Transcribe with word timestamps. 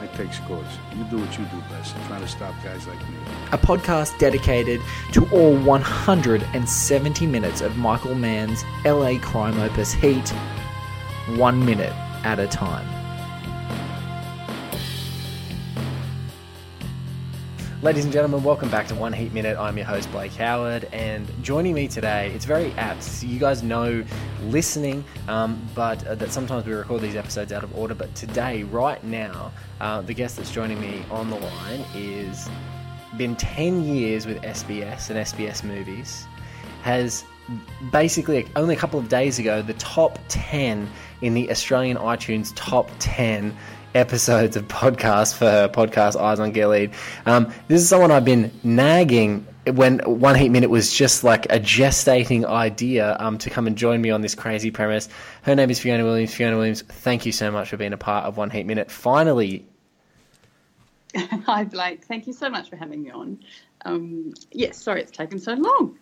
I 0.00 0.06
take 0.08 0.32
scores. 0.32 0.66
You 0.96 1.04
do 1.04 1.18
what 1.18 1.38
you 1.38 1.44
do 1.46 1.60
best. 1.70 1.94
trying 2.06 2.20
to 2.20 2.28
stop 2.28 2.54
guys 2.62 2.86
like 2.86 2.98
me. 3.08 3.16
a 3.52 3.58
podcast 3.58 4.18
dedicated 4.18 4.80
to 5.12 5.28
all 5.30 5.56
170 5.56 7.26
minutes 7.26 7.60
of 7.60 7.76
Michael 7.76 8.14
Mann's 8.14 8.64
LA 8.84 9.18
crime 9.20 9.58
opus 9.60 9.92
Heat, 9.92 10.28
one 11.36 11.64
minute 11.64 11.92
at 12.24 12.38
a 12.38 12.46
time. 12.46 12.97
Ladies 17.80 18.02
and 18.02 18.12
gentlemen, 18.12 18.42
welcome 18.42 18.68
back 18.70 18.88
to 18.88 18.96
One 18.96 19.12
Heat 19.12 19.32
Minute. 19.32 19.56
I'm 19.56 19.76
your 19.76 19.86
host, 19.86 20.10
Blake 20.10 20.32
Howard, 20.32 20.88
and 20.92 21.30
joining 21.44 21.74
me 21.74 21.86
today, 21.86 22.32
it's 22.34 22.44
very 22.44 22.72
apt. 22.72 23.22
You 23.22 23.38
guys 23.38 23.62
know 23.62 24.04
listening, 24.42 25.04
um, 25.28 25.64
but 25.76 26.04
uh, 26.04 26.16
that 26.16 26.32
sometimes 26.32 26.66
we 26.66 26.72
record 26.72 27.02
these 27.02 27.14
episodes 27.14 27.52
out 27.52 27.62
of 27.62 27.78
order. 27.78 27.94
But 27.94 28.12
today, 28.16 28.64
right 28.64 29.02
now, 29.04 29.52
uh, 29.80 30.00
the 30.00 30.12
guest 30.12 30.38
that's 30.38 30.50
joining 30.50 30.80
me 30.80 31.04
on 31.08 31.30
the 31.30 31.36
line 31.36 31.84
is 31.94 32.50
been 33.16 33.36
10 33.36 33.84
years 33.84 34.26
with 34.26 34.42
SBS 34.42 35.10
and 35.10 35.20
SBS 35.20 35.62
movies, 35.62 36.26
has 36.82 37.24
basically 37.92 38.44
only 38.56 38.74
a 38.74 38.78
couple 38.78 38.98
of 38.98 39.08
days 39.08 39.38
ago 39.38 39.62
the 39.62 39.74
top 39.74 40.18
10 40.28 40.90
in 41.22 41.32
the 41.32 41.48
Australian 41.50 41.96
iTunes 41.96 42.52
top 42.56 42.90
10 42.98 43.56
episodes 43.94 44.56
of 44.56 44.66
podcast 44.68 45.34
for 45.34 45.44
her 45.44 45.68
podcast 45.68 46.20
Eyes 46.20 46.40
on 46.40 46.52
Gilead. 46.52 46.92
Um, 47.26 47.52
this 47.68 47.82
is 47.82 47.88
someone 47.88 48.10
I've 48.10 48.24
been 48.24 48.50
nagging 48.62 49.46
when 49.66 49.98
One 50.00 50.34
Heat 50.34 50.48
Minute 50.48 50.70
was 50.70 50.92
just 50.92 51.24
like 51.24 51.46
a 51.46 51.60
gestating 51.60 52.44
idea 52.44 53.16
um, 53.20 53.38
to 53.38 53.50
come 53.50 53.66
and 53.66 53.76
join 53.76 54.00
me 54.00 54.10
on 54.10 54.20
this 54.20 54.34
crazy 54.34 54.70
premise. 54.70 55.08
Her 55.42 55.54
name 55.54 55.70
is 55.70 55.78
Fiona 55.78 56.04
Williams. 56.04 56.34
Fiona 56.34 56.56
Williams, 56.56 56.82
thank 56.82 57.26
you 57.26 57.32
so 57.32 57.50
much 57.50 57.68
for 57.68 57.76
being 57.76 57.92
a 57.92 57.98
part 57.98 58.24
of 58.24 58.36
One 58.36 58.50
Heat 58.50 58.66
Minute. 58.66 58.90
Finally, 58.90 59.66
Hi, 61.46 61.64
Blake. 61.64 62.04
Thank 62.04 62.26
you 62.26 62.32
so 62.32 62.50
much 62.50 62.68
for 62.68 62.76
having 62.76 63.02
me 63.02 63.10
on. 63.10 63.38
Um, 63.84 64.34
yes, 64.52 64.82
sorry 64.82 65.02
it's 65.02 65.10
taken 65.10 65.38
so 65.38 65.54
long. 65.54 65.98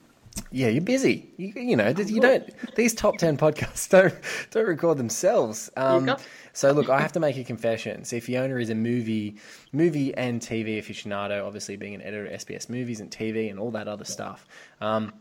Yeah, 0.51 0.69
you're 0.69 0.83
busy. 0.83 1.33
You, 1.37 1.53
you 1.57 1.77
know, 1.77 1.89
you 1.89 2.21
don't. 2.21 2.49
These 2.77 2.95
top 2.95 3.19
ten 3.19 3.37
podcasts 3.37 3.89
don't 3.91 4.15
don't 4.51 4.67
record 4.67 4.99
themselves. 4.99 5.71
Um, 5.77 6.17
so 6.53 6.73
look, 6.73 6.89
I 6.89 7.01
have 7.01 7.13
to 7.13 7.21
make 7.21 7.37
a 7.37 7.45
confession. 7.45 8.05
See, 8.05 8.21
Fiona 8.21 8.57
is 8.57 8.71
a 8.71 8.75
movie, 8.75 9.37
movie 9.73 10.15
and 10.15 10.41
TV 10.41 10.79
aficionado. 10.79 11.45
Obviously, 11.47 11.77
being 11.77 11.95
an 11.95 12.03
editor 12.03 12.27
at 12.27 12.41
SBS 12.47 12.69
Movies 12.69 13.01
and 13.01 13.11
TV 13.11 13.51
and 13.51 13.59
all 13.59 13.71
that 13.73 13.89
other 13.89 14.05
stuff. 14.05 14.47
Um, 14.81 15.13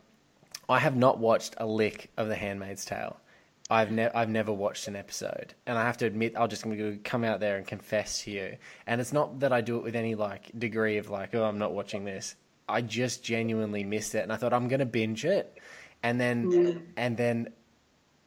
I 0.67 0.79
have 0.79 0.95
not 0.95 1.19
watched 1.19 1.55
a 1.57 1.65
lick 1.65 2.11
of 2.17 2.27
The 2.27 2.35
Handmaid's 2.35 2.85
Tale. 2.85 3.17
I've 3.69 3.91
never 3.91 4.15
I've 4.15 4.29
never 4.29 4.53
watched 4.53 4.87
an 4.87 4.95
episode, 4.95 5.55
and 5.65 5.77
I 5.77 5.83
have 5.83 5.97
to 5.97 6.05
admit, 6.05 6.35
I'll 6.35 6.47
just 6.47 6.65
come 7.03 7.23
out 7.23 7.39
there 7.39 7.57
and 7.57 7.65
confess 7.65 8.23
to 8.23 8.31
you. 8.31 8.57
And 8.85 9.01
it's 9.01 9.11
not 9.11 9.39
that 9.39 9.51
I 9.51 9.61
do 9.61 9.77
it 9.77 9.83
with 9.83 9.95
any 9.95 10.13
like 10.13 10.51
degree 10.57 10.97
of 10.97 11.09
like, 11.09 11.33
oh, 11.33 11.43
I'm 11.43 11.57
not 11.57 11.73
watching 11.73 12.05
this. 12.05 12.35
I 12.67 12.81
just 12.81 13.23
genuinely 13.23 13.83
missed 13.83 14.15
it, 14.15 14.23
and 14.23 14.33
I 14.33 14.37
thought 14.37 14.53
I'm 14.53 14.67
gonna 14.67 14.85
binge 14.85 15.25
it, 15.25 15.57
and 16.03 16.19
then 16.19 16.83
and 16.97 17.17
then 17.17 17.49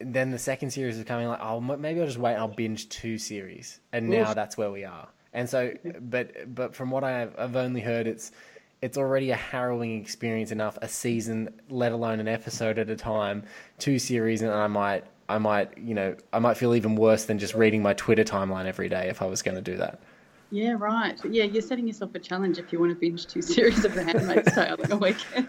then 0.00 0.30
the 0.30 0.38
second 0.38 0.70
series 0.70 0.96
is 0.96 1.04
coming 1.04 1.26
like, 1.26 1.40
oh, 1.42 1.60
maybe 1.60 2.00
I'll 2.00 2.06
just 2.06 2.18
wait. 2.18 2.34
and 2.34 2.40
I'll 2.40 2.48
binge 2.48 2.88
two 2.88 3.18
series, 3.18 3.80
and 3.92 4.08
now 4.08 4.30
Oof. 4.30 4.34
that's 4.34 4.56
where 4.56 4.70
we 4.70 4.84
are. 4.84 5.08
And 5.32 5.48
so, 5.48 5.72
but 6.00 6.54
but 6.54 6.74
from 6.74 6.90
what 6.90 7.04
I've, 7.04 7.34
I've 7.38 7.56
only 7.56 7.80
heard, 7.80 8.06
it's 8.06 8.32
it's 8.80 8.96
already 8.96 9.30
a 9.30 9.36
harrowing 9.36 10.00
experience 10.00 10.52
enough. 10.52 10.78
A 10.82 10.88
season, 10.88 11.48
let 11.68 11.92
alone 11.92 12.20
an 12.20 12.28
episode 12.28 12.78
at 12.78 12.88
a 12.90 12.96
time, 12.96 13.44
two 13.78 13.98
series, 13.98 14.42
and 14.42 14.52
I 14.52 14.66
might 14.68 15.04
I 15.28 15.38
might 15.38 15.76
you 15.78 15.94
know 15.94 16.16
I 16.32 16.38
might 16.38 16.56
feel 16.56 16.74
even 16.74 16.96
worse 16.96 17.24
than 17.24 17.38
just 17.38 17.54
reading 17.54 17.82
my 17.82 17.94
Twitter 17.94 18.24
timeline 18.24 18.66
every 18.66 18.88
day 18.88 19.08
if 19.08 19.20
I 19.20 19.26
was 19.26 19.42
going 19.42 19.56
to 19.56 19.62
do 19.62 19.76
that. 19.78 20.00
Yeah, 20.50 20.76
right. 20.78 21.18
Yeah, 21.26 21.44
you're 21.44 21.60
setting 21.60 21.86
yourself 21.86 22.14
a 22.14 22.18
challenge 22.18 22.58
if 22.58 22.72
you 22.72 22.80
want 22.80 22.90
to 22.90 22.98
binge 22.98 23.26
two 23.26 23.42
series 23.42 23.84
of 23.84 23.94
The 23.94 24.02
Handmaid's 24.02 24.50
Tale 24.54 24.76
in 24.76 24.90
a 24.90 24.96
weekend. 24.96 25.48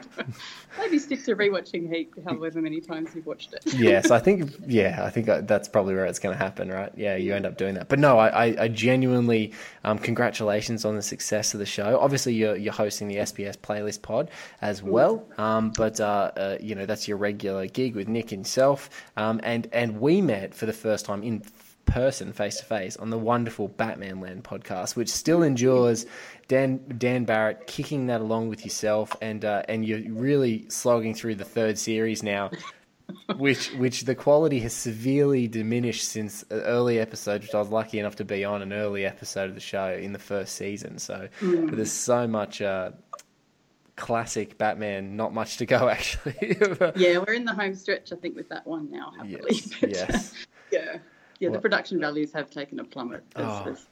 Maybe 0.77 0.99
stick 0.99 1.23
to 1.23 1.37
rewatching 1.37 1.93
Heat 1.93 2.11
however 2.27 2.61
many 2.61 2.81
times 2.81 3.15
you've 3.15 3.25
watched 3.25 3.53
it. 3.53 3.61
yes, 3.73 4.11
I 4.11 4.19
think 4.19 4.53
yeah, 4.67 5.01
I 5.05 5.09
think 5.09 5.27
that's 5.47 5.69
probably 5.69 5.95
where 5.95 6.05
it's 6.05 6.19
going 6.19 6.37
to 6.37 6.43
happen, 6.43 6.69
right? 6.69 6.91
Yeah, 6.97 7.15
you 7.15 7.33
end 7.33 7.45
up 7.45 7.57
doing 7.57 7.75
that. 7.75 7.87
But 7.87 7.99
no, 7.99 8.19
I, 8.19 8.47
I, 8.47 8.63
I 8.63 8.67
genuinely 8.67 9.53
um, 9.85 9.99
congratulations 9.99 10.83
on 10.83 10.97
the 10.97 11.01
success 11.01 11.53
of 11.53 11.61
the 11.61 11.65
show. 11.65 11.97
Obviously, 11.99 12.33
you're 12.33 12.57
you're 12.57 12.73
hosting 12.73 13.07
the 13.07 13.17
SBS 13.17 13.57
playlist 13.57 14.01
pod 14.01 14.29
as 14.61 14.83
well, 14.83 15.25
um, 15.37 15.71
but 15.77 16.01
uh, 16.01 16.31
uh, 16.35 16.57
you 16.59 16.75
know 16.75 16.85
that's 16.85 17.07
your 17.07 17.17
regular 17.17 17.67
gig 17.67 17.95
with 17.95 18.09
Nick 18.09 18.29
himself, 18.29 18.89
um, 19.15 19.39
and 19.43 19.69
and 19.71 20.01
we 20.01 20.21
met 20.21 20.53
for 20.53 20.65
the 20.65 20.73
first 20.73 21.05
time 21.05 21.23
in 21.23 21.41
person, 21.91 22.33
face 22.33 22.57
to 22.57 22.65
face, 22.65 22.97
on 22.97 23.09
the 23.09 23.17
wonderful 23.17 23.67
Batman 23.67 24.21
Land 24.21 24.43
podcast, 24.43 24.95
which 24.95 25.09
still 25.09 25.43
endures. 25.43 26.05
Dan 26.47 26.83
Dan 26.97 27.25
Barrett 27.25 27.67
kicking 27.67 28.07
that 28.07 28.21
along 28.21 28.49
with 28.49 28.65
yourself, 28.65 29.15
and 29.21 29.45
uh, 29.45 29.63
and 29.69 29.85
you're 29.85 30.01
really 30.11 30.67
slogging 30.69 31.13
through 31.13 31.35
the 31.35 31.45
third 31.45 31.77
series 31.77 32.23
now 32.23 32.49
which 33.37 33.71
which 33.73 34.01
the 34.05 34.15
quality 34.15 34.59
has 34.59 34.73
severely 34.73 35.47
diminished 35.47 36.07
since 36.07 36.43
early 36.51 36.99
episode, 36.99 37.41
which 37.41 37.53
I 37.53 37.59
was 37.59 37.69
lucky 37.69 37.99
enough 37.99 38.15
to 38.17 38.25
be 38.25 38.43
on 38.43 38.61
an 38.61 38.73
early 38.73 39.05
episode 39.05 39.49
of 39.49 39.55
the 39.55 39.61
show 39.61 39.93
in 39.93 40.13
the 40.13 40.19
first 40.19 40.55
season. 40.55 40.99
So 40.99 41.27
there's 41.41 41.91
so 41.91 42.27
much 42.27 42.61
uh, 42.61 42.91
classic 43.95 44.57
Batman, 44.57 45.15
not 45.15 45.33
much 45.33 45.57
to 45.57 45.65
go 45.65 45.89
actually. 45.89 46.57
Yeah, 46.95 47.19
we're 47.19 47.33
in 47.33 47.45
the 47.45 47.53
home 47.53 47.75
stretch, 47.75 48.11
I 48.11 48.15
think, 48.15 48.35
with 48.35 48.49
that 48.49 48.65
one 48.65 48.89
now, 48.89 49.11
happily. 49.17 49.39
yes, 49.51 49.81
yes. 49.81 50.33
yeah. 50.71 50.97
Yeah, 51.39 51.49
the 51.49 51.59
production 51.59 51.99
values 51.99 52.31
have 52.33 52.49
taken 52.51 52.79
a 52.79 52.83
plummet 52.83 53.23
as, 53.35 53.45
Oh, 53.45 53.69
as, 53.71 53.85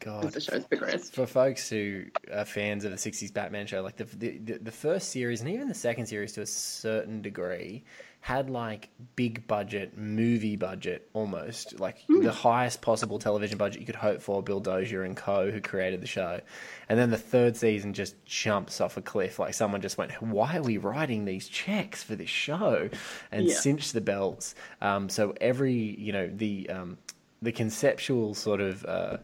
God. 0.00 0.22
the 0.32 0.40
show's 0.40 0.64
progressed. 0.64 1.14
for 1.14 1.26
folks 1.26 1.68
who 1.68 2.04
are 2.32 2.44
fans 2.44 2.84
of 2.84 2.90
the 2.90 2.96
60s 2.96 3.30
Batman 3.32 3.66
show, 3.66 3.82
like 3.82 3.96
the 3.96 4.04
the- 4.04 4.58
the 4.58 4.72
first 4.72 5.10
series 5.10 5.40
and 5.42 5.50
even 5.50 5.68
the 5.68 5.74
second 5.74 6.06
series 6.06 6.32
to 6.32 6.40
a 6.42 6.46
certain 6.46 7.20
degree 7.22 7.84
had 8.26 8.50
like 8.50 8.88
big 9.14 9.46
budget 9.46 9.96
movie 9.96 10.56
budget 10.56 11.08
almost 11.12 11.78
like 11.78 11.98
the 12.08 12.32
highest 12.32 12.82
possible 12.82 13.20
television 13.20 13.56
budget 13.56 13.78
you 13.80 13.86
could 13.86 13.94
hope 13.94 14.20
for. 14.20 14.42
Bill 14.42 14.58
Dozier 14.58 15.04
and 15.04 15.16
co 15.16 15.48
who 15.48 15.60
created 15.60 16.00
the 16.00 16.08
show, 16.08 16.40
and 16.88 16.98
then 16.98 17.10
the 17.10 17.18
third 17.18 17.56
season 17.56 17.92
just 17.94 18.16
jumps 18.24 18.80
off 18.80 18.96
a 18.96 19.00
cliff. 19.00 19.38
Like 19.38 19.54
someone 19.54 19.80
just 19.80 19.96
went, 19.96 20.10
"Why 20.20 20.56
are 20.56 20.62
we 20.62 20.76
writing 20.76 21.24
these 21.24 21.46
checks 21.46 22.02
for 22.02 22.16
this 22.16 22.28
show?" 22.28 22.90
and 23.30 23.46
Yeah. 23.46 23.54
cinched 23.54 23.92
the 23.92 24.00
belts. 24.00 24.56
Um, 24.80 25.08
so 25.08 25.32
every 25.40 25.74
you 25.74 26.12
know 26.12 26.26
the 26.26 26.68
um, 26.68 26.98
the 27.40 27.52
conceptual 27.52 28.34
sort 28.34 28.60
of. 28.60 28.84
Uh, 28.84 29.18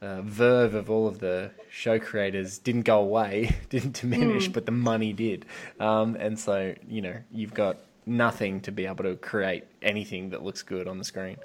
uh, 0.00 0.22
verve 0.22 0.74
of 0.74 0.88
all 0.88 1.08
of 1.08 1.18
the 1.18 1.50
show 1.72 1.98
creators 1.98 2.58
didn't 2.58 2.82
go 2.82 3.00
away, 3.00 3.56
didn't 3.68 4.00
diminish, 4.00 4.46
but 4.46 4.64
the 4.64 4.70
money 4.70 5.12
did. 5.12 5.44
Um, 5.80 6.14
and 6.14 6.38
so, 6.38 6.72
you 6.86 7.02
know, 7.02 7.16
you've 7.32 7.52
got 7.52 7.78
nothing 8.08 8.60
to 8.62 8.72
be 8.72 8.86
able 8.86 9.04
to 9.04 9.16
create 9.16 9.64
anything 9.82 10.30
that 10.30 10.42
looks 10.42 10.62
good 10.62 10.88
on 10.88 10.98
the 10.98 11.04
screen. 11.04 11.36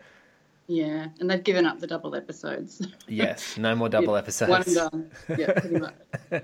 Yeah, 0.67 1.07
and 1.19 1.29
they've 1.29 1.43
given 1.43 1.65
up 1.65 1.79
the 1.79 1.87
double 1.87 2.15
episodes. 2.15 2.85
Yes, 3.07 3.57
no 3.57 3.75
more 3.75 3.89
double 3.89 4.13
Yeah, 4.13 4.19
episodes. 4.19 4.49
One 4.49 4.63
and 4.63 4.75
done. 4.75 5.11
Yeah, 5.37 5.59
pretty 5.59 5.79
much. 5.79 5.93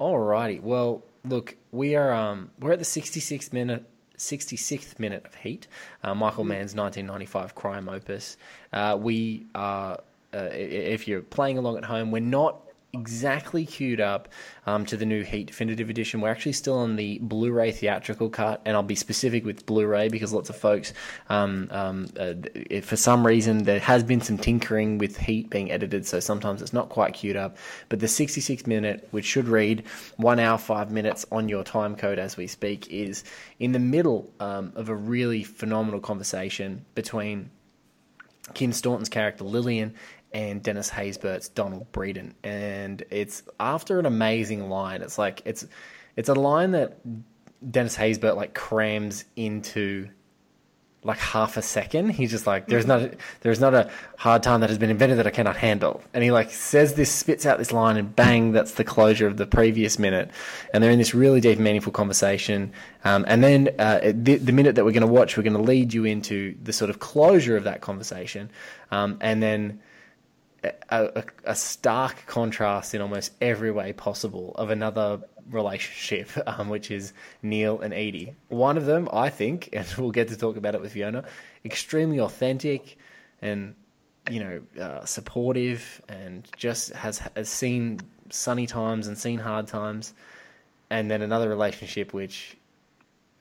Alrighty. 0.00 0.60
Well, 0.60 1.04
look, 1.24 1.56
we 1.70 1.94
are 1.94 2.12
um 2.12 2.50
we're 2.58 2.72
at 2.72 2.78
the 2.80 2.84
66th 2.84 3.52
minute 3.52 3.84
66th 4.20 4.98
minute 4.98 5.24
of 5.24 5.34
Heat, 5.36 5.66
uh, 6.04 6.14
Michael 6.14 6.44
Mann's 6.44 6.74
1995 6.74 7.54
crime 7.54 7.88
opus. 7.88 8.36
Uh, 8.72 8.96
we 9.00 9.46
are, 9.54 9.98
uh, 10.34 10.48
if 10.52 11.08
you're 11.08 11.22
playing 11.22 11.56
along 11.56 11.78
at 11.78 11.84
home, 11.86 12.10
we're 12.10 12.20
not 12.20 12.60
exactly 12.92 13.64
queued 13.64 14.00
up 14.00 14.28
um, 14.66 14.84
to 14.86 14.96
the 14.96 15.06
new 15.06 15.22
Heat 15.22 15.46
Definitive 15.46 15.90
Edition. 15.90 16.20
We're 16.20 16.30
actually 16.30 16.52
still 16.52 16.78
on 16.78 16.96
the 16.96 17.18
Blu-ray 17.22 17.72
theatrical 17.72 18.28
cut, 18.30 18.60
and 18.64 18.76
I'll 18.76 18.82
be 18.82 18.94
specific 18.94 19.44
with 19.44 19.66
Blu-ray 19.66 20.08
because 20.08 20.32
lots 20.32 20.50
of 20.50 20.56
folks, 20.56 20.92
um, 21.28 21.68
um, 21.70 22.08
uh, 22.18 22.34
for 22.82 22.96
some 22.96 23.26
reason, 23.26 23.64
there 23.64 23.80
has 23.80 24.02
been 24.02 24.20
some 24.20 24.38
tinkering 24.38 24.98
with 24.98 25.16
Heat 25.16 25.50
being 25.50 25.70
edited, 25.70 26.06
so 26.06 26.20
sometimes 26.20 26.62
it's 26.62 26.72
not 26.72 26.88
quite 26.88 27.14
queued 27.14 27.36
up. 27.36 27.56
But 27.88 28.00
the 28.00 28.08
66 28.08 28.66
minute, 28.66 29.08
which 29.10 29.24
should 29.24 29.48
read 29.48 29.84
one 30.16 30.38
hour 30.38 30.58
five 30.58 30.90
minutes 30.90 31.24
on 31.30 31.48
your 31.48 31.64
time 31.64 31.96
code 31.96 32.18
as 32.18 32.36
we 32.36 32.46
speak, 32.46 32.88
is 32.88 33.24
in 33.58 33.72
the 33.72 33.78
middle 33.78 34.32
um, 34.40 34.72
of 34.74 34.88
a 34.88 34.94
really 34.94 35.42
phenomenal 35.42 36.00
conversation 36.00 36.84
between 36.94 37.50
Kim 38.54 38.72
Staunton's 38.72 39.08
character 39.08 39.44
Lillian 39.44 39.94
and 40.32 40.62
Dennis 40.62 40.90
Haysbert's 40.90 41.48
Donald 41.48 41.90
Breeden, 41.92 42.34
and 42.44 43.02
it's 43.10 43.42
after 43.58 43.98
an 43.98 44.06
amazing 44.06 44.68
line. 44.68 45.02
It's 45.02 45.18
like 45.18 45.42
it's 45.44 45.66
it's 46.16 46.28
a 46.28 46.34
line 46.34 46.72
that 46.72 46.98
Dennis 47.70 47.96
Haysbert 47.96 48.36
like 48.36 48.54
crams 48.54 49.24
into 49.36 50.08
like 51.02 51.18
half 51.18 51.56
a 51.56 51.62
second. 51.62 52.10
He's 52.10 52.30
just 52.30 52.46
like, 52.46 52.66
there's 52.66 52.86
not, 52.86 53.14
there's 53.40 53.60
not 53.60 53.74
a 53.74 53.90
hard 54.18 54.42
time 54.42 54.60
that 54.60 54.68
has 54.68 54.78
been 54.78 54.90
invented 54.90 55.18
that 55.18 55.26
I 55.26 55.30
cannot 55.30 55.56
handle. 55.56 56.02
And 56.12 56.22
he 56.22 56.30
like 56.30 56.50
says 56.50 56.94
this, 56.94 57.10
spits 57.10 57.46
out 57.46 57.56
this 57.58 57.72
line, 57.72 57.96
and 57.96 58.14
bang, 58.14 58.52
that's 58.52 58.72
the 58.72 58.84
closure 58.84 59.26
of 59.26 59.38
the 59.38 59.46
previous 59.46 59.98
minute. 59.98 60.30
And 60.74 60.82
they're 60.82 60.90
in 60.90 60.98
this 60.98 61.14
really 61.14 61.40
deep, 61.40 61.58
meaningful 61.58 61.92
conversation. 61.92 62.72
Um, 63.04 63.24
and 63.28 63.42
then 63.42 63.70
uh, 63.78 64.12
the, 64.12 64.36
the 64.36 64.52
minute 64.52 64.74
that 64.74 64.84
we're 64.84 64.92
going 64.92 65.00
to 65.00 65.06
watch, 65.06 65.36
we're 65.36 65.42
going 65.42 65.56
to 65.56 65.62
lead 65.62 65.94
you 65.94 66.04
into 66.04 66.54
the 66.62 66.72
sort 66.72 66.90
of 66.90 66.98
closure 66.98 67.56
of 67.56 67.64
that 67.64 67.80
conversation. 67.80 68.50
Um, 68.90 69.16
and 69.22 69.42
then 69.42 69.80
a, 70.62 70.72
a, 70.90 71.24
a 71.44 71.54
stark 71.54 72.26
contrast 72.26 72.94
in 72.94 73.00
almost 73.00 73.32
every 73.40 73.70
way 73.70 73.92
possible 73.92 74.52
of 74.56 74.70
another 74.70 75.20
relationship, 75.50 76.30
um, 76.46 76.68
which 76.68 76.90
is 76.90 77.12
Neil 77.42 77.80
and 77.80 77.92
Edie. 77.92 78.34
One 78.48 78.76
of 78.76 78.86
them, 78.86 79.08
I 79.12 79.30
think, 79.30 79.70
and 79.72 79.86
we'll 79.98 80.10
get 80.10 80.28
to 80.28 80.36
talk 80.36 80.56
about 80.56 80.74
it 80.74 80.80
with 80.80 80.92
Fiona, 80.92 81.24
extremely 81.64 82.20
authentic 82.20 82.96
and 83.42 83.74
you 84.30 84.40
know 84.40 84.82
uh, 84.82 85.04
supportive, 85.04 86.02
and 86.08 86.46
just 86.56 86.92
has, 86.92 87.18
has 87.34 87.48
seen 87.48 88.00
sunny 88.28 88.66
times 88.66 89.08
and 89.08 89.16
seen 89.16 89.38
hard 89.38 89.66
times, 89.66 90.12
and 90.90 91.10
then 91.10 91.22
another 91.22 91.48
relationship 91.48 92.12
which 92.12 92.56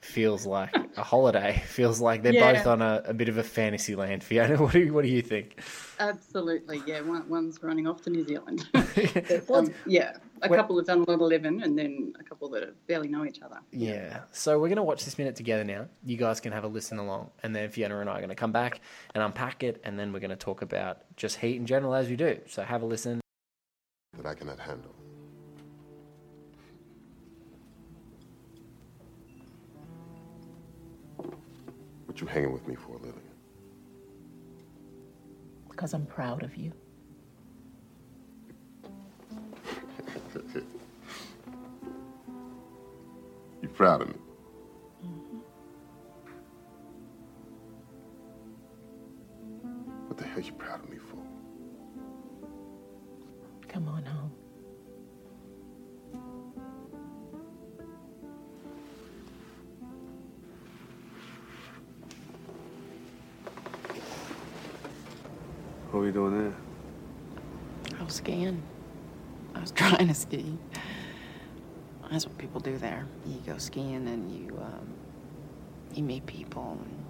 feels 0.02 0.46
like 0.46 0.74
a 0.98 1.04
holiday. 1.04 1.62
Feels 1.68 2.00
like 2.02 2.24
they're 2.24 2.34
Yeah. 2.34 2.54
both 2.54 2.68
on 2.68 2.82
a, 2.82 3.02
a 3.06 3.14
bit 3.14 3.30
of 3.30 3.38
a 3.38 3.44
fantasy 3.44 3.96
land. 3.96 4.24
Fiona, 4.30 4.58
what 4.58 4.72
do 4.74 4.80
you, 4.80 4.94
what 4.94 5.04
do 5.04 5.10
you 5.10 5.22
think? 5.22 5.60
Absolutely, 6.00 6.82
yeah. 6.86 7.02
One, 7.02 7.28
one's 7.30 7.62
running 7.62 7.88
off 7.88 8.02
to 8.04 8.10
New 8.10 8.26
Zealand. 8.26 8.66
But, 8.74 9.50
um, 9.52 9.74
yeah, 9.86 10.18
a 10.42 10.50
couple 10.50 10.78
have 10.78 10.86
done 10.88 11.00
a 11.00 11.10
lot 11.10 11.16
of 11.16 11.22
living, 11.22 11.62
and 11.62 11.78
then 11.78 12.14
a 12.20 12.24
couple 12.24 12.50
that 12.50 12.76
barely 12.88 13.08
know 13.08 13.26
each 13.26 13.42
other. 13.42 13.60
Yeah. 13.72 14.22
So 14.32 14.60
we're 14.60 14.68
going 14.68 14.78
to 14.78 14.84
watch 14.84 15.06
this 15.06 15.18
minute 15.18 15.36
together 15.36 15.64
now. 15.64 15.88
You 16.06 16.18
guys 16.18 16.40
can 16.40 16.52
have 16.52 16.64
a 16.64 16.68
listen 16.68 16.98
along. 16.98 17.30
And 17.44 17.56
then 17.56 17.70
Fiona 17.70 18.00
and 18.00 18.10
I 18.10 18.14
are 18.14 18.20
going 18.20 18.30
to 18.30 18.36
come 18.36 18.52
back 18.52 18.82
and 19.14 19.24
unpack 19.24 19.64
it. 19.64 19.82
And 19.84 19.98
then 20.00 20.12
we're 20.14 20.20
going 20.20 20.30
to 20.32 20.36
talk 20.36 20.62
about 20.62 21.00
just 21.16 21.38
heat 21.38 21.56
in 21.58 21.66
general 21.66 21.94
as 21.94 22.10
we 22.10 22.16
do. 22.16 22.40
So 22.48 22.64
have 22.64 22.82
a 22.82 22.86
listen. 22.86 23.22
that 24.18 24.26
I 24.26 24.34
cannot 24.34 24.60
handle. 24.60 24.94
What 32.20 32.28
you 32.28 32.34
hanging 32.34 32.52
with 32.52 32.68
me 32.68 32.76
for, 32.76 32.98
Lillian? 32.98 33.16
Because 35.70 35.94
I'm 35.94 36.06
proud 36.06 36.44
of 36.44 36.54
you. 36.58 36.74
You 43.62 43.68
proud 43.68 44.02
of 44.02 44.10
me? 44.10 44.19
To 70.10 70.16
ski. 70.16 70.58
That's 72.12 72.26
what 72.26 72.38
people 72.40 72.60
do 72.60 72.78
there. 72.78 73.06
You 73.28 73.40
go 73.46 73.58
skiing 73.60 74.08
and 74.08 74.32
you 74.32 74.58
um, 74.60 74.94
you 75.94 76.04
meet 76.04 76.26
people 76.26 76.80
and 76.84 77.06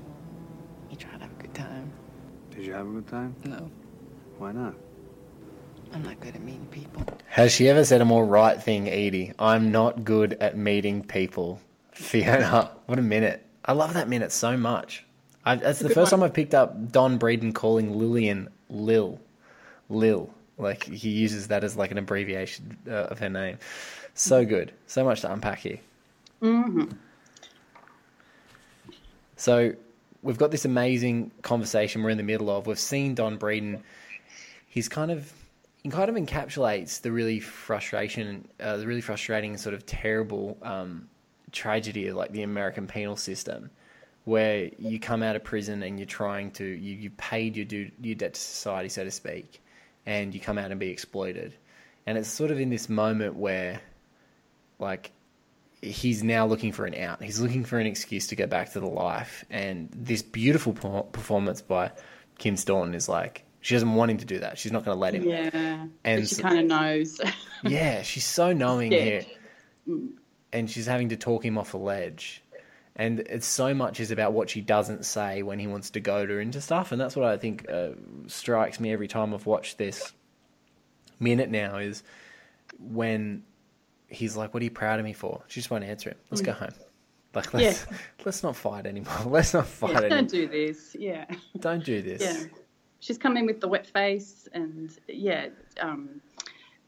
you 0.92 0.98
try 0.98 1.12
to 1.14 1.20
have 1.20 1.32
a 1.32 1.42
good 1.42 1.54
time. 1.54 1.92
Did 2.52 2.66
you 2.66 2.74
have 2.74 2.86
a 2.88 2.92
good 2.92 3.08
time? 3.08 3.36
No, 3.46 3.72
Why 4.38 4.52
not? 4.52 4.76
I'm 5.94 6.04
not 6.04 6.20
good 6.20 6.36
at 6.36 6.42
meeting 6.44 6.68
people. 6.70 7.04
Has 7.28 7.52
she 7.52 7.68
ever 7.70 7.84
said 7.86 8.02
a 8.02 8.06
more 8.06 8.26
right 8.26 8.62
thing, 8.62 8.88
Edie? 8.90 9.34
I'm 9.40 9.72
not 9.72 10.04
good 10.04 10.34
at 10.42 10.58
meeting 10.58 11.02
people. 11.04 11.62
Fiona, 11.94 12.72
what 12.86 13.00
a 13.00 13.02
minute. 13.02 13.46
I 13.66 13.72
love 13.74 13.94
that 13.94 14.08
minute 14.10 14.32
so 14.32 14.56
much. 14.58 15.06
I, 15.46 15.56
that's 15.56 15.80
the 15.80 15.90
first 15.90 16.12
one. 16.12 16.20
time 16.20 16.24
I've 16.24 16.34
picked 16.34 16.54
up 16.54 16.92
Don 16.92 17.18
Breeden 17.18 17.56
calling 17.56 17.98
Lillian 17.98 18.50
Lil. 18.70 19.20
Lil. 19.90 20.30
Like 20.60 20.84
he 20.84 21.10
uses 21.10 21.48
that 21.48 21.64
as 21.64 21.76
like 21.76 21.92
an 21.92 21.98
abbreviation 21.98 22.78
uh, 22.88 22.92
of 22.92 23.20
her 23.20 23.30
name. 23.30 23.58
So 24.14 24.46
good. 24.46 24.74
So 24.86 25.04
much 25.04 25.22
to 25.22 25.32
unpack 25.32 25.60
here. 25.60 25.80
So 29.38 29.74
we've 30.22 30.38
got 30.38 30.52
this 30.52 30.66
amazing 30.66 31.32
conversation 31.42 32.04
we're 32.04 32.10
in 32.10 32.18
the 32.18 32.24
middle 32.24 32.50
of. 32.50 32.68
We've 32.68 32.78
seen 32.78 33.16
Don 33.16 33.38
Breeden. 33.40 33.82
He's 34.68 34.90
kind 34.90 35.12
of 35.12 35.32
he 35.84 35.90
kind 35.90 36.10
of 36.10 36.16
encapsulates 36.16 37.02
the 37.02 37.12
really 37.12 37.40
frustration, 37.40 38.48
uh, 38.60 38.78
the 38.78 38.86
really 38.86 39.02
frustrating 39.02 39.56
sort 39.56 39.74
of 39.74 39.86
terrible 39.86 40.58
um, 40.62 41.08
tragedy 41.54 42.08
of 42.08 42.18
like 42.18 42.34
the 42.34 42.44
American 42.44 42.86
penal 42.86 43.16
system, 43.16 43.70
where 44.26 44.70
you 44.78 45.00
come 45.00 45.24
out 45.24 45.38
of 45.38 45.44
prison 45.44 45.82
and 45.84 45.98
you're 45.98 46.06
trying 46.06 46.52
to 46.52 46.66
you, 46.66 46.96
you 46.96 47.10
paid 47.12 47.56
your 47.56 47.66
due, 47.66 47.90
your 48.02 48.16
debt 48.16 48.34
to 48.34 48.42
society, 48.42 48.90
so 48.90 49.06
to 49.06 49.12
speak, 49.12 49.62
and 50.10 50.34
you 50.34 50.40
come 50.40 50.58
out 50.58 50.72
and 50.72 50.80
be 50.80 50.90
exploited, 50.90 51.54
and 52.08 52.18
it's 52.18 52.28
sort 52.30 52.50
of 52.50 52.60
in 52.60 52.70
this 52.72 52.90
moment 52.90 53.36
where, 53.36 53.80
like, 54.80 55.12
he's 55.82 56.24
now 56.24 56.46
looking 56.48 56.72
for 56.72 56.86
an 56.86 56.96
out. 56.96 57.22
He's 57.22 57.40
looking 57.40 57.64
for 57.64 57.78
an 57.80 57.86
excuse 57.86 58.28
to 58.28 58.36
go 58.36 58.48
back 58.48 58.72
to 58.74 58.80
the 58.80 58.88
life. 58.88 59.46
And 59.50 59.90
this 59.96 60.22
beautiful 60.22 60.74
per- 60.74 61.04
performance 61.04 61.62
by 61.62 61.92
Kim 62.40 62.58
Staunton 62.58 62.96
is 62.96 63.08
like, 63.08 63.46
she 63.62 63.76
doesn't 63.76 63.94
want 63.94 64.10
him 64.12 64.18
to 64.18 64.26
do 64.26 64.40
that. 64.40 64.58
She's 64.58 64.72
not 64.72 64.84
going 64.84 64.96
to 64.96 65.00
let 65.00 65.14
him. 65.14 65.24
Yeah, 65.26 65.86
And 66.04 66.28
she 66.28 66.36
so- 66.36 66.44
kind 66.44 66.60
of 66.60 66.66
knows. 66.66 67.22
Yeah, 67.64 68.02
she's 68.04 68.26
so 68.26 68.54
knowing 68.54 68.92
Yeah. 68.94 69.00
here. 69.04 69.26
Mm. 69.88 70.10
And 70.54 70.72
she's 70.72 70.86
having 70.86 71.10
to 71.10 71.18
talk 71.18 71.44
him 71.46 71.58
off 71.58 71.74
a 71.74 71.78
ledge. 71.78 72.42
And 73.00 73.22
it's 73.22 73.48
so 73.48 73.74
much 73.74 74.02
is 74.02 74.12
about 74.12 74.34
what 74.34 74.50
she 74.50 74.60
doesn't 74.60 75.06
say 75.06 75.42
when 75.42 75.58
he 75.58 75.68
wants 75.68 75.90
to 75.92 76.02
goad 76.02 76.30
her 76.30 76.42
into 76.42 76.60
stuff. 76.60 76.92
And 76.92 77.00
that's 77.00 77.16
what 77.16 77.26
I 77.26 77.38
think 77.38 77.66
uh, 77.72 77.92
strikes 78.28 78.78
me 78.78 78.92
every 78.92 79.08
time 79.08 79.34
I've 79.34 79.46
watched 79.46 79.78
this 79.78 80.12
minute 81.18 81.50
now 81.50 81.78
is 81.78 82.04
when 82.78 83.44
he's 84.10 84.36
like, 84.36 84.54
What 84.54 84.60
are 84.62 84.66
you 84.66 84.72
proud 84.72 85.00
of 85.00 85.06
me 85.06 85.14
for? 85.14 85.42
She 85.48 85.62
just 85.62 85.72
won't 85.72 85.86
answer 85.86 86.10
him. 86.10 86.18
Let's 86.30 86.42
go 86.42 86.52
home. 86.52 86.74
Like, 87.36 87.54
let's, 87.54 87.86
let's 88.26 88.42
not 88.42 88.56
fight 88.56 88.88
anymore. 88.88 89.14
Let's 89.28 89.54
not 89.54 89.68
fight 89.68 89.92
yeah, 89.92 89.98
anymore. 89.98 90.18
don't 90.18 90.30
do 90.32 90.48
this. 90.48 90.96
Yeah, 90.98 91.26
Don't 91.60 91.86
do 91.86 92.02
this. 92.02 92.24
yeah. 92.24 92.46
She's 93.02 93.20
come 93.20 93.38
in 93.38 93.46
with 93.46 93.62
the 93.62 93.68
wet 93.68 93.86
face, 93.86 94.50
and 94.54 94.98
yeah, 95.08 95.50
um, 95.80 96.22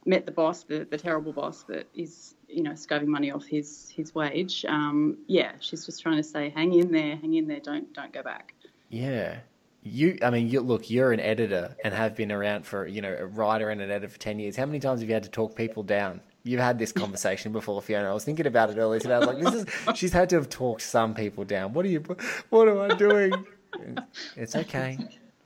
met 0.08 0.26
the 0.26 0.32
boss, 0.32 0.64
the, 0.64 0.88
the 0.90 0.98
terrible 0.98 1.32
boss 1.32 1.62
that 1.66 1.88
is, 1.94 2.34
you 2.52 2.64
know, 2.64 2.76
scoving 2.76 3.10
money 3.10 3.32
off 3.32 3.46
his 3.46 3.92
his 3.96 4.14
wage. 4.14 4.66
Um, 4.66 5.18
yeah, 5.28 5.54
she's 5.60 5.86
just 5.86 6.02
trying 6.02 6.18
to 6.18 6.24
say, 6.24 6.50
hang 6.50 6.74
in 6.74 6.92
there, 6.92 7.16
hang 7.16 7.34
in 7.34 7.48
there, 7.48 7.60
don't 7.60 7.92
don't 7.94 8.14
go 8.14 8.24
back. 8.24 8.54
Yeah. 8.90 9.40
You, 9.84 10.20
I 10.22 10.30
mean, 10.30 10.48
you 10.48 10.62
look. 10.62 10.92
You're 10.92 11.12
an 11.12 11.20
editor 11.20 11.76
and 11.84 11.92
have 11.92 12.16
been 12.16 12.32
around 12.32 12.68
for, 12.68 12.86
you 12.86 13.02
know, 13.02 13.16
a 13.18 13.26
writer 13.26 13.72
and 13.72 13.82
an 13.82 13.90
editor 13.90 14.10
for 14.10 14.20
ten 14.20 14.38
years. 14.38 14.56
How 14.56 14.68
many 14.68 14.80
times 14.80 15.00
have 15.00 15.10
you 15.10 15.14
had 15.16 15.24
to 15.24 15.30
talk 15.30 15.56
people 15.56 15.82
down? 15.82 16.22
You've 16.44 16.60
had 16.60 16.78
this 16.78 16.92
conversation 16.92 17.52
before, 17.60 17.82
Fiona. 17.82 18.12
I 18.12 18.14
was 18.14 18.24
thinking 18.24 18.46
about 18.46 18.70
it 18.70 18.78
earlier 18.78 19.00
today. 19.00 19.16
I 19.16 19.20
was 19.20 19.28
like, 19.28 19.40
this 19.40 19.54
is. 19.56 19.66
She's 19.98 20.14
had 20.14 20.30
to 20.30 20.36
have 20.36 20.50
talked 20.50 20.84
some 20.84 21.16
people 21.16 21.46
down. 21.46 21.74
What 21.74 21.86
are 21.86 21.90
you? 21.90 22.04
What 22.50 22.68
am 22.68 22.80
I 22.80 22.96
doing? 22.96 23.34
It's 24.36 24.54
okay. 24.54 24.98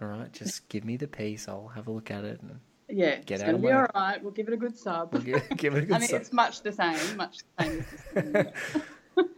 All 0.01 0.07
right, 0.07 0.33
just 0.33 0.67
give 0.67 0.83
me 0.83 0.97
the 0.97 1.07
piece. 1.07 1.47
I'll 1.47 1.67
have 1.69 1.87
a 1.87 1.91
look 1.91 2.09
at 2.09 2.25
it 2.25 2.41
and 2.41 2.59
Yeah, 2.87 3.15
Get 3.17 3.35
it's 3.35 3.43
going 3.43 3.55
to 3.55 3.61
be 3.61 3.71
all 3.71 3.87
right. 3.95 4.21
We'll 4.21 4.31
give 4.31 4.47
it 4.47 4.53
a 4.53 4.57
good 4.57 4.77
sub. 4.77 5.11
give, 5.25 5.41
give 5.57 5.75
it 5.75 5.83
a 5.83 5.85
good. 5.87 5.95
I 5.95 5.99
mean, 5.99 6.07
su- 6.07 6.15
it's 6.17 6.31
much 6.31 6.61
the 6.61 6.71
same, 6.71 7.17
much 7.17 7.39
the 7.57 7.85
same. 8.13 8.47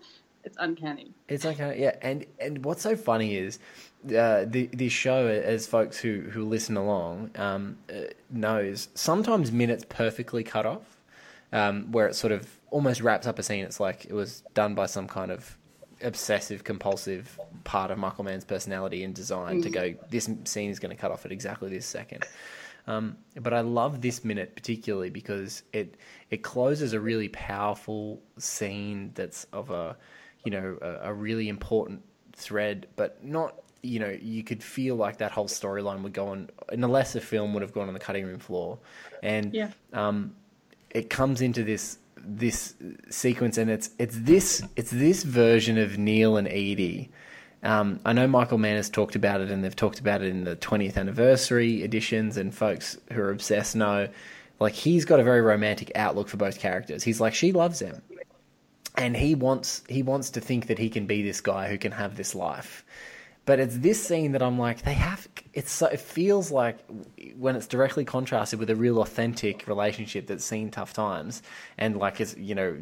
it's 0.44 0.58
uncanny. 0.60 1.14
It's 1.30 1.46
okay, 1.46 1.80
yeah. 1.80 1.96
And 2.02 2.26
and 2.40 2.64
what's 2.66 2.82
so 2.82 2.96
funny 2.96 3.38
is 3.38 3.60
uh, 4.06 4.46
the 4.46 4.70
the 4.74 4.90
show, 4.90 5.28
as 5.28 5.66
folks 5.66 5.98
who 5.98 6.22
who 6.22 6.44
listen 6.44 6.76
along 6.76 7.32
um, 7.36 7.78
uh, 7.90 8.12
knows, 8.30 8.90
sometimes 8.96 9.52
minutes 9.52 9.86
perfectly 9.88 10.44
cut 10.44 10.66
off, 10.66 10.98
um, 11.54 11.92
where 11.92 12.08
it 12.08 12.16
sort 12.16 12.34
of 12.34 12.50
almost 12.70 13.02
wraps 13.02 13.28
up 13.28 13.40
a 13.40 13.44
scene. 13.44 13.64
It's 13.64 13.80
like 13.80 14.06
it 14.06 14.14
was 14.14 14.44
done 14.54 14.76
by 14.76 14.88
some 14.88 15.08
kind 15.08 15.32
of 15.32 15.58
obsessive 16.02 16.64
compulsive 16.64 17.40
part 17.64 17.92
of 17.92 17.98
Michael 17.98 18.24
Mann's 18.24 18.46
personality 18.46 19.04
and 19.04 19.16
design 19.16 19.62
to 19.62 19.70
go. 19.70 19.96
This 20.10 20.30
scene 20.44 20.70
is 20.70 20.80
going 20.80 20.96
to 20.96 21.00
cut 21.02 21.12
off 21.12 21.26
at 21.26 21.32
exactly 21.32 21.70
this 21.70 21.86
second. 21.86 22.24
Um, 22.88 23.18
but 23.42 23.54
I 23.54 23.60
love 23.62 24.02
this 24.02 24.24
minute 24.24 24.56
particularly 24.56 25.10
because 25.10 25.64
it 25.74 25.96
it 26.32 26.38
closes 26.42 26.94
a 26.94 27.00
really 27.00 27.28
powerful 27.30 28.22
scene 28.38 29.12
that's 29.14 29.46
of 29.52 29.70
a 29.70 29.98
you 30.46 30.52
know 30.52 30.78
a, 30.82 31.10
a 31.10 31.14
really 31.14 31.50
important 31.50 32.02
thread, 32.34 32.88
but 32.96 33.24
not 33.24 33.56
you 33.84 34.00
know 34.00 34.18
you 34.22 34.44
could 34.44 34.64
feel 34.64 34.96
like 34.96 35.18
that 35.18 35.32
whole 35.32 35.48
storyline 35.48 36.02
would 36.02 36.14
go 36.14 36.28
on 36.30 36.50
in 36.72 36.84
a 36.84 36.88
lesser 36.88 37.20
film 37.20 37.54
would 37.54 37.62
have 37.62 37.74
gone 37.74 37.88
on 37.88 37.94
the 37.94 38.00
cutting 38.00 38.26
room 38.26 38.40
floor, 38.40 38.80
and 39.22 39.54
Yeah. 39.54 39.72
um, 39.94 40.36
it 40.92 41.10
comes 41.10 41.42
into 41.42 41.64
this 41.64 42.00
this 42.30 42.74
sequence 43.10 43.58
and 43.58 43.70
it's 43.70 43.90
it's 44.00 44.18
this 44.20 44.64
it's 44.76 44.92
this 44.92 45.24
version 45.24 45.78
of 45.78 45.98
Neil 45.98 46.36
and 46.38 46.48
Edie 46.48 47.10
Um, 47.64 48.00
I 48.06 48.14
know 48.14 48.28
Michael 48.28 48.58
Mann 48.58 48.76
has 48.76 48.90
talked 48.90 49.16
about 49.16 49.42
it, 49.42 49.50
and 49.50 49.64
they've 49.64 49.76
talked 49.76 50.00
about 50.00 50.22
it 50.22 50.30
in 50.30 50.44
the 50.44 50.56
20th 50.56 50.98
anniversary 50.98 51.84
editions, 51.84 52.38
and 52.38 52.54
folks 52.54 52.98
who 53.12 53.22
are 53.22 53.32
obsessed 53.32 53.76
know, 53.76 54.10
like 54.60 54.74
he's 54.74 55.06
got 55.06 55.20
a 55.20 55.24
very 55.24 55.42
romantic 55.42 55.92
outlook 55.96 56.28
for 56.28 56.38
both 56.38 56.60
characters. 56.60 57.04
He's 57.04 57.20
like 57.20 57.34
she 57.34 57.52
loves 57.52 57.80
him, 57.80 58.02
and 58.96 59.16
he 59.16 59.36
wants 59.36 59.84
he 59.90 60.04
wants 60.04 60.32
to 60.32 60.42
think 60.42 60.68
that 60.68 60.80
he 60.80 60.90
can 60.90 61.08
be 61.08 61.24
this 61.24 61.42
guy 61.42 61.68
who 61.68 61.78
can 61.78 61.92
have 61.92 62.16
this 62.16 62.36
life. 62.36 62.86
But 63.46 63.62
it's 63.62 63.78
this 63.78 64.06
scene 64.06 64.34
that 64.34 64.44
I'm 64.44 64.60
like, 64.60 64.82
they 64.82 64.94
have. 64.94 65.26
It's 65.54 65.72
so, 65.72 65.88
it 65.88 66.02
feels 66.02 66.52
like 66.52 66.80
when 67.38 67.56
it's 67.56 67.66
directly 67.66 68.04
contrasted 68.04 68.60
with 68.60 68.70
a 68.70 68.76
real 68.76 69.02
authentic 69.02 69.68
relationship 69.68 70.28
that's 70.28 70.44
seen 70.44 70.70
tough 70.70 70.92
times, 70.92 71.42
and 71.78 71.96
like 71.98 72.20
it's 72.20 72.36
you 72.36 72.56
know 72.56 72.78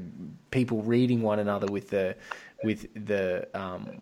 people 0.50 0.82
reading 0.82 1.22
one 1.22 1.38
another 1.38 1.67
with 1.67 1.91
the 1.91 2.15
with 2.63 2.88
the 2.96 3.48
um, 3.53 4.00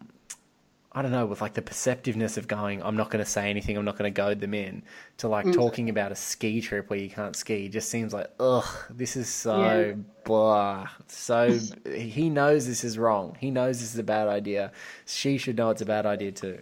I 0.96 1.02
don't 1.02 1.12
know, 1.12 1.26
with 1.26 1.42
like 1.42 1.54
the 1.56 1.62
perceptiveness 1.64 2.38
of 2.38 2.48
going, 2.48 2.84
I'm 2.84 2.96
not 2.96 3.10
going 3.10 3.24
to 3.24 3.30
say 3.30 3.50
anything, 3.50 3.78
I'm 3.78 3.86
not 3.86 3.98
going 3.98 4.14
to 4.14 4.16
goad 4.16 4.40
them 4.40 4.54
in, 4.54 4.84
to 5.18 5.28
like 5.28 5.46
Mm. 5.48 5.54
talking 5.54 5.90
about 5.90 6.12
a 6.12 6.16
ski 6.16 6.62
trip 6.62 6.90
where 6.90 7.00
you 7.00 7.10
can't 7.10 7.36
ski 7.36 7.68
just 7.68 7.90
seems 7.90 8.14
like, 8.14 8.28
ugh, 8.40 8.66
this 8.92 9.16
is 9.16 9.28
so 9.28 9.58
Yeah. 9.60 9.94
blah. 10.24 10.88
So 11.08 11.58
he 11.96 12.30
knows 12.30 12.68
this 12.68 12.84
is 12.84 13.00
wrong. 13.00 13.36
He 13.40 13.50
knows 13.50 13.80
this 13.80 13.94
is 13.94 14.00
a 14.00 14.04
bad 14.04 14.28
idea. 14.28 14.72
She 15.06 15.38
should 15.40 15.58
know 15.58 15.72
it's 15.72 15.82
a 15.82 15.86
bad 15.86 16.06
idea 16.06 16.32
too. 16.32 16.60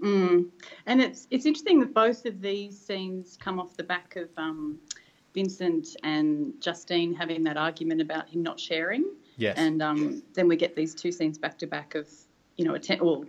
Mm. 0.00 0.48
And 0.86 1.00
it's 1.00 1.26
it's 1.30 1.46
interesting 1.46 1.80
that 1.80 1.94
both 1.94 2.26
of 2.26 2.40
these 2.40 2.78
scenes 2.78 3.36
come 3.40 3.60
off 3.60 3.76
the 3.76 3.84
back 3.84 4.16
of 4.16 4.28
um, 4.36 4.78
Vincent 5.34 5.96
and 6.02 6.52
Justine 6.60 7.14
having 7.14 7.42
that 7.44 7.56
argument 7.56 8.00
about 8.00 8.28
him 8.28 8.42
not 8.42 8.58
sharing. 8.58 9.04
Yes. 9.36 9.56
And 9.58 9.82
um, 9.82 10.22
then 10.34 10.46
we 10.48 10.56
get 10.56 10.76
these 10.76 10.94
two 10.94 11.10
scenes 11.10 11.38
back 11.38 11.58
to 11.58 11.66
back 11.66 11.94
of, 11.94 12.08
you 12.56 12.64
know, 12.64 12.76
or 13.00 13.24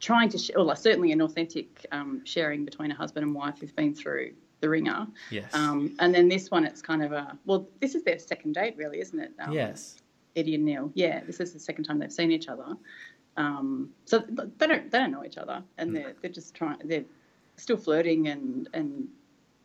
trying 0.00 0.28
to, 0.30 0.38
sh- 0.38 0.50
or 0.56 0.74
certainly 0.76 1.12
an 1.12 1.20
authentic 1.20 1.86
um, 1.92 2.22
sharing 2.24 2.64
between 2.64 2.90
a 2.90 2.94
husband 2.94 3.24
and 3.24 3.34
wife 3.34 3.58
who've 3.60 3.74
been 3.76 3.94
through 3.94 4.32
the 4.60 4.68
ringer. 4.68 5.06
Yes. 5.30 5.54
Um, 5.54 5.94
and 5.98 6.14
then 6.14 6.28
this 6.28 6.50
one, 6.50 6.64
it's 6.64 6.82
kind 6.82 7.02
of 7.02 7.12
a, 7.12 7.36
well, 7.44 7.68
this 7.80 7.94
is 7.94 8.02
their 8.04 8.18
second 8.18 8.54
date, 8.54 8.76
really, 8.76 9.00
isn't 9.00 9.18
it? 9.18 9.32
Um, 9.38 9.52
yes. 9.52 10.02
Eddie 10.36 10.54
and 10.54 10.64
Neil. 10.64 10.90
Yeah, 10.94 11.20
this 11.24 11.40
is 11.40 11.52
the 11.52 11.58
second 11.58 11.84
time 11.84 11.98
they've 11.98 12.12
seen 12.12 12.32
each 12.32 12.48
other. 12.48 12.76
Um, 13.36 13.90
so 14.04 14.18
they 14.18 14.66
don't 14.66 14.90
they 14.90 14.98
don't 14.98 15.10
know 15.10 15.24
each 15.24 15.38
other, 15.38 15.62
and 15.78 15.96
they're 15.96 16.14
they're 16.20 16.30
just 16.30 16.54
trying 16.54 16.78
they're 16.84 17.04
still 17.56 17.76
flirting 17.76 18.28
and 18.28 18.68
and 18.74 19.08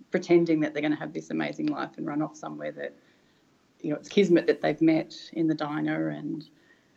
pretending 0.10 0.62
that 0.62 0.74
they're 0.74 0.82
going 0.82 0.94
to 0.94 1.00
have 1.00 1.14
this 1.14 1.32
amazing 1.32 1.68
life 1.68 1.92
and 1.98 2.08
run 2.08 2.22
off 2.22 2.36
somewhere 2.36 2.72
that 2.72 2.94
you 3.82 3.90
know 3.90 3.98
it's 3.98 4.08
kismet 4.08 4.48
that 4.48 4.62
they've 4.62 4.82
met 4.82 5.14
in 5.34 5.48
the 5.48 5.54
diner 5.54 6.10
and 6.10 6.50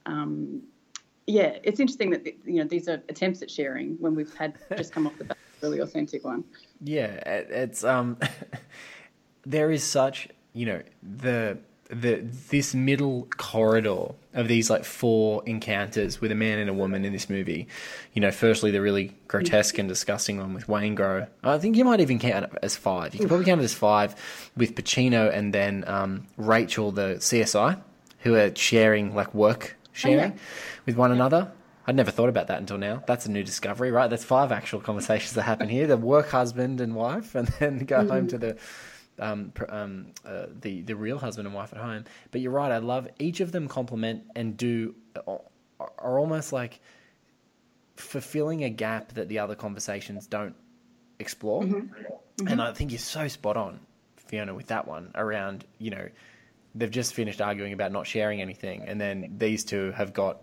um, 0.06 0.62
yeah, 1.26 1.58
it's 1.62 1.80
interesting 1.80 2.10
that 2.10 2.26
you 2.44 2.62
know 2.62 2.64
these 2.64 2.88
are 2.88 3.02
attempts 3.08 3.42
at 3.42 3.50
sharing 3.50 3.96
when 4.00 4.14
we've 4.14 4.34
had 4.34 4.54
just 4.76 4.92
come 4.92 5.06
off 5.06 5.16
the 5.18 5.24
back 5.24 5.38
really 5.62 5.80
authentic 5.80 6.24
one. 6.24 6.44
Yeah, 6.82 7.08
it's 7.24 7.84
um, 7.84 8.18
there 9.44 9.70
is 9.70 9.84
such 9.84 10.28
you 10.52 10.66
know 10.66 10.82
the 11.02 11.58
the 11.88 12.24
this 12.50 12.72
middle 12.72 13.26
corridor 13.36 14.12
of 14.32 14.46
these 14.46 14.70
like 14.70 14.84
four 14.84 15.42
encounters 15.44 16.20
with 16.20 16.30
a 16.30 16.36
man 16.36 16.58
and 16.58 16.70
a 16.70 16.72
woman 16.72 17.04
in 17.04 17.12
this 17.12 17.28
movie. 17.28 17.66
You 18.12 18.20
know, 18.20 18.30
firstly 18.30 18.70
the 18.70 18.80
really 18.80 19.16
grotesque 19.26 19.76
and 19.78 19.88
disgusting 19.88 20.38
one 20.38 20.54
with 20.54 20.68
Waingro. 20.68 21.28
I 21.42 21.58
think 21.58 21.76
you 21.76 21.84
might 21.84 22.00
even 22.00 22.18
count 22.18 22.44
it 22.44 22.58
as 22.62 22.76
five. 22.76 23.12
You 23.14 23.20
can 23.20 23.28
probably 23.28 23.46
count 23.46 23.60
it 23.60 23.64
as 23.64 23.74
five 23.74 24.14
with 24.56 24.74
Pacino 24.76 25.34
and 25.34 25.52
then 25.52 25.84
um, 25.88 26.28
Rachel, 26.36 26.92
the 26.92 27.16
CSI, 27.16 27.80
who 28.20 28.36
are 28.36 28.54
sharing 28.54 29.14
like 29.14 29.34
work 29.34 29.76
sharing 30.00 30.38
with 30.86 30.96
one 30.96 31.12
another. 31.12 31.52
I'd 31.86 31.96
never 31.96 32.10
thought 32.10 32.28
about 32.28 32.48
that 32.48 32.58
until 32.58 32.78
now. 32.78 33.02
That's 33.06 33.26
a 33.26 33.30
new 33.30 33.42
discovery, 33.42 33.90
right? 33.90 34.08
That's 34.08 34.24
five 34.24 34.52
actual 34.52 34.80
conversations 34.80 35.32
that 35.32 35.42
happen 35.42 35.68
here: 35.68 35.86
the 35.86 35.96
work 35.96 36.28
husband 36.28 36.80
and 36.80 36.94
wife, 36.94 37.34
and 37.34 37.48
then 37.58 37.78
go 37.80 38.06
home 38.06 38.28
to 38.28 38.38
the 38.38 38.56
um, 39.18 39.52
pr- 39.54 39.64
um, 39.68 40.12
uh, 40.24 40.46
the 40.60 40.82
the 40.82 40.94
real 40.96 41.18
husband 41.18 41.46
and 41.46 41.54
wife 41.54 41.72
at 41.72 41.78
home. 41.78 42.04
But 42.30 42.40
you're 42.40 42.52
right. 42.52 42.72
I 42.72 42.78
love 42.78 43.08
each 43.18 43.40
of 43.40 43.52
them 43.52 43.68
complement 43.68 44.24
and 44.36 44.56
do 44.56 44.94
are 45.26 45.40
are 45.98 46.18
almost 46.18 46.52
like 46.52 46.80
fulfilling 47.96 48.64
a 48.64 48.70
gap 48.70 49.12
that 49.14 49.28
the 49.28 49.38
other 49.38 49.54
conversations 49.54 50.26
don't 50.26 50.54
explore. 51.18 51.64
And 52.46 52.62
I 52.62 52.72
think 52.72 52.90
you're 52.92 52.98
so 52.98 53.28
spot 53.28 53.56
on, 53.56 53.80
Fiona, 54.16 54.54
with 54.54 54.68
that 54.68 54.86
one 54.88 55.10
around 55.14 55.64
you 55.78 55.90
know 55.90 56.08
they've 56.74 56.90
just 56.90 57.14
finished 57.14 57.40
arguing 57.40 57.72
about 57.72 57.92
not 57.92 58.06
sharing 58.06 58.40
anything, 58.40 58.82
and 58.86 59.00
then 59.00 59.34
these 59.38 59.64
two 59.64 59.92
have 59.92 60.12
got 60.12 60.42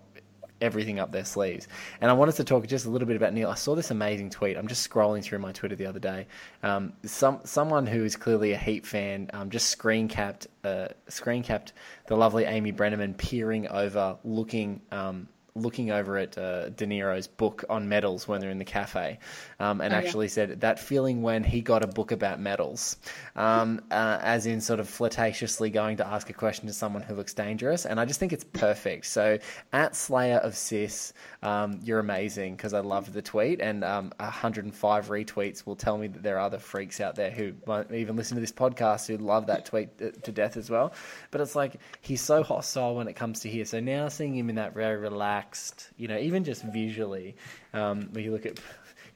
everything 0.60 0.98
up 0.98 1.12
their 1.12 1.24
sleeves. 1.24 1.68
And 2.00 2.10
I 2.10 2.14
wanted 2.14 2.34
to 2.36 2.44
talk 2.44 2.66
just 2.66 2.86
a 2.86 2.90
little 2.90 3.06
bit 3.06 3.16
about 3.16 3.32
Neil. 3.32 3.48
I 3.48 3.54
saw 3.54 3.74
this 3.74 3.90
amazing 3.90 4.30
tweet. 4.30 4.56
I'm 4.56 4.66
just 4.66 4.88
scrolling 4.88 5.22
through 5.22 5.38
my 5.38 5.52
Twitter 5.52 5.76
the 5.76 5.86
other 5.86 6.00
day. 6.00 6.26
Um, 6.62 6.92
some 7.04 7.40
someone 7.44 7.86
who 7.86 8.04
is 8.04 8.16
clearly 8.16 8.52
a 8.52 8.58
Heat 8.58 8.86
fan 8.86 9.30
um, 9.32 9.50
just 9.50 9.68
screen 9.68 10.08
capped 10.08 10.46
uh, 10.64 10.88
screen 11.08 11.42
capped 11.42 11.72
the 12.06 12.16
lovely 12.16 12.44
Amy 12.44 12.72
Brenneman 12.72 13.16
peering 13.16 13.68
over, 13.68 14.16
looking. 14.24 14.80
Um, 14.90 15.28
Looking 15.58 15.90
over 15.90 16.16
at 16.18 16.38
uh, 16.38 16.68
De 16.70 16.86
Niro's 16.86 17.26
book 17.26 17.64
on 17.68 17.88
metals 17.88 18.26
when 18.28 18.40
they're 18.40 18.50
in 18.50 18.58
the 18.58 18.64
cafe, 18.64 19.18
um, 19.60 19.80
and 19.80 19.92
Oh, 19.92 19.96
yeah. 19.98 20.02
actually 20.02 20.28
said 20.28 20.60
that 20.60 20.78
feeling 20.78 21.22
when 21.22 21.44
he 21.44 21.60
got 21.60 21.82
a 21.82 21.86
book 21.86 22.12
about 22.12 22.40
metals, 22.40 22.96
um, 23.36 23.80
uh, 23.90 24.18
as 24.22 24.46
in 24.46 24.60
sort 24.60 24.80
of 24.80 24.88
flirtatiously 24.88 25.70
going 25.70 25.96
to 25.98 26.06
ask 26.06 26.30
a 26.30 26.32
question 26.32 26.66
to 26.66 26.72
someone 26.72 27.02
who 27.02 27.14
looks 27.14 27.34
dangerous. 27.34 27.84
And 27.86 27.98
I 28.00 28.04
just 28.04 28.20
think 28.20 28.32
it's 28.32 28.44
perfect. 28.44 29.06
So 29.06 29.38
at 29.72 29.96
Slayer 29.96 30.36
of 30.38 30.54
Sis, 30.56 31.12
um, 31.42 31.80
you're 31.82 31.98
amazing 32.00 32.56
because 32.56 32.74
I 32.74 32.80
love 32.80 33.12
the 33.12 33.22
tweet, 33.22 33.60
and 33.60 33.82
um, 33.84 34.12
105 34.18 35.08
retweets 35.08 35.66
will 35.66 35.76
tell 35.76 35.98
me 35.98 36.08
that 36.08 36.22
there 36.22 36.36
are 36.36 36.40
other 36.40 36.58
freaks 36.58 37.00
out 37.00 37.14
there 37.16 37.30
who 37.30 37.52
won't 37.66 37.92
even 37.92 38.16
listen 38.16 38.36
to 38.36 38.40
this 38.40 38.52
podcast 38.52 39.06
who 39.06 39.16
love 39.16 39.46
that 39.46 39.64
tweet 39.66 39.88
uh, 40.00 40.10
to 40.22 40.32
death 40.32 40.56
as 40.56 40.70
well. 40.70 40.92
But 41.30 41.40
it's 41.40 41.54
like 41.56 41.76
he's 42.00 42.20
so 42.20 42.42
hostile 42.42 42.94
when 42.96 43.08
it 43.08 43.14
comes 43.14 43.40
to 43.40 43.48
here. 43.48 43.64
So 43.64 43.80
now 43.80 44.08
seeing 44.08 44.36
him 44.36 44.48
in 44.50 44.56
that 44.56 44.74
very 44.74 44.96
relaxed, 44.96 45.47
you 45.96 46.08
know, 46.08 46.18
even 46.18 46.44
just 46.44 46.62
visually, 46.62 47.36
um, 47.72 48.08
when 48.12 48.24
you 48.24 48.32
look 48.32 48.46
at 48.46 48.58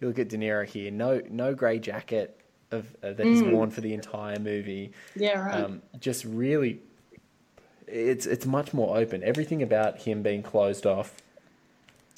you 0.00 0.08
look 0.08 0.18
at 0.18 0.28
De 0.28 0.36
Niro 0.36 0.66
here, 0.66 0.90
no 0.90 1.20
no 1.30 1.54
grey 1.54 1.78
jacket 1.78 2.38
of 2.72 2.96
uh, 3.02 3.12
that 3.12 3.26
he's 3.26 3.42
worn 3.42 3.70
for 3.70 3.80
the 3.80 3.94
entire 3.94 4.38
movie. 4.38 4.92
Yeah, 5.14 5.38
right. 5.38 5.64
Um, 5.64 5.82
just 6.00 6.24
really, 6.24 6.80
it's 7.86 8.26
it's 8.26 8.46
much 8.46 8.72
more 8.74 8.96
open. 8.96 9.22
Everything 9.22 9.62
about 9.62 9.98
him 9.98 10.22
being 10.22 10.42
closed 10.42 10.86
off, 10.86 11.14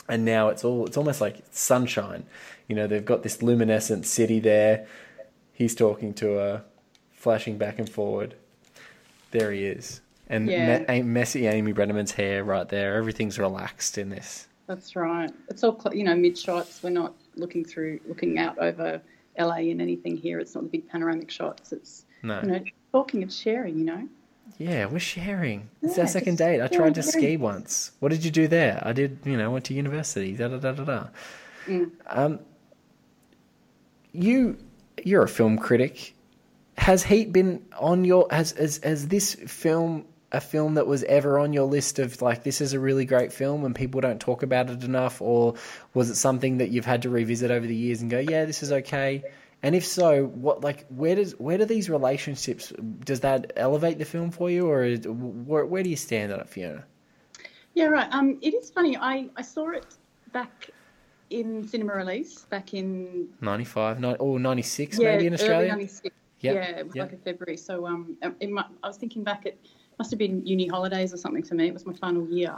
and 0.09 0.25
now 0.25 0.49
it's 0.49 0.65
all 0.65 0.87
it's 0.87 0.97
almost 0.97 1.21
like 1.21 1.43
sunshine. 1.51 2.25
You 2.69 2.77
know, 2.77 2.87
they've 2.87 3.05
got 3.05 3.23
this 3.23 3.43
luminescent 3.43 4.07
city 4.07 4.41
there. 4.41 4.87
He's 5.53 5.75
talking 5.75 6.15
to 6.15 6.33
her, 6.35 6.65
flashing 7.13 7.59
back 7.59 7.79
and 7.79 7.89
forward. 7.89 8.35
There 9.31 9.53
he 9.53 9.65
is, 9.65 10.01
and 10.29 10.49
Yeah. 10.49 10.85
me- 10.89 11.03
messy 11.03 11.47
Amy 11.47 11.73
Brenneman's 11.73 12.13
hair 12.13 12.45
right 12.45 12.69
there. 12.69 12.95
Everything's 12.97 13.39
relaxed 13.39 13.99
in 13.99 14.09
this. 14.11 14.49
That's 14.67 14.97
right. 14.97 15.31
It's 15.49 15.63
all 15.63 15.79
cl- 15.79 15.95
you 15.95 16.05
know 16.05 16.15
mid 16.15 16.39
shots. 16.39 16.83
We're 16.83 16.91
not 16.91 17.15
looking 17.37 17.65
through, 17.65 18.01
looking 18.09 18.39
out 18.39 18.59
over 18.59 19.01
LA 19.39 19.71
and 19.71 19.81
anything 19.83 20.17
here. 20.17 20.39
It's 20.41 20.55
not 20.55 20.65
the 20.65 20.71
big 20.71 20.89
panoramic 20.89 21.31
shots. 21.31 21.73
It's 21.73 22.07
No. 22.23 22.41
you 22.43 22.49
know 22.49 22.65
talking 22.93 23.23
and 23.23 23.33
sharing. 23.33 23.79
You 23.79 23.85
know. 23.85 24.09
Yeah, 24.59 24.87
we're 24.87 24.99
sharing. 25.01 25.69
It's 25.83 25.97
Yeah, 25.97 26.03
our 26.05 26.09
second 26.09 26.39
date. 26.39 26.61
I 26.63 26.69
tried 26.69 26.95
to 26.97 27.03
ski 27.03 27.37
once. 27.37 27.93
What 28.01 28.11
did 28.11 28.25
you 28.25 28.31
do 28.31 28.47
there? 28.47 28.81
I 28.85 28.93
did, 28.93 29.19
you 29.25 29.37
know, 29.37 29.51
went 29.51 29.65
to 29.67 29.75
university. 29.75 30.33
Da 30.37 30.49
da 30.49 30.59
da 30.59 30.73
da 30.73 30.85
da. 30.85 31.07
Mm. 31.67 31.91
Um, 32.09 32.39
you, 34.13 34.57
you're 35.03 35.23
a 35.25 35.29
film 35.29 35.59
critic. 35.59 36.15
Has 36.79 37.05
Heat 37.05 37.33
been 37.33 37.65
on 37.79 38.05
your? 38.05 38.27
Has 38.31 38.53
has 38.53 38.79
has 38.83 39.09
this 39.09 39.35
film 39.35 40.05
a 40.35 40.41
film 40.41 40.75
that 40.75 40.87
was 40.87 41.05
ever 41.05 41.39
on 41.39 41.53
your 41.53 41.65
list 41.65 41.99
of 41.99 42.21
like 42.21 42.43
this 42.43 42.61
is 42.61 42.73
a 42.73 42.81
really 42.81 43.05
great 43.05 43.33
film 43.33 43.65
and 43.65 43.75
people 43.75 44.01
don't 44.01 44.21
talk 44.21 44.43
about 44.43 44.69
it 44.69 44.83
enough, 44.83 45.23
or 45.23 45.55
was 45.95 46.11
it 46.11 46.17
something 46.17 46.59
that 46.59 46.71
you've 46.71 46.85
had 46.85 47.03
to 47.03 47.11
revisit 47.11 47.51
over 47.51 47.67
the 47.67 47.75
years 47.75 48.03
and 48.03 48.11
go, 48.11 48.19
yeah, 48.19 48.45
this 48.45 48.63
is 48.63 48.73
okay? 48.73 49.23
And 49.63 49.75
if 49.75 49.87
so, 49.87 50.25
what 50.27 50.61
like 50.61 50.87
where 50.89 51.15
does 51.15 51.33
where 51.39 51.57
do 51.57 51.65
these 51.65 51.89
relationships 51.89 52.73
does 53.05 53.21
that 53.21 53.53
elevate 53.57 53.99
the 53.99 54.05
film 54.05 54.31
for 54.31 54.51
you, 54.51 54.67
or 54.67 54.85
is, 54.85 55.07
where 55.07 55.65
where 55.65 55.83
do 55.83 55.89
you 55.89 55.97
stand 55.97 56.33
on 56.33 56.41
it, 56.41 56.49
Fiona? 56.49 56.85
Yeah, 57.75 57.87
right. 57.87 58.09
Um, 58.13 58.39
it 58.43 58.55
is 58.55 58.71
funny. 58.71 58.97
I, 58.97 59.31
I 59.37 59.43
saw 59.43 59.71
it 59.71 59.87
back 60.33 60.71
in 61.31 61.67
cinema 61.67 61.95
release 61.95 62.43
back 62.43 62.75
in 62.75 63.29
95, 63.41 64.01
ni- 64.01 64.15
or 64.17 64.39
96 64.39 64.99
yeah 64.99 65.13
maybe 65.13 65.27
in 65.27 65.35
Australia? 65.35 65.69
'96. 65.69 66.15
Yep, 66.41 66.55
Yeah, 66.55 66.63
it 66.79 66.87
was 66.87 66.95
yep. 66.95 67.05
like 67.07 67.13
in 67.15 67.19
February. 67.21 67.57
So 67.57 67.87
um, 67.87 68.17
it 68.39 68.51
might, 68.51 68.67
I 68.83 68.89
was 68.89 68.99
thinking 68.99 69.25
back. 69.25 69.47
It 69.47 69.59
must 69.99 70.11
have 70.11 70.19
been 70.19 70.45
uni 70.47 70.67
holidays 70.67 71.13
or 71.13 71.17
something 71.17 71.43
for 71.43 71.55
me. 71.55 71.67
It 71.69 71.75
was 71.75 71.87
my 71.87 71.93
final 71.95 72.27
year. 72.29 72.55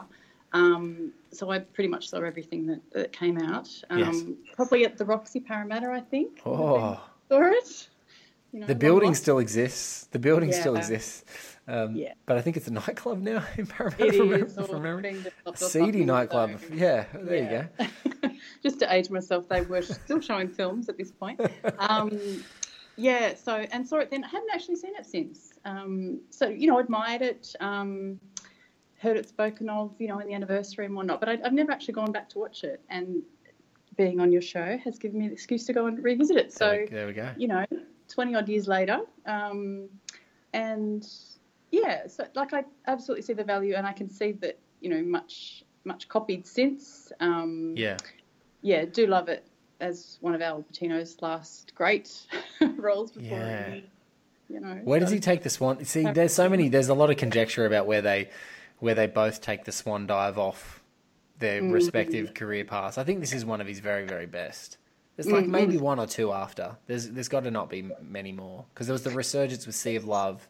Um, 0.53 1.13
so 1.33 1.51
I 1.51 1.59
pretty 1.59 1.89
much 1.89 2.09
saw 2.09 2.19
everything 2.19 2.67
that, 2.67 2.81
that 2.93 3.13
came 3.13 3.39
out. 3.39 3.69
Um, 3.91 3.99
Yes. 3.99 4.23
Probably 4.55 4.85
at 4.85 4.97
the 4.97 5.05
Roxy 5.05 5.41
Parramatta, 5.41 5.91
I 5.91 6.01
think. 6.01 6.41
Oh. 6.47 7.01
Saw 7.29 7.43
it. 7.51 7.89
You 8.53 8.61
know, 8.61 8.67
The 8.67 8.75
building 8.75 9.09
lost. 9.11 9.23
still 9.23 9.39
exists. 9.39 10.05
The 10.13 10.19
building 10.19 10.53
still 10.53 10.77
exists. 10.77 11.25
Um, 11.69 11.95
Yeah. 11.97 12.15
But 12.27 12.39
I 12.39 12.43
think 12.43 12.57
it's 12.57 12.69
a 12.69 12.73
nightclub 12.73 13.21
now 13.21 13.45
in 13.59 13.67
Parramatta 13.67 14.07
It 14.07 14.15
from, 14.17 14.33
is, 14.33 14.55
from 14.55 15.03
being 15.03 15.27
Seedy 15.57 16.05
nightclub. 16.05 16.53
so- 16.61 16.75
Yeah, 16.75 17.05
there 17.13 17.43
you 17.43 17.51
go. 17.51 17.87
go. 18.23 18.31
Just 18.63 18.79
to 18.81 18.95
age 18.95 19.11
myself, 19.11 19.49
they 19.49 19.61
were 19.63 19.83
still 19.83 20.21
showing 20.21 20.49
films 20.49 20.89
at 20.89 20.97
this 20.97 21.11
point. 21.11 21.41
Um, 21.79 22.43
yeah, 22.99 23.35
so 23.35 23.57
and 23.57 23.87
saw 23.87 23.97
it 23.99 24.11
then. 24.11 24.25
I 24.25 24.29
haven't 24.29 24.49
actually 24.55 24.77
seen 24.77 24.95
it 24.99 25.05
since. 25.05 25.46
Um, 25.67 26.21
so 26.31 26.49
you 26.49 26.67
know, 26.69 26.79
admired 26.79 27.21
it, 27.23 27.55
um, 27.61 28.19
heard 28.99 29.17
it 29.17 29.29
spoken 29.29 29.69
of, 29.69 29.95
you 29.99 30.09
know, 30.09 30.21
in 30.21 30.29
the 30.29 30.35
anniversary 30.35 30.87
and 30.87 30.95
whatnot. 30.95 31.21
But 31.21 31.29
I, 31.29 31.39
I've 31.45 31.53
never 31.53 31.73
actually 31.73 31.95
gone 31.95 32.13
back 32.13 32.29
to 32.31 32.39
watch 32.39 32.65
it. 32.65 32.81
And 32.89 33.23
being 33.97 34.21
on 34.21 34.31
your 34.33 34.43
show 34.43 34.79
has 34.85 34.99
given 34.99 35.19
me 35.19 35.27
an 35.27 35.33
excuse 35.33 35.65
to 35.67 35.73
go 35.73 35.87
and 35.87 36.03
revisit 36.03 36.37
it. 36.37 36.53
So 36.53 36.69
There 36.71 36.81
we, 36.81 36.87
there 36.87 37.07
we 37.09 37.13
go. 37.13 37.31
you 37.37 37.49
know, 37.49 37.65
20 38.09 38.35
odd 38.35 38.49
years 38.49 38.69
later. 38.69 39.01
Um, 39.27 39.89
and 40.53 41.07
yeah, 41.73 42.07
so 42.07 42.27
like 42.35 42.53
I 42.55 42.65
absolutely 42.87 43.23
see 43.23 43.33
the 43.33 43.45
value 43.45 43.75
and 43.75 43.87
I 43.87 43.93
can 43.93 44.09
see 44.09 44.33
that, 44.33 44.59
you 44.81 44.89
know, 44.91 45.03
much, 45.03 45.65
much 45.85 46.09
copied 46.09 46.47
since. 46.47 47.13
Um, 47.21 47.75
Yeah. 47.77 47.97
yeah, 48.63 48.85
do 48.85 49.07
love 49.07 49.29
it 49.29 49.47
as 49.81 50.19
one 50.21 50.35
of 50.35 50.41
Al 50.43 50.63
Pacino's 50.63 51.21
last 51.21 51.75
great 51.75 52.27
roles 52.77 53.11
before 53.13 53.39
Yeah. 53.39 53.71
he, 53.75 53.91
you 54.49 54.61
know. 54.61 54.81
Where 54.85 55.01
does 55.01 55.09
so- 55.11 55.15
he 55.15 55.21
take 55.21 55.43
the 55.43 55.51
swan? 55.51 55.85
See, 55.85 56.03
there's 56.05 56.33
so 56.35 56.49
many. 56.49 56.69
There's 56.69 56.89
a 56.89 56.95
lot 56.95 57.11
of 57.11 57.17
conjecture 57.17 57.67
about 57.67 57.87
where 57.87 58.03
they, 58.03 58.31
where 58.79 58.95
they 58.95 59.07
both 59.07 59.41
take 59.41 59.65
the 59.65 59.73
swan 59.73 60.07
dive 60.07 60.39
off 60.39 60.83
their 61.39 61.61
Mm. 61.61 61.73
respective 61.73 62.33
career 62.35 62.65
paths. 62.65 62.97
I 62.99 63.05
think 63.05 63.21
this 63.21 63.33
is 63.33 63.45
one 63.45 63.61
of 63.61 63.67
his 63.67 63.81
very, 63.81 64.07
very 64.07 64.27
best. 64.27 64.79
There's 65.17 65.31
like 65.31 65.47
maybe 65.47 65.79
one 65.79 65.99
or 65.99 66.07
two 66.07 66.33
after. 66.33 66.77
There's 66.87 67.09
there's 67.11 67.29
got 67.29 67.45
to 67.45 67.51
not 67.51 67.71
be 67.71 67.91
many 68.03 68.33
more 68.33 68.67
because 68.73 68.87
there 68.87 68.93
was 68.95 69.03
the 69.03 69.11
resurgence 69.11 69.65
with 69.67 69.75
Sea 69.75 69.97
of 69.97 70.05
Love, 70.05 70.47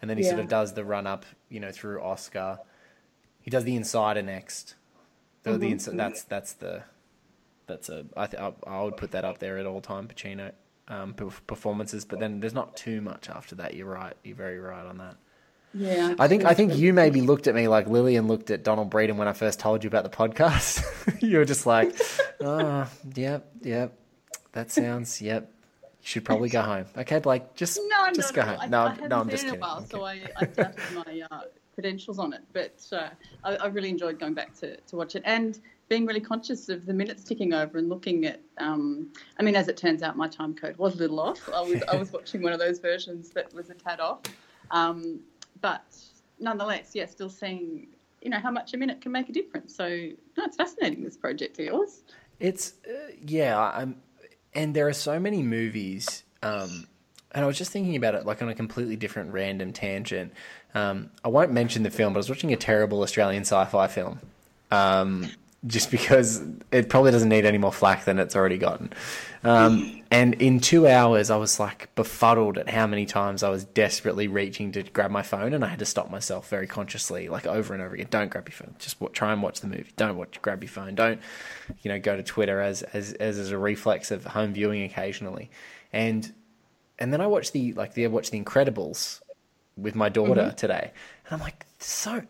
and 0.00 0.10
then 0.10 0.16
he 0.18 0.24
sort 0.24 0.40
of 0.40 0.48
does 0.48 0.74
the 0.74 0.84
run 0.84 1.06
up, 1.06 1.24
you 1.48 1.60
know, 1.60 1.70
through 1.70 2.00
Oscar. 2.02 2.58
He 3.42 3.50
does 3.50 3.62
the 3.64 3.76
Insider 3.76 4.22
next. 4.22 4.74
The, 5.44 5.52
the 5.58 5.66
Mm-hmm. 5.66 5.90
Insi- 5.90 5.96
that's 5.96 6.24
that's 6.24 6.52
the 6.54 6.82
that's 7.68 7.88
a 7.88 8.04
I, 8.16 8.26
th- 8.26 8.42
I 8.42 8.52
I 8.66 8.82
would 8.82 8.96
put 8.96 9.12
that 9.12 9.24
up 9.24 9.38
there 9.38 9.56
at 9.58 9.66
all 9.66 9.80
time 9.80 10.08
Pacino 10.08 10.50
um, 10.92 11.14
performances. 11.14 12.04
But 12.04 12.20
then 12.20 12.40
there's 12.40 12.54
not 12.54 12.76
too 12.76 13.00
much 13.00 13.28
after 13.30 13.54
that. 13.56 13.74
You're 13.74 13.86
right. 13.88 14.14
You're 14.22 14.36
very 14.36 14.58
right 14.58 14.84
on 14.86 14.98
that. 14.98 15.16
Yeah. 15.74 16.14
I 16.18 16.28
think 16.28 16.44
I 16.44 16.52
think 16.52 16.76
you 16.76 16.92
maybe 16.92 17.22
looked 17.22 17.46
at 17.46 17.54
me 17.54 17.66
like 17.66 17.86
Lillian 17.86 18.28
looked 18.28 18.50
at 18.50 18.62
Donald 18.62 18.90
Breeden 18.90 19.16
when 19.16 19.26
I 19.26 19.32
first 19.32 19.58
told 19.58 19.82
you 19.82 19.88
about 19.88 20.04
the 20.04 20.10
podcast. 20.10 20.84
you 21.22 21.38
were 21.38 21.46
just 21.46 21.64
like, 21.64 21.98
oh, 22.42 22.86
yep, 23.14 23.50
yep, 23.62 23.98
that 24.52 24.70
sounds, 24.70 25.22
yep. 25.22 25.50
You 25.82 26.06
should 26.06 26.24
probably 26.26 26.50
go 26.50 26.60
home. 26.60 26.84
Okay, 26.98 27.20
Blake, 27.20 27.54
just 27.54 27.80
No, 27.88 28.10
just 28.12 28.36
no, 28.36 28.42
go 28.42 28.46
no. 28.46 28.52
home. 28.52 28.60
I, 28.60 28.66
no, 28.66 28.78
I 28.78 28.82
I'm- 28.82 28.94
hadn't 28.96 29.08
no, 29.08 29.18
I'm 29.20 29.30
just 29.30 29.44
kidding. 29.44 29.60
while, 29.60 29.76
I'm 29.78 29.86
so. 29.86 30.04
I, 30.04 30.20
I 30.36 30.44
doubted 30.44 30.76
my 30.94 31.22
uh, 31.30 31.40
credentials 31.74 32.18
on 32.18 32.32
it. 32.34 32.42
But 32.52 32.84
uh, 32.92 33.08
I, 33.44 33.56
I 33.56 33.66
really 33.68 33.88
enjoyed 33.88 34.18
going 34.18 34.34
back 34.34 34.52
to, 34.60 34.76
to 34.76 34.96
watch 34.96 35.16
it 35.16 35.22
and 35.24 35.58
being 35.88 36.06
really 36.06 36.20
conscious 36.20 36.68
of 36.68 36.86
the 36.86 36.94
minutes 36.94 37.24
ticking 37.24 37.52
over 37.52 37.78
and 37.78 37.88
looking 37.88 38.24
at. 38.26 38.40
Um, 38.58 39.12
I 39.38 39.42
mean, 39.42 39.56
as 39.56 39.68
it 39.68 39.76
turns 39.76 40.02
out, 40.02 40.16
my 40.16 40.28
time 40.28 40.54
code 40.54 40.76
was 40.76 40.94
a 40.94 40.98
little 40.98 41.20
off. 41.20 41.48
I 41.52 41.60
was 41.60 41.82
I 41.84 41.96
was 41.96 42.12
watching 42.12 42.42
one 42.42 42.52
of 42.52 42.58
those 42.58 42.78
versions 42.78 43.30
that 43.30 43.52
was 43.54 43.70
a 43.70 43.74
tad 43.74 44.00
off, 44.00 44.20
um, 44.70 45.20
but 45.60 45.84
nonetheless, 46.38 46.92
yeah, 46.94 47.06
still 47.06 47.30
seeing 47.30 47.88
you 48.20 48.30
know 48.30 48.38
how 48.38 48.50
much 48.50 48.74
a 48.74 48.76
minute 48.76 49.00
can 49.00 49.12
make 49.12 49.28
a 49.28 49.32
difference. 49.32 49.74
So 49.74 49.88
no, 49.88 50.44
it's 50.44 50.56
fascinating 50.56 51.02
this 51.04 51.16
project 51.16 51.58
of 51.58 51.66
yours. 51.66 52.02
It's 52.40 52.74
uh, 52.88 53.12
yeah, 53.26 53.58
I'm, 53.58 53.96
and 54.54 54.74
there 54.74 54.88
are 54.88 54.92
so 54.92 55.18
many 55.18 55.42
movies. 55.42 56.24
Um, 56.42 56.88
and 57.34 57.44
I 57.44 57.46
was 57.46 57.56
just 57.56 57.70
thinking 57.70 57.96
about 57.96 58.14
it, 58.14 58.26
like 58.26 58.42
on 58.42 58.48
a 58.48 58.54
completely 58.54 58.96
different 58.96 59.32
random 59.32 59.72
tangent. 59.72 60.32
Um, 60.74 61.10
I 61.24 61.28
won't 61.28 61.52
mention 61.52 61.82
the 61.82 61.90
film, 61.90 62.12
but 62.12 62.18
I 62.18 62.20
was 62.20 62.28
watching 62.28 62.52
a 62.52 62.56
terrible 62.56 63.02
Australian 63.02 63.42
sci-fi 63.42 63.86
film, 63.88 64.20
um, 64.70 65.30
just 65.66 65.92
because 65.92 66.42
it 66.72 66.88
probably 66.88 67.12
doesn't 67.12 67.28
need 67.28 67.44
any 67.44 67.58
more 67.58 67.72
flack 67.72 68.04
than 68.04 68.18
it's 68.18 68.34
already 68.34 68.58
gotten. 68.58 68.92
Um, 69.44 70.02
and 70.10 70.34
in 70.34 70.58
two 70.58 70.88
hours, 70.88 71.30
I 71.30 71.36
was 71.36 71.60
like 71.60 71.94
befuddled 71.94 72.58
at 72.58 72.68
how 72.68 72.86
many 72.86 73.06
times 73.06 73.42
I 73.42 73.48
was 73.48 73.64
desperately 73.64 74.26
reaching 74.26 74.72
to 74.72 74.82
grab 74.82 75.10
my 75.10 75.22
phone, 75.22 75.52
and 75.52 75.64
I 75.64 75.68
had 75.68 75.78
to 75.78 75.84
stop 75.84 76.10
myself 76.10 76.48
very 76.48 76.66
consciously, 76.66 77.28
like 77.28 77.46
over 77.46 77.74
and 77.74 77.82
over 77.82 77.94
again. 77.94 78.08
Don't 78.10 78.28
grab 78.28 78.48
your 78.48 78.54
phone. 78.54 78.74
Just 78.78 79.00
wa- 79.00 79.08
try 79.12 79.32
and 79.32 79.42
watch 79.42 79.60
the 79.60 79.68
movie. 79.68 79.92
Don't 79.96 80.16
watch. 80.16 80.40
Grab 80.42 80.62
your 80.62 80.70
phone. 80.70 80.96
Don't, 80.96 81.20
you 81.82 81.90
know, 81.90 81.98
go 81.98 82.16
to 82.16 82.22
Twitter 82.22 82.60
as 82.60 82.82
as 82.82 83.12
as, 83.14 83.38
as 83.38 83.50
a 83.50 83.58
reflex 83.58 84.10
of 84.10 84.24
home 84.24 84.52
viewing 84.52 84.82
occasionally. 84.82 85.50
And 85.92 86.32
and 86.98 87.12
then 87.12 87.20
I 87.20 87.26
watched 87.28 87.52
the 87.52 87.72
like 87.74 87.94
the 87.94 88.04
I 88.04 88.08
watched 88.08 88.32
the 88.32 88.42
Incredibles 88.42 89.20
with 89.76 89.94
my 89.94 90.08
daughter 90.08 90.52
today, 90.56 90.90
and 91.26 91.34
I'm 91.34 91.40
like, 91.40 91.66
so 91.78 92.22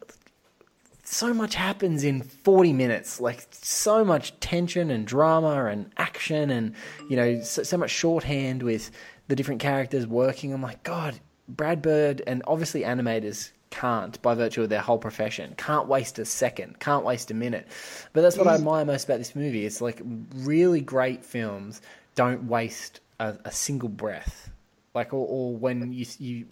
so 1.03 1.35
much 1.35 1.55
happens 1.55 2.05
in 2.05 2.23
40 2.23 2.73
minutes 2.73 3.21
like 3.21 3.47
so 3.51 4.05
much 4.05 4.39
tension 4.41 4.91
and 4.91 5.07
drama 5.07 5.67
and 5.67 5.91
action 5.97 6.51
and 6.51 6.75
you 7.11 7.17
know 7.17 7.41
so, 7.43 7.63
so 7.63 7.77
much 7.77 7.91
shorthand 7.91 8.63
with 8.63 8.91
the 9.29 9.37
different 9.37 9.61
characters 9.61 10.07
working. 10.07 10.53
I'm 10.53 10.63
like 10.63 10.83
god 10.83 11.19
brad 11.49 11.83
bird 11.83 12.23
and 12.27 12.43
obviously 12.47 12.83
animators 12.83 13.51
can't 13.71 14.21
by 14.23 14.35
virtue 14.35 14.63
of 14.63 14.69
their 14.69 14.81
whole 14.81 14.99
profession 14.99 15.55
can't 15.57 15.89
waste 15.89 16.19
a 16.19 16.25
second 16.25 16.79
can't 16.79 17.05
waste 17.05 17.31
a 17.31 17.35
minute. 17.35 17.67
But 18.13 18.23
that's 18.23 18.37
what 18.37 18.47
i 18.47 18.53
mm. 18.53 18.59
admire 18.59 18.85
most 18.85 19.05
about 19.05 19.19
this 19.19 19.35
movie. 19.35 19.67
It's 19.67 19.81
like 19.81 20.01
really 20.37 20.81
great 20.81 21.25
films 21.25 21.81
don't 22.15 22.45
waste 22.45 23.01
a, 23.19 23.37
a 23.45 23.51
single 23.51 23.89
breath. 23.89 24.51
Like 24.95 25.15
or, 25.15 25.27
or 25.27 25.57
when 25.57 25.93
you 25.93 26.07
you 26.19 26.47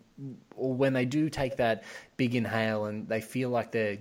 or 0.56 0.72
when 0.74 0.92
they 0.92 1.04
do 1.04 1.28
take 1.28 1.56
that 1.58 1.84
big 2.16 2.34
inhale 2.34 2.86
and 2.86 3.08
they 3.08 3.20
feel 3.20 3.50
like 3.50 3.70
they're 3.70 3.98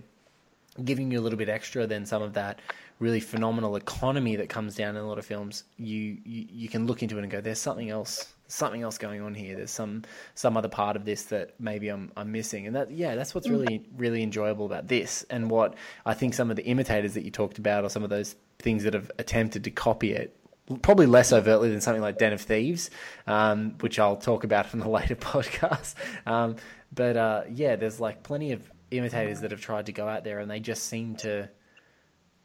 giving 0.85 1.11
you 1.11 1.19
a 1.19 1.21
little 1.21 1.37
bit 1.37 1.49
extra 1.49 1.87
than 1.87 2.05
some 2.05 2.21
of 2.21 2.33
that 2.33 2.59
really 2.99 3.19
phenomenal 3.19 3.75
economy 3.75 4.35
that 4.35 4.49
comes 4.49 4.75
down 4.75 4.95
in 4.95 5.01
a 5.01 5.07
lot 5.07 5.17
of 5.17 5.25
films 5.25 5.63
you 5.77 6.17
you, 6.25 6.45
you 6.49 6.69
can 6.69 6.85
look 6.85 7.01
into 7.01 7.17
it 7.17 7.21
and 7.21 7.31
go 7.31 7.41
there's 7.41 7.59
something 7.59 7.89
else 7.89 8.33
something 8.47 8.81
else 8.81 8.97
going 8.97 9.21
on 9.21 9.33
here 9.33 9.55
there's 9.55 9.71
some 9.71 10.03
some 10.35 10.57
other 10.57 10.67
part 10.67 10.95
of 10.95 11.05
this 11.05 11.23
that 11.23 11.53
maybe 11.59 11.87
I'm 11.89 12.11
I'm 12.17 12.31
missing 12.31 12.67
and 12.67 12.75
that 12.75 12.91
yeah 12.91 13.15
that's 13.15 13.33
what's 13.33 13.47
really 13.47 13.85
really 13.95 14.23
enjoyable 14.23 14.65
about 14.65 14.87
this 14.87 15.25
and 15.29 15.49
what 15.49 15.75
I 16.05 16.13
think 16.13 16.33
some 16.33 16.49
of 16.49 16.55
the 16.55 16.65
imitators 16.65 17.13
that 17.13 17.23
you 17.23 17.31
talked 17.31 17.57
about 17.57 17.83
or 17.83 17.89
some 17.89 18.03
of 18.03 18.09
those 18.09 18.35
things 18.57 18.83
that 18.83 18.93
have 18.93 19.11
attempted 19.17 19.63
to 19.65 19.71
copy 19.71 20.11
it 20.11 20.35
probably 20.81 21.05
less 21.05 21.33
overtly 21.33 21.69
than 21.69 21.81
something 21.81 22.01
like 22.01 22.17
Den 22.17 22.33
of 22.33 22.41
Thieves, 22.41 22.91
um, 23.25 23.75
which 23.79 23.97
I'll 23.97 24.17
talk 24.17 24.43
about 24.43 24.71
in 24.73 24.81
a 24.81 24.89
later 24.89 25.15
podcast. 25.15 25.95
Um, 26.25 26.57
but 26.93 27.17
uh, 27.17 27.43
yeah, 27.51 27.75
there's 27.75 27.99
like 27.99 28.23
plenty 28.23 28.51
of 28.51 28.69
imitators 28.91 29.41
that 29.41 29.51
have 29.51 29.61
tried 29.61 29.85
to 29.87 29.91
go 29.91 30.07
out 30.07 30.23
there, 30.23 30.39
and 30.39 30.49
they 30.49 30.59
just 30.59 30.83
seem 30.85 31.15
to 31.17 31.49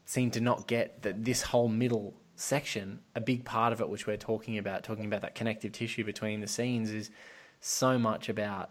seem 0.07 0.31
to 0.33 0.41
not 0.41 0.67
get 0.67 1.03
that 1.03 1.25
this 1.25 1.43
whole 1.43 1.69
middle 1.69 2.15
section, 2.37 3.01
a 3.15 3.21
big 3.21 3.45
part 3.45 3.73
of 3.73 3.81
it, 3.81 3.89
which 3.89 4.07
we're 4.07 4.17
talking 4.17 4.59
about, 4.59 4.83
talking 4.85 5.07
about 5.07 5.23
that 5.23 5.35
connective 5.35 5.73
tissue 5.73 6.05
between 6.05 6.41
the 6.41 6.47
scenes, 6.47 6.91
is 6.91 7.11
so 7.61 7.99
much 7.99 8.29
about 8.29 8.71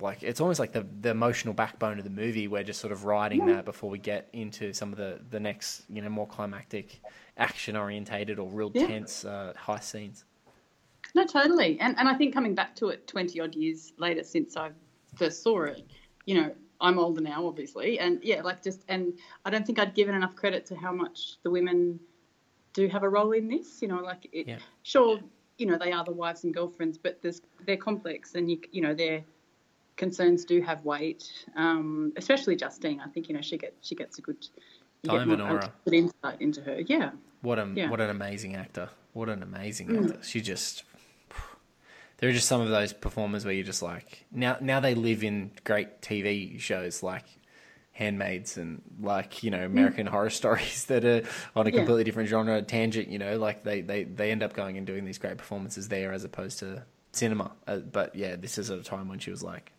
like 0.00 0.22
it's 0.22 0.40
almost 0.40 0.60
like 0.60 0.72
the 0.72 0.86
the 1.00 1.10
emotional 1.10 1.54
backbone 1.54 1.98
of 1.98 2.04
the 2.04 2.10
movie. 2.10 2.48
We're 2.48 2.64
just 2.64 2.80
sort 2.80 2.92
of 2.92 3.04
riding 3.04 3.46
that 3.46 3.64
before 3.64 3.88
we 3.88 3.98
get 3.98 4.28
into 4.32 4.72
some 4.72 4.92
of 4.92 4.98
the 4.98 5.20
the 5.30 5.40
next 5.40 5.84
you 5.88 6.02
know 6.02 6.10
more 6.10 6.26
climactic, 6.26 7.00
action 7.36 7.76
orientated 7.76 8.38
or 8.38 8.48
real 8.50 8.70
Yeah. 8.74 8.86
tense 8.86 9.24
uh, 9.24 9.54
high 9.56 9.80
scenes. 9.80 10.24
No, 11.14 11.24
totally. 11.24 11.78
And 11.80 11.98
and 11.98 12.08
I 12.08 12.14
think 12.14 12.34
coming 12.34 12.54
back 12.54 12.74
to 12.76 12.88
it 12.88 13.06
twenty 13.06 13.40
odd 13.40 13.54
years 13.54 13.92
later 13.98 14.22
since 14.24 14.56
I 14.56 14.72
first 15.16 15.42
saw 15.42 15.62
it, 15.62 15.86
you 16.26 16.34
know, 16.34 16.54
I'm 16.80 16.98
older 16.98 17.20
now, 17.20 17.46
obviously, 17.46 17.98
and 17.98 18.22
yeah, 18.22 18.42
like 18.42 18.62
just 18.62 18.84
and 18.88 19.12
I 19.44 19.50
don't 19.50 19.66
think 19.66 19.78
I'd 19.78 19.94
given 19.94 20.14
enough 20.14 20.36
credit 20.36 20.64
to 20.66 20.76
how 20.76 20.92
much 20.92 21.38
the 21.42 21.50
women 21.50 21.98
do 22.72 22.86
have 22.88 23.02
a 23.02 23.08
role 23.08 23.32
in 23.32 23.48
this. 23.48 23.82
You 23.82 23.88
know, 23.88 23.96
like 24.00 24.28
it, 24.32 24.46
Yeah. 24.46 24.58
sure, 24.84 25.18
you 25.58 25.66
know, 25.66 25.76
they 25.76 25.90
are 25.92 26.04
the 26.04 26.12
wives 26.12 26.44
and 26.44 26.54
girlfriends, 26.54 26.96
but 26.96 27.20
there's 27.22 27.42
they're 27.66 27.76
complex, 27.76 28.34
and 28.36 28.50
you 28.50 28.60
you 28.70 28.80
know 28.80 28.94
their 28.94 29.24
concerns 29.96 30.44
do 30.44 30.60
have 30.62 30.84
weight. 30.84 31.30
Um, 31.56 32.12
especially 32.16 32.54
Justine, 32.54 33.00
I 33.00 33.08
think 33.08 33.28
you 33.28 33.34
know 33.34 33.42
she 33.42 33.58
gets 33.58 33.86
she 33.86 33.94
gets 33.94 34.18
a 34.18 34.22
good. 34.22 34.46
You 35.02 35.10
get 35.10 35.26
more 35.28 35.62
insight 35.92 36.40
into 36.40 36.60
her. 36.62 36.80
Yeah. 36.86 37.10
What 37.42 37.58
a 37.58 37.68
Yeah. 37.74 37.90
what 37.90 38.00
an 38.00 38.10
amazing 38.10 38.54
actor! 38.56 38.90
What 39.12 39.28
an 39.28 39.42
amazing 39.42 39.88
Mm. 39.88 40.10
actor! 40.10 40.22
She 40.22 40.40
just 40.40 40.84
there 42.18 42.28
are 42.28 42.32
just 42.32 42.48
some 42.48 42.60
of 42.60 42.68
those 42.68 42.92
performers 42.92 43.44
where 43.44 43.54
you're 43.54 43.64
just 43.64 43.82
like 43.82 44.26
now 44.32 44.56
now 44.60 44.80
they 44.80 44.94
live 44.94 45.22
in 45.24 45.50
great 45.64 46.00
TV 46.02 46.58
shows 46.60 47.02
like 47.02 47.24
Handmaids 47.92 48.56
and 48.56 48.80
like 49.00 49.42
you 49.42 49.50
know 49.50 49.64
American 49.64 50.06
Horror 50.06 50.30
Stories 50.30 50.84
that 50.90 51.04
are 51.04 51.22
on 51.56 51.66
a 51.66 51.70
Mm. 51.70 51.72
Yeah. 51.72 51.78
completely 51.80 52.04
different 52.04 52.28
genre 52.28 52.62
tangent. 52.62 53.08
You 53.08 53.18
know, 53.18 53.38
like 53.38 53.64
they 53.64 53.80
they 53.80 54.04
they 54.04 54.30
end 54.30 54.42
up 54.42 54.52
going 54.52 54.76
and 54.78 54.86
doing 54.86 55.04
these 55.04 55.18
great 55.18 55.36
performances 55.36 55.88
there 55.88 56.12
as 56.12 56.22
opposed 56.24 56.60
to 56.60 56.84
cinema. 57.12 57.50
Uh, 57.66 57.78
but 57.78 58.14
yeah, 58.14 58.36
this 58.36 58.56
is 58.58 58.70
at 58.70 58.78
a 58.78 58.84
time 58.84 59.08
when 59.08 59.18
she 59.18 59.30
was 59.32 59.42
like, 59.42 59.72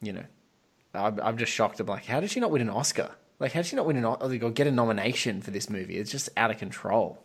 you 0.00 0.12
know, 0.14 0.24
I'm, 0.94 1.20
I'm 1.20 1.36
just 1.36 1.52
shocked. 1.52 1.80
I'm 1.80 1.86
like, 1.86 2.06
how 2.06 2.20
did 2.20 2.30
she 2.30 2.40
not 2.40 2.50
win 2.50 2.62
an 2.62 2.70
Oscar? 2.70 3.10
Like, 3.40 3.52
how 3.52 3.60
did 3.60 3.66
she 3.66 3.76
not 3.76 3.84
win 3.84 3.96
an 3.96 4.04
O- 4.06 4.16
like, 4.22 4.42
or 4.42 4.50
get 4.50 4.66
a 4.66 4.70
nomination 4.70 5.42
for 5.42 5.50
this 5.50 5.68
movie? 5.68 5.96
It's 5.98 6.10
just 6.10 6.30
out 6.38 6.50
of 6.50 6.56
control. 6.58 7.22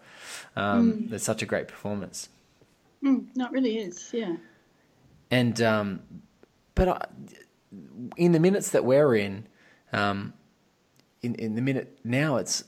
Um, 0.57 1.07
It's 1.11 1.23
such 1.23 1.41
a 1.41 1.45
great 1.45 1.67
performance, 1.69 2.27
Mm, 3.03 3.27
it 3.35 3.51
really 3.51 3.77
is. 3.77 4.09
Yeah. 4.13 4.35
and 5.31 5.61
um, 5.61 6.01
but 6.75 6.87
I, 6.89 7.05
in 8.17 8.31
the 8.31 8.39
minutes 8.39 8.71
that 8.71 8.83
we're 8.83 9.15
in, 9.15 9.47
um, 9.93 10.33
in 11.21 11.35
in 11.35 11.55
the 11.55 11.61
minute 11.61 11.99
now, 12.03 12.37
it's 12.37 12.63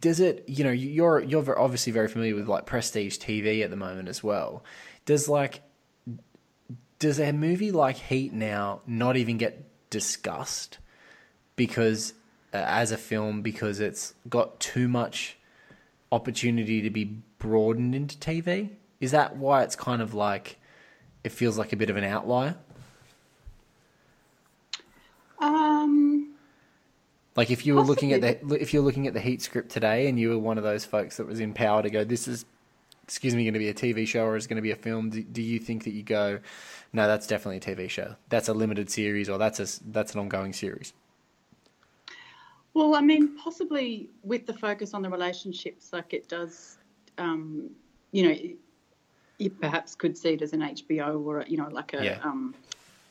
does 0.00 0.20
it 0.20 0.44
you 0.48 0.64
know 0.64 0.70
you're 0.70 1.20
you're 1.20 1.58
obviously 1.58 1.92
very 1.92 2.08
familiar 2.08 2.34
with 2.34 2.48
like 2.48 2.66
prestige 2.66 3.18
TV 3.18 3.62
at 3.62 3.70
the 3.70 3.76
moment 3.76 4.08
as 4.08 4.22
well. 4.22 4.64
Does 5.04 5.28
like 5.28 5.62
does 6.98 7.20
a 7.20 7.32
movie 7.32 7.70
like 7.70 7.96
Heat 7.96 8.32
now 8.32 8.80
not 8.86 9.16
even 9.16 9.36
get 9.36 9.64
discussed 9.90 10.78
because 11.54 12.14
uh, 12.52 12.56
as 12.56 12.90
a 12.90 12.96
film 12.96 13.42
because 13.42 13.80
it's 13.80 14.14
got 14.28 14.58
too 14.60 14.88
much 14.88 15.36
opportunity 16.10 16.80
to 16.82 16.90
be 16.90 17.18
broadened 17.38 17.94
into 17.94 18.16
TV? 18.16 18.70
Is 19.00 19.10
that 19.12 19.36
why 19.36 19.62
it's 19.62 19.76
kind 19.76 20.02
of 20.02 20.14
like 20.14 20.58
it 21.24 21.32
feels 21.32 21.58
like 21.58 21.72
a 21.72 21.76
bit 21.76 21.90
of 21.90 21.96
an 21.96 22.04
outlier? 22.04 22.56
Um, 25.38 26.34
Like 27.36 27.50
if 27.50 27.66
you 27.66 27.74
were 27.74 27.82
looking 27.82 28.12
at 28.12 28.20
the 28.22 28.54
if 28.60 28.72
you're 28.72 28.82
looking 28.82 29.06
at 29.06 29.14
the 29.14 29.20
Heat 29.20 29.42
script 29.42 29.70
today 29.70 30.08
and 30.08 30.18
you 30.18 30.30
were 30.30 30.38
one 30.38 30.56
of 30.56 30.64
those 30.64 30.84
folks 30.84 31.18
that 31.18 31.26
was 31.26 31.40
in 31.40 31.52
power 31.52 31.82
to 31.82 31.90
go, 31.90 32.04
this 32.04 32.26
is 32.26 32.46
excuse 33.04 33.36
me, 33.36 33.44
going 33.44 33.54
to 33.54 33.60
be 33.60 33.68
a 33.68 33.74
TV 33.74 34.06
show 34.06 34.24
or 34.24 34.36
is 34.36 34.48
going 34.48 34.56
to 34.56 34.62
be 34.62 34.72
a 34.72 34.76
film? 34.76 35.10
Do, 35.10 35.22
do 35.22 35.40
you 35.40 35.60
think 35.60 35.84
that 35.84 35.92
you 35.92 36.02
go, 36.02 36.40
no, 36.92 37.06
that's 37.06 37.28
definitely 37.28 37.58
a 37.58 37.76
TV 37.76 37.88
show. 37.88 38.16
That's 38.30 38.48
a 38.48 38.54
limited 38.54 38.90
series 38.90 39.28
or 39.28 39.38
that's 39.38 39.60
a 39.60 39.84
that's 39.90 40.14
an 40.14 40.20
ongoing 40.20 40.52
series. 40.52 40.92
Well, 42.74 42.94
I 42.94 43.00
mean, 43.00 43.36
possibly 43.38 44.10
with 44.22 44.46
the 44.46 44.52
focus 44.52 44.92
on 44.92 45.02
the 45.02 45.08
relationships, 45.08 45.92
like 45.92 46.12
it 46.12 46.28
does, 46.28 46.75
um, 47.18 47.70
you 48.12 48.22
know, 48.28 48.36
you- 49.38 49.50
perhaps 49.50 49.94
could 49.94 50.16
see 50.16 50.30
it 50.30 50.42
as 50.42 50.52
an 50.54 50.60
HBO 50.62 51.18
or, 51.24 51.40
a, 51.40 51.48
you 51.48 51.56
know, 51.58 51.68
like 51.68 51.92
a, 51.92 52.02
Yeah. 52.04 52.20
um, 52.22 52.54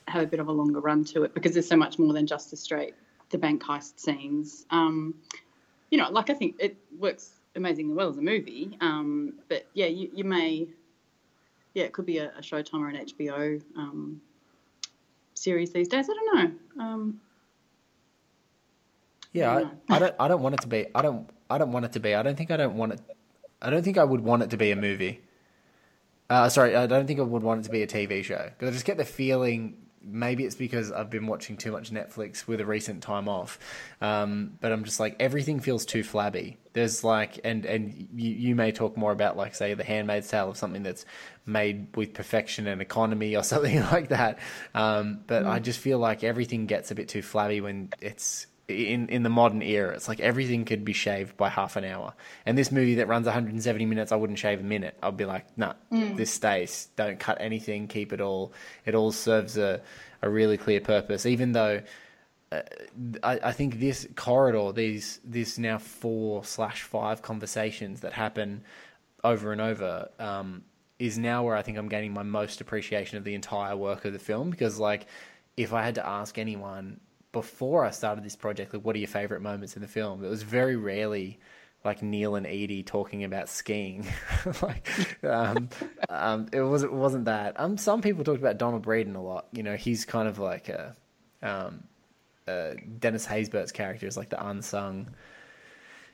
have 0.07 0.23
a 0.23 0.27
bit 0.27 0.39
of 0.39 0.47
a 0.47 0.51
longer 0.51 0.79
run 0.79 1.03
to 1.03 1.23
it 1.23 1.33
because 1.33 1.53
there's 1.53 1.67
so 1.67 1.75
much 1.75 1.97
more 1.99 2.13
than 2.13 2.25
just 2.27 2.49
the 2.51 2.57
straight, 2.57 2.95
the 3.29 3.37
bank 3.37 3.61
heist 3.63 3.99
scenes. 3.99 4.65
Um, 4.71 5.15
you 5.91 5.97
know, 5.97 6.09
like 6.09 6.29
I 6.29 6.33
think 6.33 6.55
it 6.59 6.77
works 6.97 7.39
amazingly 7.55 7.93
well 7.93 8.09
as 8.09 8.17
a 8.17 8.21
movie. 8.21 8.77
Um, 8.81 9.33
but 9.49 9.67
yeah, 9.73 9.85
you, 9.87 10.09
you 10.13 10.23
may, 10.23 10.67
yeah, 11.73 11.83
it 11.83 11.93
could 11.93 12.05
be 12.05 12.17
a, 12.19 12.31
a 12.37 12.41
Showtime 12.41 12.81
or 12.81 12.89
an 12.89 12.95
HBO 13.05 13.61
um, 13.77 14.21
series 15.35 15.71
these 15.73 15.87
days. 15.87 16.09
I 16.09 16.13
don't 16.13 16.35
know. 16.77 16.83
Um, 16.83 17.21
Yeah, 19.33 19.59
Yeah. 19.59 19.69
I, 19.89 19.95
I 19.95 19.99
don't. 19.99 20.15
I 20.19 20.27
don't 20.27 20.41
want 20.41 20.55
it 20.55 20.61
to 20.61 20.67
be. 20.67 20.87
I 20.95 21.01
don't. 21.01 21.29
I 21.49 21.57
don't 21.57 21.71
want 21.71 21.85
it 21.85 21.91
to 21.93 21.99
be. 21.99 22.15
I 22.15 22.23
don't 22.23 22.35
think. 22.37 22.51
I 22.51 22.57
don't 22.57 22.75
want 22.77 22.93
it. 22.93 23.01
I 23.61 23.69
don't 23.69 23.83
think 23.83 23.97
I 23.97 24.03
would 24.03 24.21
want 24.21 24.43
it 24.43 24.49
to 24.51 24.57
be 24.57 24.71
a 24.71 24.75
movie. 24.75 25.21
Uh, 26.29 26.49
sorry, 26.49 26.75
I 26.75 26.87
don't 26.87 27.05
think 27.05 27.19
I 27.19 27.23
would 27.23 27.43
want 27.43 27.61
it 27.61 27.63
to 27.63 27.69
be 27.69 27.83
a 27.83 27.87
TV 27.87 28.23
show 28.23 28.49
because 28.49 28.69
I 28.69 28.71
just 28.71 28.85
get 28.85 28.97
the 28.97 29.05
feeling. 29.05 29.77
Maybe 30.07 30.43
it's 30.45 30.55
because 30.55 30.91
I've 30.91 31.09
been 31.09 31.25
watching 31.25 31.57
too 31.57 31.71
much 31.71 31.91
Netflix 31.91 32.47
with 32.47 32.61
a 32.61 32.65
recent 32.65 33.01
time 33.01 33.27
off, 33.27 33.57
um, 34.01 34.57
but 34.61 34.71
I'm 34.71 34.83
just 34.83 34.99
like 34.99 35.15
everything 35.19 35.59
feels 35.59 35.83
too 35.83 36.03
flabby. 36.03 36.57
There's 36.73 37.03
like, 37.03 37.39
and 37.43 37.65
and 37.65 38.07
you, 38.13 38.31
you 38.31 38.55
may 38.55 38.71
talk 38.71 38.97
more 38.97 39.11
about 39.11 39.35
like 39.35 39.55
say 39.55 39.73
The 39.73 39.83
Handmaid's 39.83 40.27
Tale 40.27 40.49
of 40.49 40.57
something 40.57 40.83
that's 40.83 41.05
made 41.45 41.95
with 41.95 42.13
perfection 42.13 42.67
and 42.67 42.81
economy 42.81 43.35
or 43.35 43.43
something 43.53 43.81
like 43.81 44.09
that. 44.09 44.39
Um, 44.73 45.21
but 45.25 45.45
I 45.45 45.59
just 45.59 45.79
feel 45.79 45.97
like 45.97 46.23
everything 46.23 46.65
gets 46.67 46.91
a 46.91 46.95
bit 46.95 47.07
too 47.07 47.23
flabby 47.23 47.61
when 47.61 47.89
it's 48.01 48.47
in 48.67 49.09
in 49.09 49.23
the 49.23 49.29
modern 49.29 49.61
era. 49.61 49.93
It's 49.93 50.07
like 50.07 50.19
everything 50.19 50.65
could 50.65 50.83
be 50.83 50.93
shaved 50.93 51.37
by 51.37 51.49
half 51.49 51.75
an 51.75 51.85
hour. 51.85 52.13
And 52.45 52.57
this 52.57 52.71
movie 52.71 52.95
that 52.95 53.07
runs 53.07 53.25
170 53.25 53.85
minutes, 53.85 54.11
I 54.11 54.15
wouldn't 54.15 54.39
shave 54.39 54.59
a 54.59 54.63
minute. 54.63 54.97
I'd 55.03 55.17
be 55.17 55.25
like, 55.25 55.45
nah, 55.57 55.73
this 55.91 56.31
stays. 56.31 56.89
Don't 56.95 57.19
cut 57.19 57.37
anything. 57.39 57.87
Keep 57.87 58.13
it 58.13 58.21
all. 58.21 58.53
It 58.85 58.95
all 58.95 59.11
serves 59.11 59.57
a 59.57 59.81
a 60.21 60.29
really 60.29 60.57
clear 60.57 60.81
purpose. 60.81 61.25
Even 61.25 61.51
though 61.51 61.81
uh, 62.51 62.61
I, 63.23 63.39
I 63.43 63.51
think 63.51 63.79
this 63.79 64.07
corridor, 64.15 64.71
these 64.71 65.19
this 65.23 65.57
now 65.57 65.77
four 65.77 66.43
slash 66.43 66.83
five 66.83 67.21
conversations 67.21 68.01
that 68.01 68.13
happen 68.13 68.63
over 69.23 69.51
and 69.51 69.61
over. 69.61 70.09
Um, 70.19 70.63
is 70.97 71.17
now 71.17 71.43
where 71.43 71.57
I 71.57 71.61
think 71.61 71.77
I'm 71.77 71.89
gaining 71.89 72.13
my 72.13 72.23
most 72.23 72.61
appreciation 72.61 73.17
of 73.17 73.25
the 73.25 73.35
entire 73.35 73.75
work 73.75 74.05
of 74.05 74.13
the 74.13 74.19
film 74.19 74.49
because, 74.49 74.79
like, 74.79 75.07
if 75.57 75.73
I 75.73 75.83
had 75.83 75.95
to 75.95 76.07
ask 76.07 76.37
anyone 76.37 77.01
before 77.35 77.83
I 77.83 77.91
started 77.91 78.23
this 78.23 78.37
project, 78.37 78.73
like, 78.73 78.85
what 78.85 78.95
are 78.95 78.99
your 78.99 79.09
favorite 79.09 79.41
moments 79.41 79.75
in 79.75 79.81
the 79.81 79.89
film? 79.89 80.23
It 80.23 80.29
was 80.29 80.41
very 80.41 80.77
rarely 80.77 81.37
like 81.83 82.01
Neil 82.01 82.35
and 82.35 82.47
Edie 82.47 82.81
talking 82.81 83.25
about 83.25 83.49
skiing. 83.49 84.07
like, 84.61 84.87
um, 85.21 85.67
um, 86.07 86.47
it 86.53 86.61
was 86.61 86.83
it 86.83 86.93
wasn't 86.93 87.25
that. 87.25 87.59
Um, 87.59 87.77
some 87.77 88.01
people 88.01 88.23
talked 88.23 88.39
about 88.39 88.57
Donald 88.57 88.83
Braden 88.83 89.17
a 89.17 89.21
lot. 89.21 89.47
You 89.51 89.63
know, 89.63 89.75
he's 89.75 90.05
kind 90.05 90.29
of 90.29 90.39
like 90.39 90.69
a 90.69 90.95
um, 91.43 91.83
uh, 92.47 92.71
Dennis 92.99 93.27
Haysbert's 93.27 93.73
character 93.73 94.07
is 94.07 94.15
like 94.15 94.29
the 94.29 94.47
unsung 94.47 95.09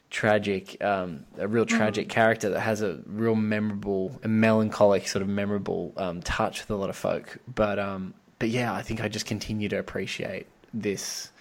tragic, 0.09 0.83
um, 0.83 1.27
a 1.37 1.47
real 1.47 1.67
tragic 1.67 2.09
character 2.09 2.49
that 2.49 2.61
has 2.61 2.81
a 2.81 2.99
real 3.05 3.35
memorable, 3.35 4.19
a 4.23 4.27
melancholic 4.27 5.07
sort 5.07 5.21
of 5.21 5.29
memorable 5.29 5.93
um, 5.97 6.23
touch 6.23 6.61
with 6.61 6.71
a 6.71 6.75
lot 6.75 6.89
of 6.89 6.95
folk. 6.95 7.37
But 7.47 7.77
um, 7.77 8.15
but 8.39 8.49
yeah, 8.49 8.73
I 8.73 8.81
think 8.81 9.03
I 9.03 9.07
just 9.07 9.27
continue 9.27 9.69
to 9.69 9.77
appreciate 9.77 10.47
this 10.73 11.31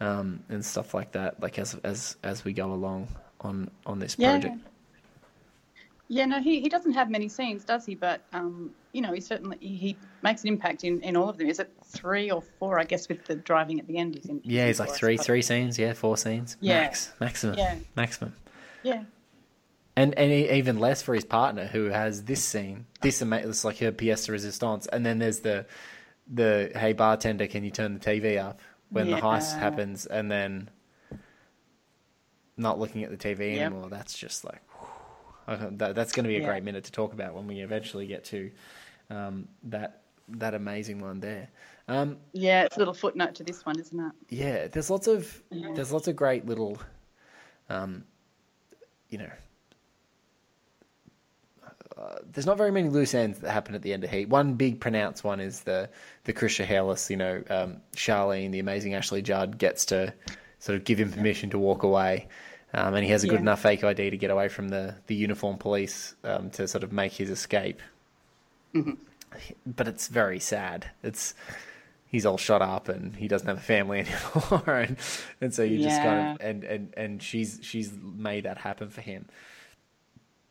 um, 0.00 0.40
and 0.48 0.64
stuff 0.64 0.94
like 0.94 1.12
that, 1.12 1.40
like 1.40 1.58
as 1.58 1.74
as 1.84 2.16
as 2.22 2.44
we 2.44 2.52
go 2.52 2.72
along 2.72 3.08
on 3.40 3.70
on 3.86 3.98
this 3.98 4.16
Yeah. 4.18 4.32
project. 4.32 4.56
Yeah, 6.08 6.24
no, 6.26 6.40
he, 6.40 6.60
he 6.60 6.68
doesn't 6.68 6.92
have 6.92 7.10
many 7.10 7.28
scenes, 7.28 7.64
does 7.64 7.84
he? 7.84 7.96
But 7.96 8.20
um, 8.32 8.70
you 8.92 9.00
know, 9.00 9.12
he 9.12 9.20
certainly 9.20 9.56
he 9.60 9.96
makes 10.22 10.42
an 10.42 10.48
impact 10.48 10.84
in, 10.84 11.00
in 11.00 11.16
all 11.16 11.28
of 11.28 11.36
them. 11.36 11.48
Is 11.48 11.58
it 11.58 11.68
three 11.84 12.30
or 12.30 12.40
four? 12.42 12.78
I 12.78 12.84
guess 12.84 13.08
with 13.08 13.24
the 13.24 13.34
driving 13.34 13.80
at 13.80 13.88
the 13.88 13.98
end, 13.98 14.14
he's 14.14 14.26
in. 14.26 14.40
Yeah, 14.44 14.68
he's 14.68 14.78
like 14.78 14.90
three 14.90 15.16
three 15.16 15.42
scenes, 15.42 15.78
yeah, 15.78 15.94
four 15.94 16.16
scenes, 16.16 16.56
Yeah. 16.60 16.80
max 16.82 17.12
maximum, 17.20 17.58
Yeah. 17.58 17.74
maximum. 17.96 18.34
Yeah, 18.84 19.02
And 19.96 20.14
and 20.16 20.30
even 20.30 20.78
less 20.78 21.02
for 21.02 21.12
his 21.12 21.24
partner 21.24 21.66
who 21.66 21.86
has 21.86 22.22
this 22.22 22.44
scene, 22.44 22.86
this 23.00 23.20
ama- 23.20 23.38
it's 23.38 23.64
like 23.64 23.78
her 23.78 23.90
pièce 23.90 24.26
de 24.26 24.32
résistance, 24.32 24.86
and 24.92 25.04
then 25.04 25.18
there's 25.18 25.40
the 25.40 25.66
the 26.32 26.70
hey 26.76 26.92
bartender, 26.92 27.48
can 27.48 27.64
you 27.64 27.72
turn 27.72 27.94
the 27.94 28.00
TV 28.00 28.38
up 28.38 28.60
when 28.90 29.10
the 29.10 29.16
heist 29.16 29.58
happens, 29.58 30.06
and 30.06 30.30
then 30.30 30.70
not 32.56 32.78
looking 32.78 33.04
at 33.04 33.10
the 33.10 33.16
TV 33.16 33.54
Yep. 33.56 33.66
anymore. 33.72 33.88
That's 33.90 34.16
just 34.16 34.44
like 34.44 34.62
whew. 34.78 35.68
That, 35.76 35.94
that's 35.94 36.12
going 36.12 36.24
to 36.24 36.28
be 36.28 36.36
a 36.36 36.40
Yeah. 36.40 36.46
great 36.46 36.64
minute 36.64 36.84
to 36.84 36.92
talk 36.92 37.12
about 37.12 37.34
when 37.34 37.46
we 37.46 37.60
eventually 37.60 38.06
get 38.06 38.24
to 38.26 38.50
um, 39.10 39.48
that 39.64 40.02
that 40.28 40.54
amazing 40.54 41.00
one 41.00 41.20
there. 41.20 41.48
Um, 41.86 42.16
yeah. 42.32 42.64
It's 42.64 42.74
a 42.74 42.80
little 42.80 42.94
footnote 42.94 43.36
to 43.36 43.44
this 43.44 43.64
one, 43.64 43.78
isn't 43.78 43.98
it? 44.00 44.12
yeah, 44.28 44.66
there's 44.66 44.90
lots 44.90 45.06
of 45.06 45.40
Yeah. 45.50 45.72
there's 45.74 45.92
lots 45.92 46.08
of 46.08 46.16
great 46.16 46.46
little, 46.46 46.78
um, 47.68 48.04
you 49.08 49.18
know. 49.18 49.30
There's 52.36 52.44
not 52.46 52.58
very 52.58 52.70
many 52.70 52.90
loose 52.90 53.14
ends 53.14 53.38
that 53.38 53.50
happen 53.50 53.74
at 53.74 53.80
the 53.80 53.94
end 53.94 54.04
of 54.04 54.10
Heat. 54.10 54.28
One 54.28 54.54
big 54.54 54.78
pronounced 54.78 55.24
one 55.24 55.40
is 55.40 55.60
the 55.60 55.88
the 56.24 56.34
Chris 56.34 56.52
Shiherlis. 56.58 57.08
You 57.08 57.16
know, 57.16 57.42
um, 57.48 57.78
Charlene, 57.94 58.52
the 58.52 58.58
amazing 58.58 58.92
Ashley 58.94 59.22
Judd, 59.22 59.56
gets 59.56 59.86
to 59.86 60.12
sort 60.58 60.76
of 60.76 60.84
give 60.84 61.00
him 61.00 61.10
permission 61.10 61.48
to 61.50 61.58
walk 61.58 61.82
away, 61.82 62.28
um, 62.74 62.92
and 62.94 63.02
he 63.04 63.10
has 63.10 63.24
a 63.24 63.26
good 63.26 63.36
Yeah. 63.36 63.40
enough 63.40 63.62
fake 63.62 63.82
ID 63.82 64.10
to 64.10 64.18
get 64.18 64.30
away 64.30 64.48
from 64.48 64.68
the 64.68 64.96
the 65.06 65.14
uniform 65.14 65.56
police 65.56 66.14
um, 66.24 66.50
to 66.50 66.68
sort 66.68 66.84
of 66.84 66.92
make 66.92 67.12
his 67.12 67.30
escape. 67.30 67.80
But 69.66 69.88
it's 69.88 70.08
very 70.08 70.38
sad. 70.38 70.90
It's 71.02 71.34
he's 72.06 72.24
all 72.26 72.36
shot 72.38 72.62
up 72.62 72.88
and 72.88 73.16
he 73.16 73.28
doesn't 73.28 73.48
have 73.48 73.58
a 73.58 73.60
family 73.60 74.00
anymore 74.40 74.76
and, 74.80 74.96
and 75.40 75.52
so 75.54 75.62
you 75.62 75.82
just 75.82 76.00
kind 76.00 76.38
of 76.40 76.46
and, 76.46 76.64
and 76.64 76.94
and 76.96 77.22
she's 77.22 77.58
she's 77.62 77.92
made 78.00 78.44
that 78.44 78.58
happen 78.58 78.88
for 78.90 79.00
him 79.00 79.26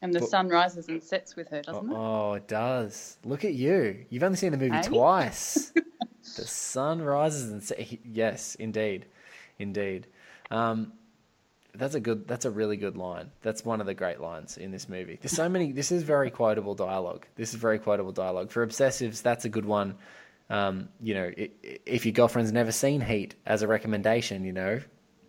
And 0.05 0.13
the 0.13 0.19
But- 0.21 0.29
sun 0.29 0.47
rises 0.49 0.87
and 0.87 1.01
sets 1.03 1.35
with 1.35 1.49
her, 1.49 1.61
doesn't 1.61 1.89
it? 1.91 1.95
oh 1.95 2.33
it 2.33 2.47
does. 2.47 3.17
Look 3.25 3.43
at 3.43 3.53
you. 3.53 4.05
You've 4.09 4.23
only 4.23 4.37
seen 4.37 4.51
the 4.51 4.57
movie 4.57 4.75
Hey? 4.75 4.83
twice. 4.83 5.71
The 6.37 6.45
sun 6.47 7.01
rises 7.01 7.51
and 7.51 7.61
sets 7.63 7.95
yes 8.03 8.55
indeed. 8.55 9.05
Indeed. 9.59 10.07
Um 10.51 10.93
that's 11.73 11.93
a 11.95 11.99
good 11.99 12.27
that's 12.27 12.45
a 12.45 12.51
really 12.51 12.77
good 12.77 12.97
line. 12.97 13.31
That's 13.41 13.63
one 13.63 13.79
of 13.79 13.85
the 13.87 13.93
great 13.93 14.19
lines 14.19 14.57
in 14.57 14.71
this 14.71 14.89
movie. 14.89 15.17
There's 15.21 15.31
so 15.33 15.47
many 15.49 15.71
this 15.71 15.91
is 15.91 16.03
very 16.03 16.31
quotable 16.31 16.73
dialogue. 16.73 17.25
This 17.35 17.49
is 17.53 17.59
very 17.59 17.79
quotable 17.79 18.11
dialogue. 18.11 18.49
For 18.51 18.65
obsessives 18.65 19.21
that's 19.21 19.45
a 19.45 19.49
good 19.49 19.65
one. 19.65 19.95
Um, 20.49 20.89
you 21.01 21.13
know, 21.15 21.31
if 21.85 22.05
your 22.05 22.13
girlfriend's 22.13 22.51
never 22.51 22.71
seen 22.71 23.01
Heat 23.01 23.35
as 23.45 23.61
a 23.61 23.67
recommendation, 23.67 24.45
you 24.45 24.51
know, 24.53 24.79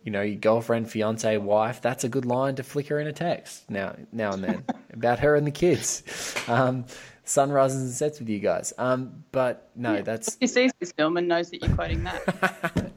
you 0.07 0.11
know, 0.11 0.21
your 0.21 0.37
girlfriend, 0.37 0.89
fiance, 0.89 1.35
wife, 1.35 1.81
that's 1.81 2.05
a 2.05 2.07
good 2.07 2.23
line 2.23 2.55
to 2.55 2.63
flick 2.63 2.87
her 2.87 2.97
in 2.97 3.07
a 3.07 3.11
text 3.11 3.69
now, 3.69 3.93
now 4.13 4.31
and 4.31 4.41
then 4.41 4.63
about 4.93 5.19
her 5.19 5.35
and 5.35 5.45
the 5.45 5.51
kids. 5.51 6.01
Um, 6.47 6.85
sun 7.25 7.51
rises 7.51 7.81
and 7.81 7.91
sets 7.91 8.17
with 8.17 8.29
you 8.29 8.39
guys. 8.39 8.71
Um, 8.77 9.25
but 9.33 9.69
no, 9.75 10.01
that's 10.01 10.37
He 10.39 10.47
sees 10.47 10.71
this 10.79 10.93
film 10.93 11.17
and 11.17 11.27
knows 11.27 11.49
that 11.49 11.61
you're 11.61 11.75
quoting 11.75 12.05
that. 12.05 12.93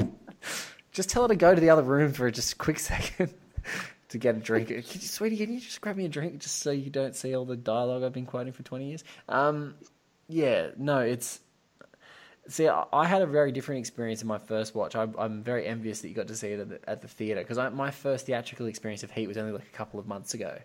just 0.90 1.10
tell 1.10 1.24
her 1.24 1.28
to 1.28 1.36
go 1.36 1.54
to 1.54 1.60
the 1.60 1.68
other 1.68 1.82
room 1.82 2.14
for 2.14 2.30
just 2.30 2.54
a 2.54 2.56
quick 2.56 2.78
second 2.78 3.34
to 4.08 4.16
get 4.16 4.34
a 4.34 4.38
drink. 4.38 4.68
Can 4.68 4.76
you, 4.76 4.82
sweetie, 4.82 5.36
can 5.36 5.52
you 5.52 5.60
just 5.60 5.82
grab 5.82 5.96
me 5.96 6.06
a 6.06 6.08
drink 6.08 6.38
just 6.38 6.60
so 6.60 6.70
you 6.70 6.88
don't 6.88 7.14
see 7.14 7.36
all 7.36 7.44
the 7.44 7.58
dialogue 7.58 8.04
I've 8.04 8.14
been 8.14 8.24
quoting 8.24 8.54
for 8.54 8.62
20 8.62 8.88
years? 8.88 9.04
Um, 9.28 9.74
yeah, 10.28 10.68
no, 10.78 11.00
it's 11.00 11.40
See, 12.48 12.66
I, 12.66 13.06
had 13.06 13.20
a 13.20 13.26
very 13.26 13.52
different 13.52 13.80
experience 13.80 14.22
in 14.22 14.28
my 14.28 14.38
first 14.38 14.74
watch. 14.74 14.96
I, 14.96 15.06
I'm 15.18 15.42
very 15.42 15.66
envious 15.66 16.00
that 16.00 16.08
you 16.08 16.14
got 16.14 16.28
to 16.28 16.34
see 16.34 16.48
it 16.48 16.60
at 16.60 16.68
the, 16.70 16.90
at 16.90 17.02
the 17.02 17.08
theater 17.08 17.42
because 17.42 17.58
my 17.74 17.90
first 17.90 18.24
theatrical 18.24 18.66
experience 18.66 19.02
of 19.02 19.10
Heat 19.10 19.26
was 19.26 19.36
only 19.36 19.52
like 19.52 19.66
a 19.66 19.76
couple 19.76 20.00
of 20.00 20.06
months 20.06 20.32
ago. 20.32 20.58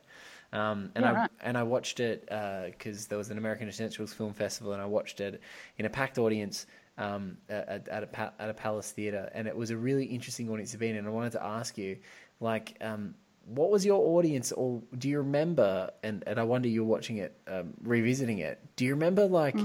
Um, 0.53 0.91
and 0.95 1.03
Yeah, 1.03 1.11
I 1.11 1.13
right. 1.13 1.31
and 1.41 1.57
I 1.57 1.63
watched 1.63 1.99
it 1.99 2.21
because 2.27 3.07
there 3.07 3.17
was 3.17 3.29
an 3.31 3.37
American 3.37 3.67
Essentials 3.67 4.13
Film 4.13 4.33
Festival, 4.33 4.71
and 4.73 4.81
I 4.81 4.85
watched 4.85 5.19
it 5.19 5.41
in 5.77 5.85
a 5.85 5.89
packed 5.89 6.17
audience 6.19 6.67
um, 6.97 7.37
at, 7.49 7.87
at 7.89 8.03
a 8.03 8.07
pa- 8.07 8.33
at 8.39 8.49
a 8.49 8.53
Palace 8.53 8.91
Theatre, 8.91 9.29
and 9.33 9.47
it 9.47 9.55
was 9.55 9.71
a 9.71 9.77
really 9.77 10.05
interesting 10.05 10.49
audience 10.49 10.71
to 10.71 10.77
be 10.77 10.89
in. 10.89 10.95
And 10.95 11.07
I 11.07 11.09
wanted 11.09 11.31
to 11.33 11.43
ask 11.43 11.77
you, 11.77 11.97
like, 12.39 12.77
um, 12.81 13.15
what 13.45 13.71
was 13.71 13.83
your 13.85 13.99
audience, 14.17 14.51
or 14.51 14.81
do 14.97 15.09
you 15.09 15.17
remember? 15.17 15.89
And 16.03 16.23
and 16.27 16.39
I 16.39 16.43
wonder 16.43 16.69
you're 16.69 16.85
watching 16.85 17.17
it, 17.17 17.35
um, 17.47 17.73
revisiting 17.81 18.37
it. 18.37 18.59
Do 18.75 18.85
you 18.85 18.91
remember 18.93 19.25
like? 19.25 19.57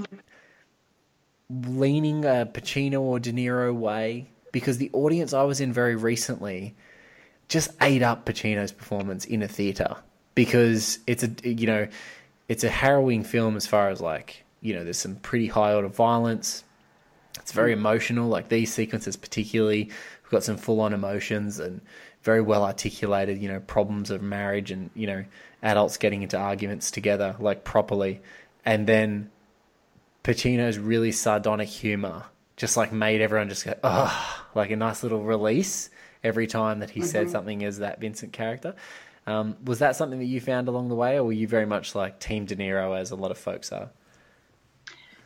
Leaning 1.49 2.25
a 2.25 2.45
Pacino 2.51 3.01
or 3.01 3.19
De 3.19 3.31
Niro 3.31 3.73
way 3.73 4.29
because 4.51 4.77
the 4.77 4.89
audience 4.93 5.33
I 5.33 5.43
was 5.43 5.59
in 5.59 5.73
very 5.73 5.95
recently 5.95 6.75
just 7.47 7.71
ate 7.81 8.03
up 8.03 8.25
Pacino's 8.25 8.71
performance 8.71 9.25
in 9.25 9.41
a 9.41 9.47
theater 9.47 9.95
because 10.35 10.99
it's 11.07 11.23
a 11.23 11.29
you 11.43 11.67
know 11.67 11.87
it's 12.47 12.63
a 12.63 12.69
harrowing 12.69 13.23
film 13.23 13.55
as 13.55 13.65
far 13.65 13.89
as 13.89 13.99
like 13.99 14.43
you 14.61 14.73
know 14.73 14.83
there's 14.83 14.97
some 14.97 15.15
pretty 15.15 15.47
high 15.47 15.73
order 15.73 15.87
violence. 15.87 16.63
It's 17.37 17.51
very 17.51 17.71
mm. 17.71 17.77
emotional. 17.77 18.29
Like 18.29 18.49
these 18.49 18.71
sequences 18.71 19.17
particularly 19.17 19.85
we've 20.23 20.31
got 20.31 20.43
some 20.43 20.57
full 20.57 20.79
on 20.81 20.93
emotions 20.93 21.59
and 21.59 21.81
very 22.21 22.41
well 22.41 22.63
articulated 22.63 23.41
you 23.41 23.49
know 23.49 23.59
problems 23.61 24.11
of 24.11 24.21
marriage 24.21 24.71
and 24.71 24.91
you 24.93 25.07
know 25.07 25.25
adults 25.63 25.97
getting 25.97 26.21
into 26.21 26.37
arguments 26.37 26.91
together 26.91 27.35
like 27.39 27.63
properly. 27.63 28.21
And 28.65 28.85
then 28.85 29.31
Pacino's 30.23 30.77
really 30.77 31.11
sardonic 31.11 31.69
humor 31.69 32.25
just 32.57 32.75
like 32.75 32.91
made 32.91 33.21
everyone 33.21 33.47
just 33.47 33.65
go, 33.65 33.73
oh, 33.83 34.43
like 34.53 34.69
a 34.69 34.75
nice 34.75 35.01
little 35.01 35.23
release 35.23 35.89
every 36.23 36.45
time 36.45 36.79
that 36.79 36.89
he 36.89 37.01
said 37.01 37.29
something 37.29 37.63
as 37.63 37.79
that 37.79 38.01
Vincent 38.01 38.33
character. 38.33 38.75
Um, 39.25 39.55
was 39.63 39.79
that 39.79 39.95
something 39.95 40.19
that 40.19 40.25
you 40.25 40.41
found 40.41 40.67
along 40.67 40.89
the 40.89 40.95
way, 40.95 41.15
or 41.17 41.23
were 41.23 41.31
you 41.31 41.47
very 41.47 41.65
much 41.65 41.95
like 41.95 42.19
Team 42.19 42.45
De 42.45 42.55
Niro, 42.55 42.99
as 42.99 43.11
a 43.11 43.15
lot 43.15 43.31
of 43.31 43.37
folks 43.37 43.71
are? 43.71 43.89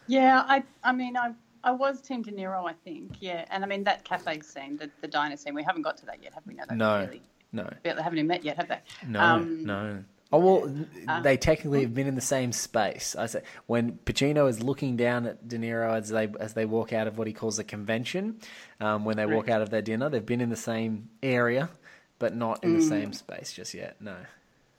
Yeah, 0.08 0.44
I 0.46 0.64
I 0.84 0.92
mean 0.92 1.16
I 1.18 1.34
I 1.64 1.72
was 1.72 2.02
Team 2.02 2.22
De 2.22 2.32
Niro, 2.32 2.70
I 2.70 2.74
think. 2.74 3.14
Yeah, 3.20 3.46
and 3.50 3.64
I 3.64 3.68
mean 3.68 3.84
that 3.86 4.04
cafe 4.04 4.42
scene, 4.42 4.78
the, 4.78 4.92
the 5.02 5.08
diner 5.08 5.38
scene, 5.38 5.54
we 5.56 5.64
haven't 5.64 5.84
got 5.84 5.98
to 5.98 6.06
that 6.08 6.22
yet, 6.22 6.34
have 6.34 6.46
we? 6.46 6.56
No, 6.56 6.66
No, 6.70 7.00
really, 7.06 7.22
no, 7.52 7.70
they 7.82 7.90
haven't 7.90 8.18
even 8.20 8.28
met 8.28 8.44
yet, 8.44 8.58
have 8.58 8.68
they? 8.68 8.80
no, 9.08 9.20
Um, 9.20 9.66
no. 9.66 10.04
Oh 10.34 10.40
well, 10.40 11.22
they 11.22 11.38
technically 11.38 11.82
have 11.82 11.94
been 11.94 12.08
in 12.08 12.16
the 12.16 12.22
same 12.22 12.52
space. 12.52 13.16
I 13.16 13.28
say 13.28 13.44
when 13.68 14.00
Pacino 14.04 14.50
is 14.50 14.64
looking 14.64 14.98
down 14.98 15.28
at 15.28 15.48
De 15.48 15.60
Niro 15.60 15.94
as 15.96 16.10
they 16.10 16.28
as 16.40 16.56
they 16.56 16.66
walk 16.66 16.92
out 16.92 17.06
of 17.06 17.20
what 17.20 17.28
he 17.28 17.34
calls 17.34 17.60
a 17.60 17.64
convention, 17.64 18.40
um, 18.80 19.06
when 19.06 19.16
they 19.16 19.28
walk 19.28 19.48
out 19.48 19.62
of 19.62 19.70
their 19.70 19.84
dinner, 19.84 20.10
they've 20.10 20.26
been 20.26 20.42
in 20.42 20.50
the 20.50 20.56
same 20.56 21.08
area, 21.22 21.70
but 22.18 22.36
not 22.36 22.64
in 22.64 22.74
the 22.78 22.82
same 22.82 23.14
space 23.14 23.54
just 23.54 23.76
yet. 23.76 23.96
No, 24.02 24.16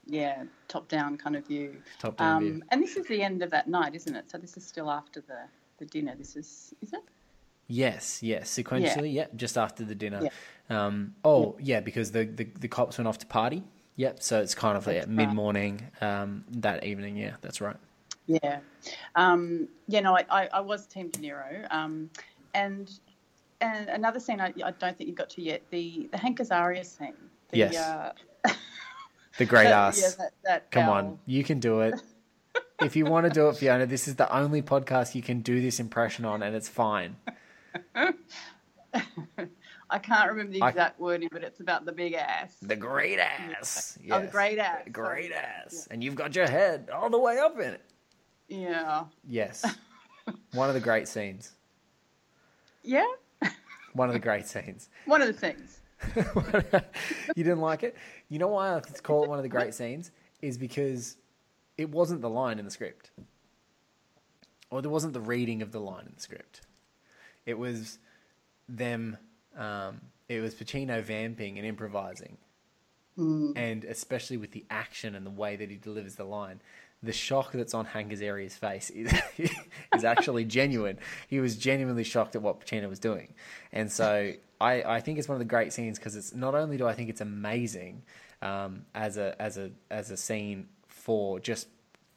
Yeah, 0.06 0.42
top 0.66 0.88
down 0.88 1.16
kind 1.16 1.36
of 1.36 1.46
view. 1.46 1.76
Top-down 2.00 2.36
um, 2.36 2.42
view. 2.42 2.62
And 2.70 2.82
this 2.82 2.96
is 2.96 3.06
the 3.06 3.22
end 3.22 3.40
of 3.40 3.50
that 3.52 3.68
night, 3.68 3.94
isn't 3.94 4.16
it? 4.16 4.30
So 4.32 4.38
this 4.38 4.56
is 4.56 4.66
still 4.66 4.90
after 4.90 5.20
the, 5.20 5.38
the 5.78 5.86
dinner. 5.86 6.16
This 6.18 6.34
is 6.34 6.74
is 6.82 6.92
it? 6.92 7.00
Yes, 7.68 8.22
yes. 8.22 8.52
Sequentially, 8.52 9.12
yeah, 9.12 9.26
just 9.36 9.56
after 9.56 9.84
the 9.84 9.94
dinner. 9.94 10.20
Yeah. 10.24 10.86
Um, 10.86 11.14
oh, 11.24 11.56
yeah, 11.60 11.80
because 11.80 12.10
the, 12.10 12.24
the, 12.24 12.44
the 12.44 12.68
cops 12.68 12.98
went 12.98 13.08
off 13.08 13.18
to 13.18 13.26
party. 13.26 13.62
Yep, 13.96 14.22
so 14.22 14.40
it's 14.40 14.54
kind 14.54 14.76
of 14.76 14.86
right. 14.86 15.08
mid 15.08 15.28
morning 15.32 15.80
um, 16.00 16.44
that 16.50 16.84
evening. 16.84 17.16
Yeah, 17.16 17.34
that's 17.40 17.60
right. 17.60 17.76
Yeah, 18.26 18.58
um, 19.14 19.68
yeah. 19.86 20.00
No, 20.00 20.16
I, 20.16 20.24
I, 20.30 20.48
I 20.54 20.60
was 20.60 20.86
Team 20.86 21.10
De 21.10 21.18
Niro, 21.20 21.70
um, 21.72 22.10
and 22.54 22.90
and 23.60 23.88
another 23.88 24.18
scene 24.18 24.40
I, 24.40 24.52
I 24.64 24.70
don't 24.72 24.96
think 24.98 25.08
you 25.08 25.14
got 25.14 25.30
to 25.30 25.42
yet 25.42 25.62
the 25.70 26.08
the 26.10 26.18
Hank 26.18 26.38
Azaria 26.38 26.84
scene. 26.84 27.14
The, 27.50 27.58
Yes. 27.58 27.76
uh, 27.76 28.12
The 29.38 29.44
great 29.44 29.64
that- 29.68 29.72
ass. 29.72 30.00
Yeah, 30.02 30.08
that, 30.24 30.32
that 30.44 30.70
Come 30.70 30.88
on, 30.88 31.18
you 31.26 31.44
can 31.44 31.60
do 31.60 31.80
it. 31.82 31.94
if 32.82 32.96
you 32.96 33.04
want 33.04 33.26
to 33.26 33.30
do 33.30 33.48
it, 33.48 33.56
Fiona, 33.56 33.86
this 33.86 34.08
is 34.08 34.16
the 34.16 34.34
only 34.34 34.62
podcast 34.62 35.14
you 35.14 35.22
can 35.22 35.40
do 35.40 35.60
this 35.60 35.78
impression 35.78 36.24
on, 36.24 36.42
and 36.42 36.56
it's 36.56 36.68
fine. 36.68 37.16
I 39.94 39.98
can't 40.00 40.28
remember 40.28 40.52
the 40.52 40.60
I- 40.62 40.70
exact 40.70 40.98
wording, 40.98 41.28
but 41.30 41.44
it's 41.44 41.60
about 41.60 41.84
the 41.84 41.92
big 41.92 42.14
ass. 42.14 42.56
The 42.60 42.74
great 42.74 43.20
ass. 43.20 43.96
Oh, 43.96 44.02
the 44.18 44.24
Yes. 44.24 44.32
great 44.32 44.58
ass. 44.58 44.84
The 44.84 44.90
great 44.90 45.30
Sorry. 45.30 45.34
ass. 45.34 45.86
And 45.88 46.02
you've 46.02 46.16
got 46.16 46.34
your 46.34 46.48
head 46.48 46.90
all 46.92 47.08
the 47.08 47.18
way 47.18 47.38
up 47.38 47.54
in 47.60 47.74
it. 47.74 47.82
Yeah. 48.48 49.04
Yes. 49.28 49.64
One 50.52 50.68
of 50.68 50.74
the 50.74 50.80
great 50.80 51.06
scenes. 51.06 51.52
Yeah. 52.82 53.06
One 53.92 54.08
of 54.08 54.14
the 54.14 54.18
great 54.18 54.46
scenes. 54.48 54.88
One 55.04 55.22
of 55.22 55.28
the 55.28 55.32
things. 55.32 55.80
you 57.36 57.44
didn't 57.44 57.60
like 57.60 57.84
it? 57.84 57.96
You 58.28 58.40
know 58.40 58.48
why 58.48 58.74
I 58.74 58.80
call 58.80 59.22
it 59.22 59.28
one 59.28 59.38
of 59.38 59.44
the 59.44 59.48
great 59.48 59.74
scenes? 59.74 60.10
Is 60.42 60.58
because 60.58 61.16
it 61.78 61.88
wasn't 61.88 62.20
the 62.20 62.28
line 62.28 62.58
in 62.58 62.64
the 62.64 62.70
script. 62.72 63.12
Or 64.70 64.82
there 64.82 64.90
wasn't 64.90 65.12
the 65.14 65.20
reading 65.20 65.62
of 65.62 65.70
the 65.70 65.80
line 65.80 66.06
in 66.06 66.12
the 66.16 66.20
script. 66.20 66.62
It 67.46 67.56
was 67.58 67.98
them, 68.68 69.16
um, 69.56 70.00
it 70.28 70.40
was 70.40 70.54
Pacino 70.54 71.02
vamping 71.02 71.58
and 71.58 71.66
improvising. 71.66 72.38
And 73.56 73.84
especially 73.84 74.36
with 74.36 74.50
the 74.50 74.64
action 74.70 75.14
and 75.14 75.24
the 75.24 75.30
way 75.30 75.54
that 75.56 75.70
he 75.70 75.76
delivers 75.76 76.16
the 76.16 76.24
line, 76.24 76.60
the 77.02 77.12
shock 77.12 77.52
that's 77.52 77.74
on 77.74 77.84
Hank 77.84 78.12
Azaria's 78.12 78.56
face 78.56 78.90
is, 78.90 79.12
is 79.94 80.04
actually 80.04 80.44
genuine. 80.46 80.98
He 81.28 81.38
was 81.38 81.56
genuinely 81.56 82.04
shocked 82.04 82.34
at 82.34 82.42
what 82.42 82.60
Pacino 82.60 82.88
was 82.88 82.98
doing. 82.98 83.34
And 83.72 83.92
so 83.92 84.32
I, 84.60 84.82
I 84.82 85.00
think 85.00 85.18
it's 85.18 85.28
one 85.28 85.36
of 85.36 85.40
the 85.40 85.44
great 85.44 85.72
scenes 85.72 85.98
because 85.98 86.16
it's 86.16 86.34
not 86.34 86.54
only 86.54 86.76
do 86.76 86.86
I 86.86 86.94
think 86.94 87.10
it's 87.10 87.20
amazing 87.20 88.02
um, 88.42 88.84
as 88.94 89.16
a 89.16 89.40
as 89.40 89.58
a 89.58 89.70
as 89.90 90.10
a 90.10 90.16
scene 90.16 90.68
for 90.86 91.38
just 91.40 91.68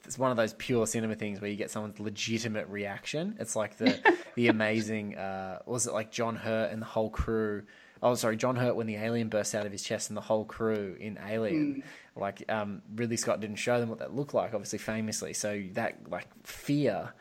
it's 0.06 0.18
one 0.18 0.32
of 0.32 0.38
those 0.38 0.54
pure 0.54 0.88
cinema 0.88 1.16
things 1.16 1.42
where 1.42 1.50
you 1.50 1.58
get 1.58 1.70
someone's 1.70 2.00
legitimate 2.00 2.68
reaction. 2.70 3.36
It's 3.40 3.56
like 3.56 3.78
the 3.78 4.00
the 4.38 4.50
amazing 4.50 5.18
uh, 5.18 5.60
was 5.66 5.88
it 5.88 5.94
like 5.94 6.12
John 6.12 6.36
Hurt 6.36 6.72
and 6.72 6.80
the 6.80 6.86
whole 6.86 7.10
crew. 7.10 7.64
Oh, 8.04 8.14
sorry, 8.14 8.38
John 8.38 8.56
Hurt 8.56 8.76
when 8.76 8.86
the 8.86 8.96
alien 8.96 9.30
bursts 9.30 9.56
out 9.56 9.66
of 9.66 9.72
his 9.72 9.82
chest 9.82 10.12
and 10.12 10.16
the 10.16 10.22
whole 10.22 10.46
crew 10.46 10.96
in 11.00 11.18
Alien. 11.28 11.84
Like 12.16 12.44
um, 12.48 12.84
Ridley 12.96 13.18
Scott 13.18 13.40
didn't 13.40 13.56
show 13.56 13.80
them 13.80 13.90
what 13.90 13.98
that 13.98 14.16
looked 14.16 14.36
like, 14.36 14.54
obviously 14.54 14.78
famously. 14.78 15.34
So 15.34 15.64
that 15.74 16.08
like 16.12 16.28
fear 16.44 17.14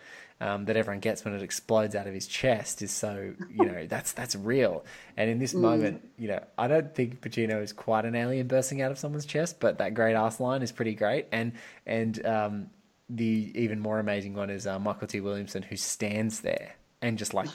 um, 0.43 0.67
that 0.67 0.77
everyone 0.77 1.01
gets 1.01 1.25
when 1.25 1.33
it 1.33 1.41
explodes 1.41 1.95
out 1.95 2.07
of 2.07 2.13
his 2.13 2.27
chest 2.27 2.83
is 2.83 2.91
so 2.91 3.33
you 3.51 3.65
know 3.65 3.87
that's 3.89 4.13
that's 4.13 4.37
real. 4.37 4.85
And 5.17 5.31
in 5.31 5.39
this 5.39 5.55
moment, 5.55 6.07
you 6.19 6.29
know, 6.29 6.45
I 6.59 6.69
don't 6.69 6.95
think 6.95 7.23
Pacino 7.23 7.63
is 7.63 7.73
quite 7.73 8.05
an 8.05 8.15
alien 8.15 8.47
bursting 8.47 8.83
out 8.83 8.91
of 8.91 8.99
someone's 8.99 9.25
chest, 9.25 9.59
but 9.59 9.79
that 9.79 9.95
great 9.95 10.17
ass 10.17 10.39
line 10.39 10.61
is 10.61 10.71
pretty 10.71 10.95
great. 10.95 11.29
And 11.33 11.53
and 11.87 12.27
um, 12.27 12.71
the 13.09 13.53
even 13.55 13.81
more 13.81 13.99
amazing 13.99 14.35
one 14.35 14.51
is 14.51 14.67
uh, 14.67 14.79
Mykelti 14.79 15.23
Williamson 15.23 15.63
who 15.63 15.77
stands 15.77 16.41
there 16.41 16.75
and 17.07 17.17
just 17.17 17.35
like 17.35 17.49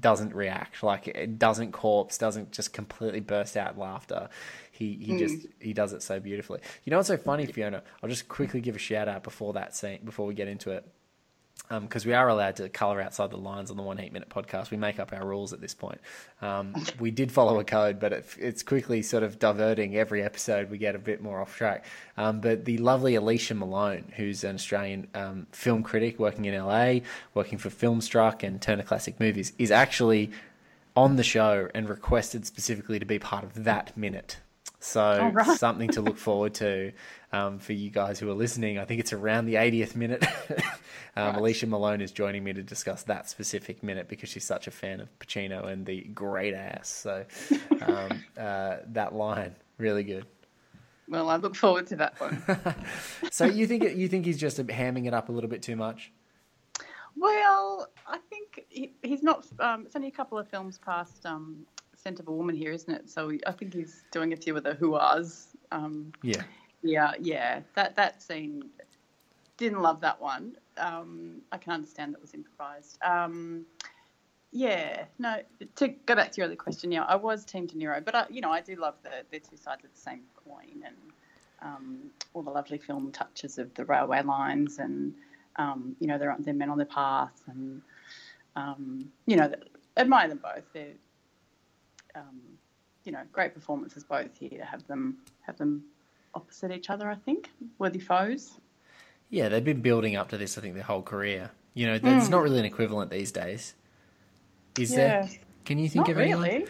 doesn't 0.00 0.34
react, 0.34 0.82
like 0.82 1.08
it 1.08 1.38
doesn't 1.38 1.72
corpse, 1.72 2.18
doesn't 2.18 2.52
just 2.52 2.72
completely 2.72 3.20
burst 3.20 3.56
out 3.56 3.78
laughter. 3.78 4.28
He 4.72 4.94
he 4.94 5.18
just 5.18 5.36
mm. 5.36 5.50
he 5.60 5.72
does 5.72 5.92
it 5.92 6.02
so 6.02 6.20
beautifully. 6.20 6.60
You 6.84 6.90
know 6.90 6.96
what's 6.96 7.08
so 7.08 7.16
funny, 7.16 7.46
Fiona? 7.46 7.82
I'll 8.02 8.08
just 8.08 8.28
quickly 8.28 8.60
give 8.60 8.76
a 8.76 8.78
shout 8.78 9.08
out 9.08 9.22
before 9.22 9.52
that 9.54 9.76
scene, 9.76 10.00
before 10.04 10.26
we 10.26 10.34
get 10.34 10.48
into 10.48 10.72
it 10.72 10.84
because 11.80 12.06
we 12.06 12.14
are 12.14 12.28
allowed 12.28 12.56
to 12.56 12.68
colour 12.68 13.00
outside 13.00 13.30
the 13.30 13.36
lines 13.36 13.70
on 13.70 13.76
the 13.76 13.82
one 13.82 13.98
Heat 13.98 14.12
minute 14.12 14.28
podcast. 14.30 14.70
We 14.70 14.76
make 14.76 14.98
up 14.98 15.12
our 15.12 15.26
rules 15.26 15.52
at 15.52 15.60
this 15.60 15.74
point. 15.74 16.00
Um, 16.40 16.74
we 16.98 17.10
did 17.10 17.30
follow 17.30 17.60
a 17.60 17.64
code, 17.64 18.00
but 18.00 18.12
it, 18.12 18.26
it's 18.38 18.62
quickly 18.62 19.02
sort 19.02 19.22
of 19.22 19.38
diverting. 19.38 19.96
Every 19.96 20.22
episode, 20.22 20.70
we 20.70 20.78
get 20.78 20.94
a 20.94 20.98
bit 20.98 21.20
more 21.20 21.40
off 21.40 21.54
track. 21.56 21.84
Um, 22.16 22.40
but 22.40 22.64
the 22.64 22.78
lovely 22.78 23.14
Alicia 23.14 23.54
Malone, 23.54 24.12
who's 24.16 24.44
an 24.44 24.54
Australian 24.54 25.08
um, 25.14 25.46
film 25.52 25.82
critic 25.82 26.18
working 26.18 26.46
in 26.46 26.54
LA, 26.54 27.00
working 27.34 27.58
for 27.58 27.68
Filmstruck 27.68 28.42
and 28.42 28.60
Turner 28.60 28.82
Classic 28.82 29.18
Movies, 29.20 29.52
is 29.58 29.70
actually 29.70 30.30
on 30.96 31.16
the 31.16 31.22
show 31.22 31.68
and 31.74 31.88
requested 31.88 32.46
specifically 32.46 32.98
to 32.98 33.04
be 33.04 33.18
part 33.18 33.44
of 33.44 33.64
that 33.64 33.96
minute. 33.96 34.38
So 34.80 35.30
right. 35.32 35.46
something 35.58 35.88
to 35.90 36.00
look 36.00 36.16
forward 36.16 36.54
to 36.54 36.92
um, 37.32 37.58
for 37.58 37.72
you 37.72 37.90
guys 37.90 38.18
who 38.18 38.30
are 38.30 38.34
listening. 38.34 38.78
I 38.78 38.84
think 38.84 39.00
it's 39.00 39.12
around 39.12 39.46
the 39.46 39.54
80th 39.54 39.96
minute. 39.96 40.24
um, 41.16 41.36
Alicia 41.36 41.66
Malone 41.66 42.00
is 42.00 42.12
joining 42.12 42.44
me 42.44 42.52
to 42.52 42.62
discuss 42.62 43.02
that 43.04 43.28
specific 43.28 43.82
minute 43.82 44.08
because 44.08 44.28
she's 44.28 44.44
such 44.44 44.66
a 44.66 44.70
fan 44.70 45.00
of 45.00 45.18
Pacino 45.18 45.66
and 45.66 45.84
the 45.84 46.02
great 46.02 46.54
ass. 46.54 46.88
So 46.88 47.24
um, 47.82 48.24
uh, 48.36 48.76
that 48.88 49.14
line 49.14 49.54
really 49.78 50.04
good. 50.04 50.26
Well, 51.08 51.30
I 51.30 51.36
look 51.36 51.56
forward 51.56 51.86
to 51.88 51.96
that 51.96 52.20
one. 52.20 52.42
So 53.30 53.46
you 53.46 53.66
think 53.66 53.82
you 53.96 54.08
think 54.08 54.26
he's 54.26 54.36
just 54.36 54.58
hamming 54.58 55.06
it 55.06 55.14
up 55.14 55.30
a 55.30 55.32
little 55.32 55.48
bit 55.48 55.62
too 55.62 55.74
much? 55.74 56.12
well, 57.18 57.88
I 58.06 58.18
think 58.30 58.64
he, 58.68 58.92
he's 59.02 59.22
not. 59.22 59.44
Um, 59.58 59.86
it's 59.86 59.96
only 59.96 60.08
a 60.08 60.12
couple 60.12 60.38
of 60.38 60.48
films 60.48 60.78
past 60.78 61.26
um, 61.26 61.66
Of 62.16 62.28
a 62.28 62.32
Woman 62.32 62.54
here, 62.56 62.72
isn't 62.72 62.92
it? 62.92 63.10
So 63.10 63.32
I 63.46 63.52
think 63.52 63.74
he's 63.74 64.04
doing 64.10 64.32
a 64.32 64.36
few 64.36 64.56
of 64.56 64.64
the 64.64 64.74
who-ahs. 64.74 65.48
Um, 65.72 66.12
Yeah. 66.22 66.42
yeah, 66.82 67.12
yeah. 67.20 67.60
That 67.74 67.96
that 67.96 68.22
scene 68.22 68.70
didn't 69.56 69.82
love 69.82 70.00
that 70.00 70.20
one. 70.20 70.56
Um, 70.76 71.42
I 71.52 71.58
can 71.58 71.72
understand 71.72 72.14
that 72.14 72.20
was 72.20 72.34
improvised. 72.34 72.98
Um, 73.02 73.66
yeah, 74.52 75.04
no. 75.18 75.42
To 75.76 75.88
go 75.88 76.14
back 76.14 76.32
to 76.32 76.36
your 76.38 76.46
other 76.46 76.56
question, 76.56 76.90
yeah, 76.90 77.02
I 77.04 77.16
was 77.16 77.44
Team 77.44 77.66
De 77.66 77.74
Niro, 77.74 78.02
but 78.02 78.14
I, 78.14 78.26
you 78.30 78.40
know, 78.40 78.50
I 78.50 78.60
do 78.62 78.76
love 78.76 78.94
the 79.02 79.24
the 79.30 79.40
two 79.40 79.56
sides 79.56 79.84
of 79.84 79.92
the 79.92 80.00
same 80.00 80.22
coin, 80.44 80.82
and 80.86 80.96
um, 81.60 81.98
all 82.32 82.42
the 82.42 82.50
lovely 82.50 82.78
film 82.78 83.12
touches 83.12 83.58
of 83.58 83.74
the 83.74 83.84
railway 83.84 84.22
lines, 84.22 84.78
and 84.78 85.14
um, 85.56 85.96
you 86.00 86.06
know, 86.06 86.16
they're 86.18 86.34
they're 86.38 86.54
men 86.54 86.70
on 86.70 86.78
their 86.78 86.86
path, 86.86 87.42
and 87.48 87.82
um, 88.56 89.10
you 89.26 89.36
know, 89.36 89.52
admire 89.96 90.28
them 90.28 90.40
both. 90.42 90.64
They're 90.72 90.94
um, 92.14 92.40
you 93.04 93.12
know, 93.12 93.22
great 93.32 93.54
performances 93.54 94.04
both 94.04 94.36
here 94.38 94.58
to 94.58 94.64
have 94.64 94.86
them 94.86 95.18
have 95.42 95.56
them 95.56 95.84
opposite 96.34 96.70
each 96.70 96.90
other. 96.90 97.10
I 97.10 97.14
think 97.14 97.50
worthy 97.78 97.98
foes. 97.98 98.52
Yeah, 99.30 99.48
they've 99.48 99.64
been 99.64 99.82
building 99.82 100.16
up 100.16 100.28
to 100.30 100.38
this. 100.38 100.56
I 100.56 100.60
think 100.60 100.74
their 100.74 100.82
whole 100.82 101.02
career. 101.02 101.50
You 101.74 101.86
know, 101.86 101.98
there's 101.98 102.28
not 102.28 102.42
really 102.42 102.58
an 102.58 102.64
equivalent 102.64 103.10
these 103.10 103.30
days. 103.30 103.74
Is 104.78 104.94
there? 104.94 105.24
Hmm. 105.24 105.32
Can 105.64 105.78
you 105.78 105.88
think 105.88 106.06
Not 106.06 106.10
of 106.12 106.16
really. 106.16 106.66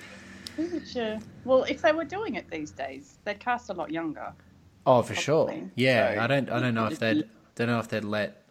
Would 0.57 1.21
Well, 1.45 1.63
if 1.65 1.83
they 1.83 1.93
were 1.93 2.05
doing 2.05 2.35
it 2.35 2.51
these 2.51 2.73
days, 2.73 3.19
they'd 3.25 3.39
cast 3.39 3.71
a 3.71 3.73
lot 3.73 3.91
younger. 3.93 4.33
Oh, 4.85 5.03
for 5.03 5.15
sure. 5.15 5.55
Yeah, 5.77 6.15
So, 6.15 6.21
I 6.21 6.27
don't. 6.27 6.51
I 6.51 6.61
don't 6.61 6.75
know 6.75 6.87
if 6.87 6.99
they'd. 6.99 7.29
Don't 7.55 7.69
know 7.69 7.79
if 7.79 7.89
they'd 7.89 8.05
let 8.05 8.43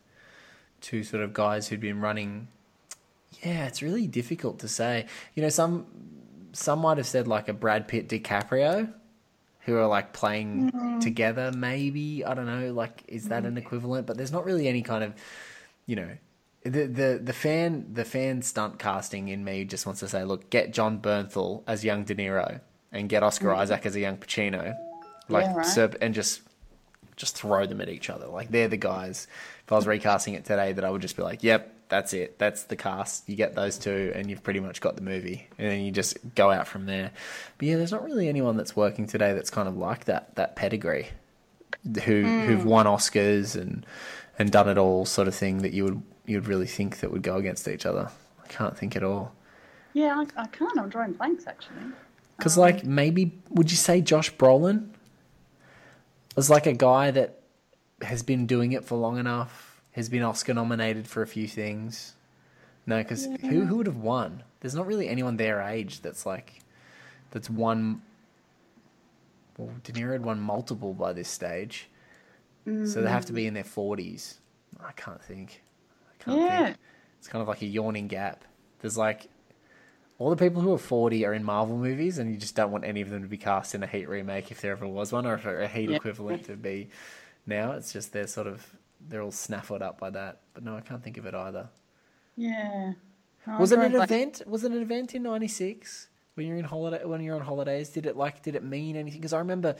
two 0.81 1.03
sort 1.03 1.23
of 1.23 1.33
guys 1.33 1.67
who'd 1.67 1.81
been 1.81 1.99
running. 1.99 2.47
Yeah, 3.43 3.65
it's 3.65 3.81
really 3.81 4.07
difficult 4.07 4.59
to 4.59 4.67
say. 4.67 5.05
You 5.35 5.43
know, 5.43 5.49
some 5.49 5.85
some 6.57 6.79
might 6.79 6.97
have 6.97 7.07
said 7.07 7.27
like 7.27 7.47
a 7.49 7.53
Brad 7.53 7.87
Pitt 7.87 8.09
DiCaprio, 8.09 8.91
who 9.61 9.77
are 9.77 9.87
like 9.87 10.13
playing 10.13 10.71
Mm. 10.71 11.01
together. 11.01 11.51
Maybe 11.55 12.23
I 12.25 12.33
don't 12.33 12.45
know. 12.47 12.73
Like, 12.73 13.03
is 13.07 13.27
that 13.29 13.45
an 13.45 13.57
equivalent? 13.57 14.07
But 14.07 14.17
there's 14.17 14.31
not 14.31 14.45
really 14.45 14.67
any 14.67 14.81
kind 14.81 15.03
of, 15.03 15.13
you 15.85 15.95
know. 15.95 16.09
The, 16.63 16.85
the 16.85 17.21
the 17.23 17.33
fan 17.33 17.93
the 17.93 18.03
fan 18.03 18.41
stunt 18.41 18.77
casting 18.79 19.29
in 19.29 19.43
me 19.45 19.63
just 19.65 19.85
wants 19.85 19.99
to 20.01 20.07
say, 20.07 20.23
look, 20.25 20.49
get 20.49 20.73
Jon 20.73 20.99
Bernthal 20.99 21.63
as 21.67 21.85
young 21.85 22.03
De 22.03 22.13
Niro 22.15 22.59
and 22.91 23.07
get 23.07 23.23
Oscar 23.23 23.53
Isaac 23.53 23.85
as 23.85 23.95
a 23.95 23.99
young 23.99 24.17
Pacino, 24.17 24.75
like. 25.29 25.45
Yeah, 25.45 25.55
right. 25.55 25.65
serp- 25.65 25.95
and 26.01 26.13
just 26.13 26.41
just 27.15 27.35
throw 27.35 27.65
them 27.65 27.79
at 27.81 27.89
each 27.89 28.09
other. 28.09 28.27
Like 28.27 28.49
they're 28.51 28.67
the 28.67 28.77
guys. 28.77 29.27
If 29.65 29.71
I 29.71 29.75
was 29.75 29.87
recasting 29.87 30.33
it 30.33 30.43
today, 30.45 30.73
that 30.73 30.83
I 30.83 30.89
would 30.89 31.01
just 31.01 31.15
be 31.15 31.23
like, 31.23 31.41
"Yep, 31.43 31.73
that's 31.89 32.13
it. 32.13 32.39
That's 32.39 32.63
the 32.63 32.75
cast. 32.75 33.27
You 33.29 33.35
get 33.35 33.55
those 33.55 33.77
two, 33.77 34.11
and 34.15 34.29
you've 34.29 34.43
pretty 34.43 34.59
much 34.59 34.81
got 34.81 34.95
the 34.95 35.01
movie." 35.01 35.47
And 35.57 35.71
then 35.71 35.81
you 35.81 35.91
just 35.91 36.17
go 36.35 36.51
out 36.51 36.67
from 36.67 36.85
there. 36.85 37.11
But 37.57 37.67
yeah, 37.67 37.77
there's 37.77 37.91
not 37.91 38.03
really 38.03 38.27
anyone 38.27 38.57
that's 38.57 38.75
working 38.75 39.07
today 39.07 39.33
that's 39.33 39.49
kind 39.49 39.67
of 39.67 39.77
like 39.77 40.05
that 40.05 40.35
that 40.35 40.55
pedigree, 40.55 41.09
who 42.03 42.23
hmm. 42.23 42.41
who've 42.41 42.65
won 42.65 42.85
Oscars 42.85 43.55
and 43.59 43.85
and 44.39 44.51
done 44.51 44.69
it 44.69 44.77
all, 44.77 45.05
sort 45.05 45.27
of 45.27 45.35
thing 45.35 45.59
that 45.59 45.73
you 45.73 45.83
would 45.83 46.01
you 46.25 46.37
would 46.37 46.47
really 46.47 46.67
think 46.67 46.99
that 46.99 47.11
would 47.11 47.23
go 47.23 47.37
against 47.37 47.67
each 47.67 47.85
other. 47.85 48.09
I 48.43 48.47
can't 48.47 48.77
think 48.77 48.95
at 48.95 49.03
all. 49.03 49.33
Yeah, 49.93 50.15
I, 50.15 50.43
I 50.43 50.47
can't. 50.47 50.77
I'm 50.77 50.89
drawing 50.89 51.13
blanks 51.13 51.47
actually. 51.47 51.93
Because, 52.37 52.55
like, 52.57 52.83
um, 52.83 52.93
maybe 52.93 53.39
would 53.49 53.71
you 53.71 53.77
say 53.77 53.99
Josh 53.99 54.33
Brolin 54.35 54.89
was 56.35 56.49
like 56.49 56.67
a 56.67 56.73
guy 56.73 57.09
that 57.11 57.41
has 58.03 58.21
been 58.21 58.45
doing 58.45 58.73
it 58.73 58.85
for 58.85 58.95
long 58.95 59.17
enough, 59.17 59.66
has 59.97 60.07
been 60.07 60.23
Oscar 60.23 60.53
nominated 60.53 61.07
for 61.07 61.21
a 61.21 61.27
few 61.27 61.47
things? 61.47 62.13
No, 62.85 62.97
because 62.99 63.25
who 63.41 63.65
who 63.65 63.77
would 63.77 63.87
have 63.87 63.97
won? 63.97 64.43
There's 64.61 64.73
not 64.75 64.87
really 64.87 65.09
anyone 65.09 65.35
their 65.35 65.59
age 65.61 65.99
that's 66.01 66.25
like 66.25 66.61
that's 67.31 67.49
won. 67.49 68.01
Well, 69.57 69.71
De 69.83 69.91
Niro 69.91 70.11
had 70.13 70.23
won 70.23 70.39
multiple 70.39 70.93
by 70.93 71.13
this 71.13 71.27
stage, 71.27 71.89
so 72.65 73.01
they 73.01 73.09
have 73.09 73.25
to 73.25 73.33
be 73.33 73.45
in 73.47 73.53
their 73.55 73.63
forties. 73.63 74.39
I 74.79 74.91
can't 74.93 75.21
think. 75.21 75.63
I 76.09 76.23
can't 76.23 76.37
Yeah. 76.41 76.65
think. 76.67 76.77
It's 77.19 77.27
kind 77.27 77.41
of 77.41 77.47
like 77.47 77.61
a 77.61 77.65
yawning 77.65 78.07
gap. 78.07 78.45
There's 78.79 78.97
like 78.97 79.27
all 80.19 80.29
the 80.29 80.35
people 80.35 80.61
who 80.61 80.73
are 80.73 80.77
40 80.77 81.25
are 81.25 81.33
in 81.33 81.43
Marvel 81.43 81.77
movies, 81.77 82.17
and 82.19 82.31
you 82.31 82.37
just 82.37 82.55
don't 82.55 82.71
want 82.71 82.85
any 82.85 83.01
of 83.01 83.09
them 83.09 83.23
to 83.23 83.27
be 83.27 83.37
cast 83.37 83.73
in 83.75 83.83
a 83.83 83.87
Heat 83.87 84.07
remake 84.07 84.51
if 84.51 84.61
there 84.61 84.71
ever 84.71 84.87
was 84.87 85.11
one, 85.11 85.25
or 85.25 85.33
if 85.35 85.45
a 85.45 85.67
Heat 85.67 85.89
Yeah. 85.89 85.95
equivalent 85.97 86.45
to 86.45 86.55
be 86.55 86.89
now. 87.45 87.71
It's 87.73 87.91
just 87.91 88.13
they're 88.13 88.27
sort 88.27 88.47
of 88.47 88.76
they're 89.07 89.21
all 89.21 89.31
snaffled 89.31 89.81
up 89.81 89.99
by 89.99 90.09
that. 90.11 90.39
But 90.53 90.63
no, 90.63 90.75
I 90.75 90.81
can't 90.81 91.03
think 91.03 91.17
of 91.17 91.25
it 91.25 91.33
either. 91.35 91.69
Yeah. 92.35 92.93
Was 93.59 93.71
it 93.71 93.79
an 93.79 93.91
blanks. 93.91 94.11
event? 94.11 94.41
Was 94.45 94.63
it 94.63 94.71
an 94.71 94.81
event 94.81 95.15
in 95.15 95.23
'96 95.23 96.09
when 96.35 96.45
you're 96.47 96.57
in 96.57 96.65
holiday? 96.65 97.03
When 97.05 97.21
you're 97.21 97.35
on 97.35 97.41
holidays, 97.41 97.89
did 97.89 98.05
it 98.05 98.17
like 98.17 98.41
did 98.43 98.55
it 98.55 98.63
mean 98.63 98.95
anything? 98.95 99.19
Because 99.21 99.33
I 99.33 99.39
remember, 99.39 99.75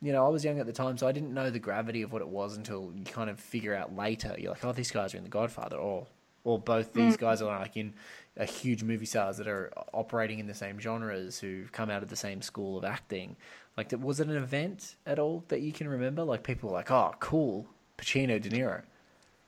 you 0.00 0.12
know, 0.12 0.24
I 0.24 0.28
was 0.30 0.44
young 0.44 0.58
at 0.58 0.66
the 0.66 0.72
time, 0.72 0.96
so 0.96 1.06
I 1.06 1.12
didn't 1.12 1.34
know 1.34 1.50
the 1.50 1.58
gravity 1.58 2.02
of 2.02 2.12
what 2.12 2.22
it 2.22 2.28
was 2.28 2.56
until 2.56 2.92
you 2.94 3.04
kind 3.04 3.28
of 3.28 3.38
figure 3.38 3.74
out 3.74 3.94
later. 3.94 4.34
You're 4.38 4.52
like, 4.52 4.64
oh, 4.64 4.72
these 4.72 4.90
guys 4.90 5.14
are 5.14 5.18
in 5.18 5.24
The 5.24 5.30
Godfather, 5.30 5.76
or 5.76 6.06
or 6.42 6.58
both 6.58 6.94
these 6.94 7.16
Mm. 7.16 7.20
guys 7.20 7.42
are 7.42 7.58
like 7.58 7.76
in 7.76 7.92
a 8.38 8.46
huge 8.46 8.82
movie 8.82 9.04
stars 9.04 9.36
that 9.36 9.46
are 9.46 9.70
operating 9.92 10.38
in 10.38 10.46
the 10.46 10.54
same 10.54 10.80
genres 10.80 11.38
who've 11.40 11.70
come 11.70 11.90
out 11.90 12.02
of 12.02 12.08
the 12.08 12.16
same 12.16 12.40
school 12.40 12.78
of 12.78 12.84
acting. 12.84 13.36
Like, 13.76 13.92
was 14.00 14.20
it 14.20 14.28
an 14.28 14.36
event 14.36 14.96
at 15.04 15.18
all 15.18 15.44
that 15.48 15.60
you 15.60 15.72
can 15.72 15.86
remember? 15.86 16.22
Like, 16.24 16.42
people 16.42 16.70
were 16.70 16.74
like, 16.76 16.90
oh, 16.90 17.12
cool, 17.20 17.66
Pacino, 18.00 18.40
De 18.40 18.50
Niro. 18.50 18.82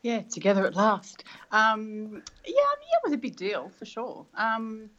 Yeah, 0.02 0.22
together 0.22 0.66
at 0.66 0.74
last. 0.74 1.24
Um, 1.52 2.22
yeah, 2.44 2.62
I 2.62 2.76
mean, 2.78 2.88
yeah, 2.90 2.96
it 2.96 3.04
was 3.04 3.12
a 3.12 3.18
big 3.18 3.36
deal 3.36 3.70
for 3.78 3.84
sure. 3.84 4.26
Um, 4.36 4.90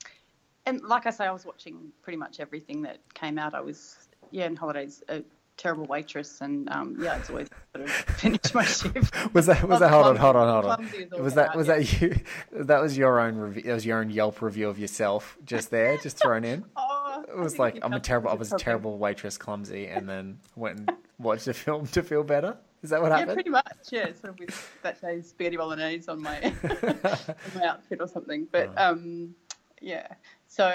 and 0.65 0.81
like 0.81 1.05
I 1.05 1.09
say, 1.09 1.25
I 1.25 1.31
was 1.31 1.45
watching 1.45 1.91
pretty 2.01 2.17
much 2.17 2.39
everything 2.39 2.81
that 2.83 2.99
came 3.13 3.37
out. 3.37 3.53
I 3.53 3.59
was, 3.59 4.07
yeah, 4.31 4.45
in 4.45 4.55
holidays, 4.55 5.03
a 5.09 5.21
terrible 5.57 5.85
waitress, 5.85 6.41
and 6.41 6.69
um, 6.69 6.95
yeah, 6.99 7.17
it's 7.17 7.29
always 7.29 7.49
sort 7.75 7.87
of 7.87 7.91
finish 7.91 8.53
my 8.53 8.63
shift. 8.63 9.33
Was 9.33 9.45
that 9.47 9.67
was 9.67 9.79
that 9.79 9.91
hold 9.91 10.05
on 10.05 10.15
hold 10.15 10.35
on 10.35 10.49
hold 10.49 10.65
on 10.65 10.75
clumsy 10.77 10.97
is 11.03 11.13
all 11.13 11.19
was 11.21 11.33
that 11.35 11.49
out, 11.49 11.55
was 11.55 11.67
yeah. 11.67 11.77
that 11.77 12.01
you 12.01 12.15
that 12.63 12.81
was 12.81 12.97
your 12.97 13.19
own 13.19 13.35
review 13.35 13.63
that 13.63 13.73
was 13.73 13.85
your 13.85 13.99
own 13.99 14.09
Yelp 14.09 14.41
review 14.41 14.69
of 14.69 14.79
yourself 14.79 15.37
just 15.45 15.69
there 15.69 15.97
just 15.97 16.17
thrown 16.17 16.43
in 16.43 16.65
Oh, 16.75 17.23
it 17.27 17.37
was 17.37 17.59
like 17.59 17.79
I'm 17.81 17.93
a 17.93 17.99
terrible 17.99 18.29
I 18.29 18.33
was 18.33 18.51
a 18.51 18.57
terrible 18.57 18.97
waitress 18.97 19.37
clumsy 19.37 19.87
and 19.87 20.07
then 20.09 20.39
went 20.55 20.79
and 20.79 20.91
watched 21.19 21.47
a 21.47 21.53
film 21.53 21.87
to 21.87 22.03
feel 22.03 22.23
better 22.23 22.57
is 22.83 22.89
that 22.91 23.01
what 23.01 23.09
Yeah, 23.11 23.17
happened 23.19 23.29
Yeah, 23.29 23.33
pretty 23.35 23.49
much. 23.49 23.73
Yeah, 23.91 24.05
sort 24.13 24.29
of 24.33 24.39
with 24.39 24.79
that 24.83 25.01
day's 25.01 25.29
spaghetti 25.29 25.57
bolognese 25.57 26.07
on 26.09 26.21
my 26.21 26.39
on 26.83 27.51
my 27.55 27.65
outfit 27.65 27.99
or 28.01 28.07
something. 28.07 28.47
But 28.51 28.71
um, 28.77 29.33
yeah, 29.81 30.07
so 30.47 30.65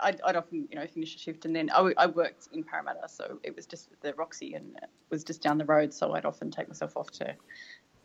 I'd, 0.00 0.20
I'd 0.24 0.36
often 0.36 0.68
you 0.70 0.76
know 0.78 0.86
finish 0.86 1.14
a 1.14 1.18
shift 1.18 1.44
and 1.44 1.54
then 1.56 1.70
I, 1.70 1.76
w- 1.76 1.94
I 1.96 2.06
worked 2.06 2.48
in 2.52 2.62
Parramatta, 2.64 3.08
so 3.08 3.38
it 3.42 3.54
was 3.56 3.66
just 3.66 3.88
the 4.02 4.12
Roxy 4.14 4.54
and 4.54 4.76
it 4.82 4.88
was 5.10 5.24
just 5.24 5.42
down 5.42 5.56
the 5.58 5.64
road. 5.64 5.94
So 5.94 6.12
I'd 6.14 6.24
often 6.24 6.50
take 6.50 6.68
myself 6.68 6.96
off 6.96 7.10
to 7.12 7.34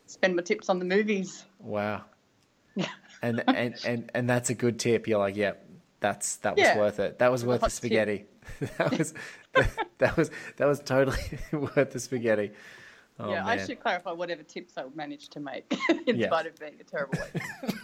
spend 0.06 0.36
my 0.36 0.42
tips 0.44 0.70
on 0.70 0.80
the 0.80 0.86
movies. 0.86 1.46
wow 1.60 2.04
and 3.22 3.44
and 3.48 3.76
and 3.86 4.12
and 4.14 4.30
that's 4.30 4.50
a 4.50 4.54
good 4.54 4.80
tip 4.80 5.08
you're 5.08 5.20
like 5.20 5.36
yep 5.36 5.68
that's 6.00 6.38
that 6.38 6.56
was 6.56 6.64
Yeah. 6.64 6.78
worth 6.78 7.00
it 7.00 7.20
that 7.20 7.30
was 7.32 7.44
worth 7.46 7.60
the 7.60 7.66
hot 7.66 7.72
tip. 7.72 7.78
spaghetti 7.78 8.26
that 8.78 8.98
was 8.98 9.14
that 9.98 10.16
was 10.16 10.32
that 10.58 10.66
was 10.68 10.80
totally 10.80 11.18
worth 11.52 11.92
the 11.92 12.00
spaghetti 12.00 12.52
oh, 13.20 13.32
yeah, 13.32 13.46
I 13.46 13.58
should 13.58 13.80
clarify 13.80 14.12
whatever 14.12 14.44
tips 14.44 14.78
I 14.78 14.84
managed 14.96 15.32
to 15.34 15.40
make 15.40 15.72
in 16.08 16.18
Yeah. 16.18 16.28
spite 16.28 16.46
of 16.48 16.56
being 16.60 16.76
a 16.80 16.84
terrible 16.84 17.18
waitress. 17.20 17.74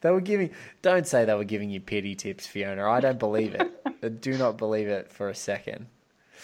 They 0.00 0.10
were 0.10 0.20
giving. 0.20 0.50
Don't 0.82 1.06
say 1.06 1.24
they 1.24 1.32
were 1.34 1.44
giving 1.44 1.70
you 1.70 1.80
pity 1.80 2.14
tips, 2.14 2.46
Fiona. 2.46 2.86
I 2.90 3.00
don't 3.00 3.18
believe 3.18 3.54
it. 3.54 3.72
I 4.02 4.08
do 4.20 4.36
not 4.36 4.58
believe 4.58 4.86
it 4.86 5.10
for 5.10 5.30
a 5.30 5.34
second. 5.34 5.86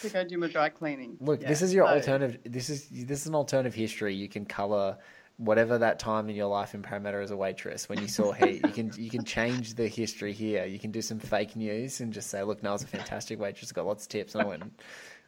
to 0.01 0.09
go 0.09 0.25
do 0.25 0.39
my 0.39 0.47
dry 0.49 0.71
cleaning. 0.71 1.19
Look, 1.21 1.43
Yeah, 1.43 1.49
this 1.49 1.61
is 1.61 1.75
your 1.75 1.87
so- 1.87 1.93
alternative. 1.93 2.41
This 2.45 2.71
is 2.71 2.89
this 2.89 3.21
is 3.21 3.27
an 3.27 3.35
alternative 3.35 3.75
history. 3.75 4.15
You 4.15 4.31
can 4.31 4.47
color 4.47 4.97
whatever 5.37 5.77
that 5.77 5.99
time 5.99 6.31
in 6.31 6.37
your 6.37 6.47
life 6.47 6.73
in 6.75 6.81
Parramatta 6.81 7.19
as 7.19 7.33
a 7.33 7.37
waitress 7.37 7.87
when 7.87 8.01
you 8.01 8.09
saw 8.09 8.33
Heat. 8.33 8.65
You 8.65 8.73
can 8.73 8.93
you 8.97 9.11
can 9.11 9.25
change 9.25 9.75
the 9.75 9.89
history 9.89 10.33
here. 10.33 10.65
You 10.65 10.79
can 10.79 10.91
do 10.91 11.03
some 11.03 11.19
fake 11.19 11.55
news 11.55 12.01
and 12.01 12.15
just 12.15 12.31
say, 12.31 12.43
look, 12.43 12.63
Noel's 12.63 12.83
a 12.85 12.87
fantastic 12.87 13.39
waitress. 13.39 13.73
Got 13.73 13.85
lots 13.85 14.05
of 14.05 14.09
tips. 14.09 14.35
And 14.35 14.43
I 14.43 14.47
went. 14.47 14.63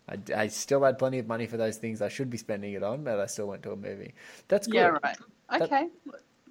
I, 0.08 0.18
I 0.36 0.46
still 0.48 0.82
had 0.82 0.98
plenty 0.98 1.18
of 1.18 1.26
money 1.26 1.46
for 1.46 1.56
those 1.56 1.76
things 1.76 2.02
I 2.02 2.08
should 2.08 2.30
be 2.30 2.38
spending 2.38 2.72
it 2.72 2.82
on, 2.82 3.04
but 3.04 3.20
I 3.20 3.26
still 3.26 3.46
went 3.46 3.62
to 3.64 3.72
a 3.72 3.76
movie. 3.76 4.14
That's 4.48 4.66
good. 4.66 4.76
Yeah, 4.76 4.98
right. 5.02 5.16
Okay. 5.60 5.88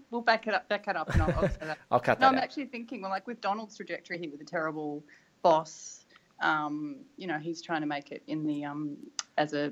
We'll 0.10 0.22
back 0.22 0.48
it 0.48 0.54
up. 0.54 0.68
Back 0.68 0.88
it 0.88 0.96
up, 0.96 1.10
and 1.10 1.22
I'll, 1.22 1.30
I'll 1.30 1.68
that. 1.68 1.78
I'll 1.92 2.00
cut 2.00 2.20
No, 2.20 2.28
that 2.28 2.34
I'm 2.34 2.38
out. 2.38 2.44
actually 2.44 2.66
thinking, 2.66 3.02
well, 3.02 3.12
like 3.12 3.28
with 3.28 3.42
Donald's 3.42 3.76
trajectory, 3.78 4.20
he 4.20 4.28
with 4.28 4.42
a 4.42 4.46
terrible 4.46 5.04
boss. 5.42 6.06
Um, 6.42 6.98
you 7.18 7.28
know, 7.28 7.38
he's 7.38 7.62
trying 7.62 7.82
to 7.82 7.88
make 7.88 8.12
it 8.12 8.24
in 8.28 8.46
the 8.46 8.66
um, 8.66 8.98
as 9.38 9.54
a 9.54 9.72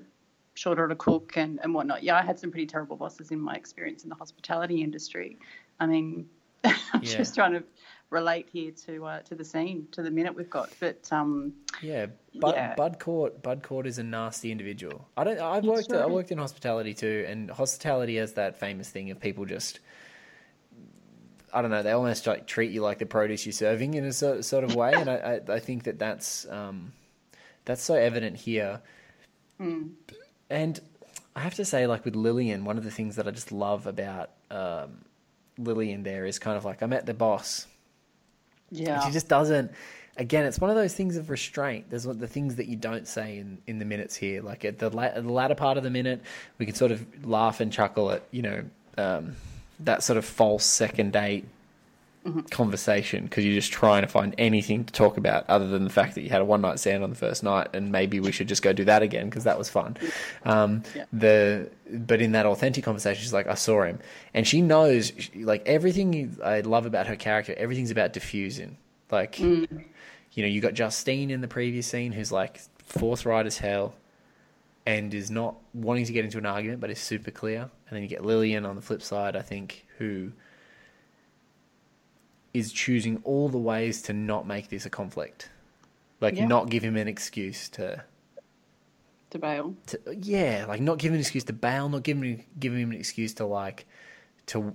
short 0.53 0.77
order 0.79 0.95
cook 0.95 1.33
and, 1.35 1.59
and 1.63 1.73
whatnot. 1.73 2.03
Yeah, 2.03 2.17
I 2.17 2.21
had 2.21 2.39
some 2.39 2.51
pretty 2.51 2.67
terrible 2.67 2.95
bosses 2.95 3.31
in 3.31 3.39
my 3.39 3.55
experience 3.55 4.03
in 4.03 4.09
the 4.09 4.15
hospitality 4.15 4.81
industry. 4.83 5.37
I 5.79 5.85
mean, 5.85 6.29
I'm 6.63 6.73
Yeah. 7.01 7.17
just 7.17 7.33
trying 7.35 7.53
to 7.53 7.63
relate 8.09 8.49
here 8.51 8.71
to 8.71 9.05
uh, 9.05 9.19
to 9.21 9.35
the 9.35 9.45
scene, 9.45 9.87
to 9.91 10.01
the 10.01 10.11
minute 10.11 10.35
we've 10.35 10.49
got. 10.49 10.69
But 10.79 11.07
um, 11.11 11.53
Yeah, 11.81 12.07
Bud, 12.35 12.55
Yeah. 12.55 12.75
Bud 12.75 12.99
Cort. 12.99 13.41
Bud 13.41 13.63
Cort 13.63 13.85
is 13.87 13.99
a 13.99 14.03
nasty 14.03 14.51
individual. 14.51 15.07
I 15.15 15.23
don't. 15.23 15.39
I've 15.39 15.63
worked. 15.63 15.89
sure 15.91 16.01
I 16.01 16.07
worked 16.07 16.31
in 16.31 16.37
hospitality 16.37 16.93
too, 16.93 17.25
and 17.27 17.49
hospitality 17.49 18.17
has 18.17 18.33
that 18.33 18.59
famous 18.59 18.89
thing 18.89 19.11
of 19.11 19.19
people 19.19 19.45
just. 19.45 19.79
I 21.51 21.63
don't 21.63 21.71
know. 21.71 21.81
They 21.81 21.91
almost 21.91 22.27
like 22.27 22.45
treat 22.45 22.71
you 22.71 22.81
like 22.81 22.99
the 22.99 23.07
produce 23.07 23.45
you're 23.45 23.53
serving 23.53 23.95
in 23.95 24.05
a 24.05 24.13
sort, 24.13 24.45
sort 24.45 24.63
of 24.63 24.75
way, 24.75 24.93
and 24.93 25.09
I, 25.09 25.41
I, 25.49 25.53
I 25.55 25.59
think 25.59 25.83
that 25.85 25.97
that's 25.97 26.47
um, 26.47 26.93
that's 27.65 27.81
so 27.81 27.95
evident 27.95 28.37
here. 28.37 28.81
And 30.49 30.79
I 31.35 31.39
have 31.41 31.55
to 31.55 31.65
say, 31.65 31.87
like 31.87 32.05
with 32.05 32.15
Lillian, 32.15 32.65
one 32.65 32.77
of 32.77 32.83
the 32.83 32.91
things 32.91 33.15
that 33.15 33.27
I 33.27 33.31
just 33.31 33.51
love 33.51 33.87
about 33.87 34.29
um, 34.51 35.03
Lillian 35.57 36.03
there 36.03 36.25
is 36.25 36.37
kind 36.39 36.55
of 36.57 36.65
like 36.65 36.81
I 36.83 36.85
met 36.85 37.05
the 37.05 37.13
boss, 37.13 37.65
Yeah. 38.71 39.05
She 39.05 39.11
just 39.11 39.27
doesn't. 39.27 39.71
Again, 40.17 40.45
it's 40.45 40.59
one 40.59 40.69
of 40.69 40.75
those 40.75 40.93
things 40.93 41.15
of 41.15 41.29
restraint. 41.29 41.89
There's 41.89 42.03
the 42.03 42.27
things 42.27 42.55
that 42.57 42.67
you 42.67 42.75
don't 42.75 43.07
say 43.07 43.37
in, 43.37 43.57
in 43.67 43.79
the 43.79 43.85
minutes 43.85 44.15
here. 44.17 44.41
Like 44.41 44.65
at 44.65 44.77
the, 44.77 44.89
la- 44.89 45.03
at 45.03 45.23
the 45.23 45.31
latter 45.31 45.55
part 45.55 45.77
of 45.77 45.83
the 45.83 45.89
minute, 45.89 46.21
we 46.57 46.65
can 46.65 46.75
sort 46.75 46.91
of 46.91 47.25
laugh 47.25 47.61
and 47.61 47.71
chuckle 47.71 48.11
at 48.11 48.23
you 48.31 48.41
know 48.41 48.63
um, 48.97 49.35
that 49.79 50.03
sort 50.03 50.17
of 50.17 50.25
false 50.25 50.65
second 50.65 51.13
date 51.13 51.45
conversation 52.51 53.23
because 53.23 53.45
you're 53.45 53.55
just 53.55 53.71
trying 53.71 54.01
to 54.01 54.07
find 54.07 54.35
anything 54.37 54.83
to 54.83 54.93
talk 54.93 55.17
about 55.17 55.49
other 55.49 55.67
than 55.67 55.83
the 55.83 55.89
fact 55.89 56.15
that 56.15 56.21
you 56.21 56.29
had 56.29 56.41
a 56.41 56.45
one 56.45 56.61
night 56.61 56.77
stand 56.79 57.03
on 57.03 57.09
the 57.09 57.15
first 57.15 57.43
night 57.43 57.69
and 57.73 57.91
maybe 57.91 58.19
we 58.19 58.31
should 58.31 58.47
just 58.47 58.61
go 58.61 58.73
do 58.73 58.83
that 58.85 59.01
again 59.01 59.29
because 59.29 59.45
that 59.45 59.57
was 59.57 59.69
fun. 59.69 59.97
Um, 60.43 60.83
Yeah. 60.95 61.05
The 61.13 61.69
but 61.91 62.21
in 62.21 62.33
that 62.33 62.45
authentic 62.45 62.83
conversation, 62.83 63.21
she's 63.21 63.33
like, 63.33 63.47
I 63.47 63.55
saw 63.55 63.83
him, 63.83 63.99
and 64.33 64.47
she 64.47 64.61
knows 64.61 65.11
like 65.35 65.63
everything 65.65 66.37
I 66.43 66.61
love 66.61 66.85
about 66.85 67.07
her 67.07 67.15
character. 67.15 67.55
Everything's 67.57 67.91
about 67.91 68.13
diffusing. 68.13 68.77
Like, 69.11 69.39
you 69.39 69.67
know, 70.43 70.45
you 70.45 70.61
got 70.61 70.73
Justine 70.75 71.31
in 71.31 71.41
the 71.41 71.47
previous 71.47 71.87
scene 71.87 72.11
who's 72.11 72.31
like 72.31 72.61
forthright 72.85 73.47
as 73.47 73.57
hell 73.57 73.95
and 74.85 75.13
is 75.13 75.31
not 75.31 75.55
wanting 75.73 76.05
to 76.05 76.13
get 76.13 76.25
into 76.25 76.37
an 76.37 76.45
argument, 76.45 76.79
but 76.79 76.89
is 76.89 76.99
super 76.99 77.31
clear. 77.31 77.61
And 77.61 77.95
then 77.95 78.03
you 78.03 78.07
get 78.07 78.23
Lillian 78.23 78.65
on 78.65 78.75
the 78.75 78.81
flip 78.81 79.01
side, 79.01 79.35
I 79.35 79.41
think, 79.41 79.85
who 79.97 80.31
is 82.53 82.71
choosing 82.71 83.21
all 83.23 83.49
the 83.49 83.57
ways 83.57 84.01
to 84.03 84.13
not 84.13 84.47
make 84.47 84.69
this 84.69 84.85
a 84.85 84.89
conflict, 84.89 85.49
like 86.19 86.35
Yeah. 86.35 86.47
not 86.47 86.69
give 86.69 86.83
him 86.83 86.97
an 86.97 87.07
excuse 87.07 87.69
to, 87.69 88.03
To 89.31 89.39
bail. 89.39 89.75
to 89.87 89.99
yeah, 90.21 90.65
like 90.67 90.81
not 90.81 90.97
give 90.97 91.11
him 91.11 91.15
an 91.15 91.19
excuse 91.21 91.43
to 91.45 91.53
bail, 91.53 91.89
not 91.89 92.03
giving 92.03 92.23
him, 92.23 92.45
giving 92.59 92.79
him 92.79 92.91
an 92.91 92.97
excuse 92.97 93.33
to 93.35 93.45
like 93.45 93.85
to 94.47 94.73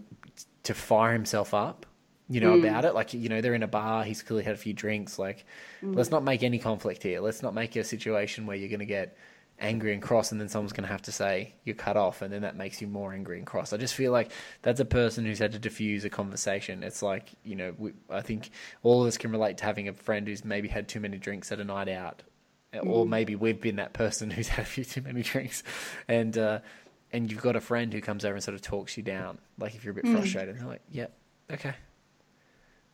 to 0.63 0.75
fire 0.75 1.13
himself 1.13 1.53
up. 1.55 1.87
You 2.29 2.41
know 2.41 2.57
mm. 2.57 2.67
about 2.67 2.87
it, 2.87 2.95
like 2.95 3.13
you 3.13 3.29
know 3.29 3.41
they're 3.41 3.55
in 3.55 3.63
a 3.63 3.69
bar. 3.69 4.03
He's 4.05 4.23
clearly 4.23 4.45
had 4.45 4.55
a 4.55 4.59
few 4.59 4.73
drinks. 4.73 5.19
Like, 5.19 5.45
mm. 5.83 5.95
let's 5.95 6.11
not 6.11 6.25
make 6.25 6.43
any 6.43 6.59
conflict 6.59 7.03
here. 7.03 7.21
Let's 7.21 7.43
not 7.43 7.53
make 7.53 7.77
a 7.77 7.85
situation 7.85 8.47
where 8.47 8.57
you're 8.57 8.71
going 8.71 8.79
to 8.79 8.87
get 8.87 9.17
angry 9.59 9.93
and 9.93 10.03
cross, 10.03 10.33
and 10.33 10.41
then 10.41 10.49
someone's 10.49 10.73
going 10.73 10.87
to 10.87 10.93
have 10.93 11.03
to 11.03 11.13
say 11.13 11.55
you're 11.65 11.77
cut 11.77 11.97
off, 11.97 12.23
and 12.23 12.33
then 12.33 12.43
that 12.43 12.57
makes 12.57 12.81
you 12.81 12.87
more 12.87 13.13
angry 13.13 13.39
and 13.39 13.47
cross. 13.47 13.73
I 13.73 13.77
just 13.77 13.95
feel 13.95 14.13
like 14.13 14.31
that's 14.63 14.81
a 14.81 14.85
person 14.85 15.25
who's 15.25 15.39
had 15.39 15.53
to 15.53 15.59
diffuse 15.59 16.05
a 16.05 16.11
conversation. 16.11 16.83
It's 16.83 17.03
like 17.03 17.31
you 17.45 17.55
know, 17.55 17.75
we, 17.79 17.93
I 18.11 18.21
think 18.21 18.51
all 18.83 19.03
of 19.03 19.09
us 19.09 19.17
can 19.17 19.31
relate 19.31 19.59
to 19.59 19.65
having 19.65 19.89
a 19.89 19.93
friend 19.93 20.27
who's 20.27 20.45
maybe 20.45 20.69
had 20.69 20.89
too 20.89 21.01
many 21.01 21.19
drinks 21.19 21.53
at 21.53 21.61
a 21.61 21.65
night 21.65 21.89
out, 21.89 22.23
or 22.81 23.07
maybe 23.07 23.37
we've 23.37 23.61
been 23.61 23.77
that 23.77 23.93
person 23.93 24.31
who's 24.33 24.49
had 24.49 24.65
a 24.65 24.69
few 24.69 24.85
too 24.85 25.03
many 25.03 25.23
drinks, 25.23 25.63
and 26.09 26.37
uh, 26.37 26.61
and 27.13 27.31
you've 27.31 27.43
got 27.43 27.57
a 27.57 27.61
friend 27.61 27.93
who 27.93 28.01
comes 28.01 28.25
over 28.25 28.35
and 28.35 28.43
sort 28.43 28.55
of 28.55 28.63
talks 28.63 28.97
you 28.97 29.03
down. 29.03 29.39
Like 29.59 29.75
if 29.75 29.85
you're 29.85 29.93
a 29.93 29.95
bit 29.95 30.09
frustrated, 30.09 30.59
they're 30.59 30.67
like, 30.67 30.83
"Yep, 30.91 31.13
okay, 31.53 31.75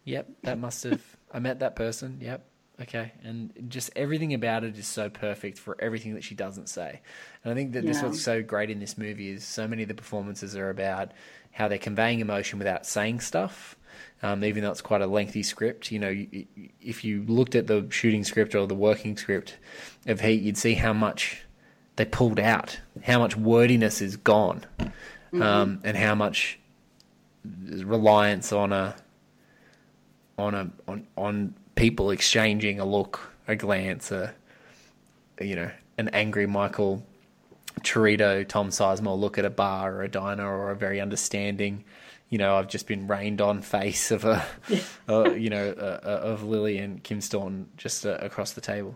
yep, 0.04 0.28
that 0.42 0.58
must 0.58 0.84
have 0.84 1.02
I 1.32 1.38
met 1.38 1.60
that 1.60 1.76
person. 1.76 2.18
Yep, 2.20 2.44
okay," 2.80 3.12
and 3.22 3.52
just 3.68 3.90
everything 3.96 4.34
about 4.34 4.64
it 4.64 4.78
is 4.78 4.86
so 4.86 5.08
perfect 5.10 5.58
for 5.58 5.76
everything 5.80 6.14
that 6.14 6.24
she 6.24 6.34
doesn't 6.34 6.68
say. 6.68 7.00
And 7.44 7.52
I 7.52 7.54
think 7.54 7.72
that 7.72 7.86
this 7.86 7.98
Yeah. 8.00 8.08
what's 8.08 8.20
so 8.20 8.42
great 8.42 8.70
in 8.70 8.80
this 8.80 8.96
movie 8.98 9.30
is 9.30 9.44
so 9.44 9.66
many 9.68 9.82
of 9.82 9.88
the 9.88 9.94
performances 9.94 10.56
are 10.56 10.70
about 10.70 11.12
how 11.52 11.68
they're 11.68 11.78
conveying 11.78 12.20
emotion 12.20 12.58
without 12.58 12.86
saying 12.86 13.20
stuff. 13.20 13.76
Um, 14.22 14.44
even 14.44 14.62
though 14.62 14.70
it's 14.70 14.82
quite 14.82 15.00
a 15.00 15.06
lengthy 15.06 15.42
script, 15.42 15.90
you 15.90 15.98
know, 15.98 16.10
you, 16.10 16.46
if 16.80 17.04
you 17.04 17.24
looked 17.26 17.54
at 17.54 17.66
the 17.66 17.86
shooting 17.90 18.22
script 18.22 18.54
or 18.54 18.66
the 18.66 18.74
working 18.74 19.16
script 19.16 19.56
of 20.06 20.20
Heat, 20.20 20.42
you'd 20.42 20.58
see 20.58 20.74
how 20.74 20.92
much 20.92 21.42
they 21.96 22.04
pulled 22.04 22.38
out, 22.38 22.78
how 23.02 23.18
much 23.18 23.36
wordiness 23.36 24.00
is 24.00 24.16
gone, 24.16 24.64
um, 25.32 25.80
and 25.84 25.96
how 25.96 26.14
much 26.14 26.58
reliance 27.44 28.52
on 28.52 28.72
a 28.72 28.94
on 30.38 30.54
a 30.54 30.70
on 30.86 31.06
on 31.16 31.54
people 31.80 32.10
exchanging 32.10 32.78
a 32.78 32.84
look, 32.84 33.32
a 33.48 33.56
glance, 33.56 34.12
a 34.12 34.34
you 35.40 35.56
know, 35.56 35.70
an 35.96 36.08
angry 36.10 36.46
Michael 36.46 37.02
Cheritto, 37.80 38.46
Tom 38.46 38.68
Sizemore 38.68 39.18
look 39.18 39.38
at 39.38 39.46
a 39.46 39.50
bar 39.50 39.94
or 39.94 40.02
a 40.02 40.08
diner 40.08 40.46
or 40.46 40.70
a 40.70 40.76
very 40.76 41.00
understanding, 41.00 41.82
you 42.28 42.36
know, 42.36 42.56
I've 42.56 42.68
just 42.68 42.86
been 42.86 43.06
rained 43.06 43.40
on 43.40 43.62
face 43.62 44.10
of 44.10 44.26
a, 44.26 44.44
uh, 45.08 45.30
you 45.30 45.48
know, 45.48 45.74
uh, 45.78 46.00
uh, 46.04 46.20
of 46.22 46.44
Lillian 46.44 47.00
Kim 47.02 47.22
Staunton 47.22 47.66
just 47.78 48.04
uh, 48.04 48.18
across 48.20 48.52
the 48.52 48.60
table. 48.60 48.94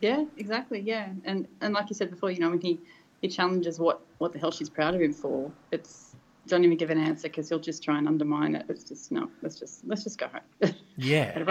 Yeah, 0.00 0.24
exactly. 0.38 0.80
Yeah, 0.80 1.10
and 1.24 1.46
and 1.60 1.74
like 1.74 1.90
you 1.90 1.94
said 1.94 2.10
before, 2.10 2.30
you 2.30 2.40
know, 2.40 2.48
when 2.48 2.60
he 2.62 2.78
he 3.20 3.28
challenges 3.28 3.78
what 3.78 4.00
what 4.16 4.32
the 4.32 4.38
hell 4.38 4.50
she's 4.50 4.70
proud 4.70 4.94
of 4.94 5.02
him 5.02 5.12
for, 5.12 5.50
it's 5.70 6.15
don't 6.46 6.64
even 6.64 6.76
give 6.76 6.90
an 6.90 6.98
answer 6.98 7.28
because 7.28 7.48
he'll 7.48 7.58
just 7.58 7.82
try 7.82 7.98
and 7.98 8.06
undermine 8.08 8.54
it. 8.56 8.66
It's 8.68 8.84
just 8.84 9.10
no. 9.12 9.30
Let's 9.42 9.58
just 9.58 9.84
let's 9.86 10.04
just 10.04 10.18
go 10.18 10.28
home. 10.28 10.74
Yeah, 10.96 11.44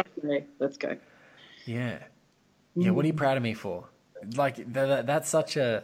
let's 0.60 0.78
go. 0.78 0.98
yeah, 1.66 2.00
yeah. 2.76 2.89
What 2.91 3.06
are 3.06 3.08
you 3.08 3.14
mm. 3.14 3.18
proud 3.18 3.38
of 3.38 3.43
me 3.43 3.54
for? 3.54 3.86
Like 4.36 4.56
th- 4.56 4.68
th- 4.74 5.06
that's 5.06 5.30
such 5.30 5.56
a 5.58 5.84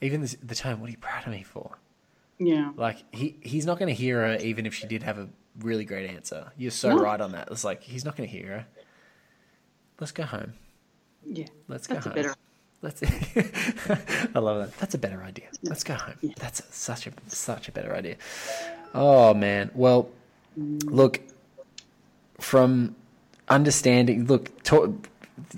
even 0.00 0.20
this, 0.22 0.36
the 0.42 0.54
tone. 0.54 0.80
What 0.80 0.88
are 0.88 0.90
you 0.90 0.98
proud 0.98 1.24
of 1.24 1.30
me 1.32 1.42
for? 1.44 1.78
Yeah, 2.38 2.72
Like 2.76 3.04
he 3.14 3.38
he's 3.42 3.64
not 3.64 3.78
going 3.78 3.88
to 3.88 3.94
hear 3.94 4.20
her 4.26 4.36
even 4.36 4.66
if 4.66 4.74
she 4.74 4.86
did 4.86 5.02
have 5.04 5.18
a 5.18 5.28
really 5.60 5.84
great 5.84 6.10
answer. 6.10 6.52
You're 6.58 6.70
so 6.70 6.90
No. 6.96 7.02
right 7.02 7.20
on 7.20 7.32
that. 7.32 7.48
It's 7.50 7.64
like 7.64 7.82
he's 7.82 8.04
not 8.04 8.14
going 8.16 8.28
to 8.28 8.36
hear 8.36 8.48
her. 8.48 8.66
Let's 10.00 10.12
go 10.12 10.24
home. 10.24 10.52
yeah. 11.24 11.46
Let's 11.68 11.86
That's 11.86 12.04
go 12.06 12.10
a 12.10 12.22
home. 12.24 12.34
Let's. 12.82 13.02
I 14.34 14.38
love 14.38 14.58
that. 14.58 14.78
That's 14.78 14.94
a 14.94 14.98
better 14.98 15.22
idea. 15.22 15.46
Let's 15.62 15.84
go 15.84 15.94
home. 15.94 16.14
That's 16.38 16.62
such 16.74 17.06
a 17.06 17.12
such 17.28 17.68
a 17.68 17.72
better 17.72 17.94
idea. 17.94 18.16
Oh 18.94 19.34
man. 19.34 19.70
Well, 19.74 20.10
look. 20.56 21.20
From 22.38 22.94
understanding, 23.48 24.26
look, 24.26 24.62
talk, 24.62 25.08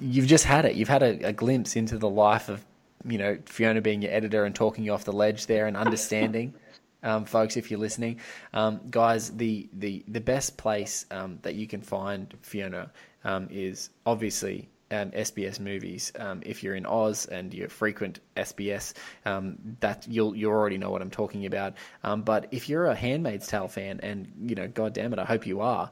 you've 0.00 0.26
just 0.26 0.44
had 0.44 0.64
it. 0.64 0.74
You've 0.74 0.88
had 0.88 1.02
a, 1.02 1.28
a 1.28 1.32
glimpse 1.32 1.76
into 1.76 1.98
the 1.98 2.08
life 2.08 2.48
of, 2.48 2.64
you 3.04 3.18
know, 3.18 3.38
Fiona 3.46 3.80
being 3.80 4.02
your 4.02 4.12
editor 4.12 4.44
and 4.44 4.54
talking 4.54 4.84
you 4.84 4.92
off 4.92 5.04
the 5.04 5.12
ledge 5.12 5.46
there 5.46 5.66
and 5.66 5.76
understanding. 5.76 6.54
Um, 7.00 7.26
folks, 7.26 7.56
if 7.56 7.70
you're 7.70 7.78
listening, 7.78 8.18
um, 8.52 8.80
guys, 8.90 9.30
the, 9.30 9.68
the, 9.72 10.02
the 10.08 10.20
best 10.20 10.56
place 10.56 11.06
um, 11.12 11.38
that 11.42 11.54
you 11.54 11.68
can 11.68 11.80
find 11.80 12.34
Fiona 12.42 12.90
um, 13.22 13.46
is 13.52 13.90
obviously 14.04 14.68
um, 14.90 15.10
SBS 15.10 15.60
movies. 15.60 16.12
Um, 16.18 16.42
if 16.44 16.62
you're 16.62 16.74
in 16.74 16.86
Oz 16.86 17.26
and 17.26 17.52
you're 17.52 17.68
frequent 17.68 18.20
SBS, 18.36 18.94
um, 19.24 19.58
that 19.80 20.06
you'll 20.08 20.34
you 20.34 20.50
already 20.50 20.78
know 20.78 20.90
what 20.90 21.02
I'm 21.02 21.10
talking 21.10 21.46
about. 21.46 21.74
Um, 22.04 22.22
but 22.22 22.48
if 22.50 22.68
you're 22.68 22.86
a 22.86 22.94
Handmaid's 22.94 23.46
Tale 23.46 23.68
fan, 23.68 24.00
and 24.02 24.32
you 24.46 24.54
know, 24.54 24.68
God 24.68 24.92
damn 24.92 25.12
it, 25.12 25.18
I 25.18 25.24
hope 25.24 25.46
you 25.46 25.60
are. 25.60 25.90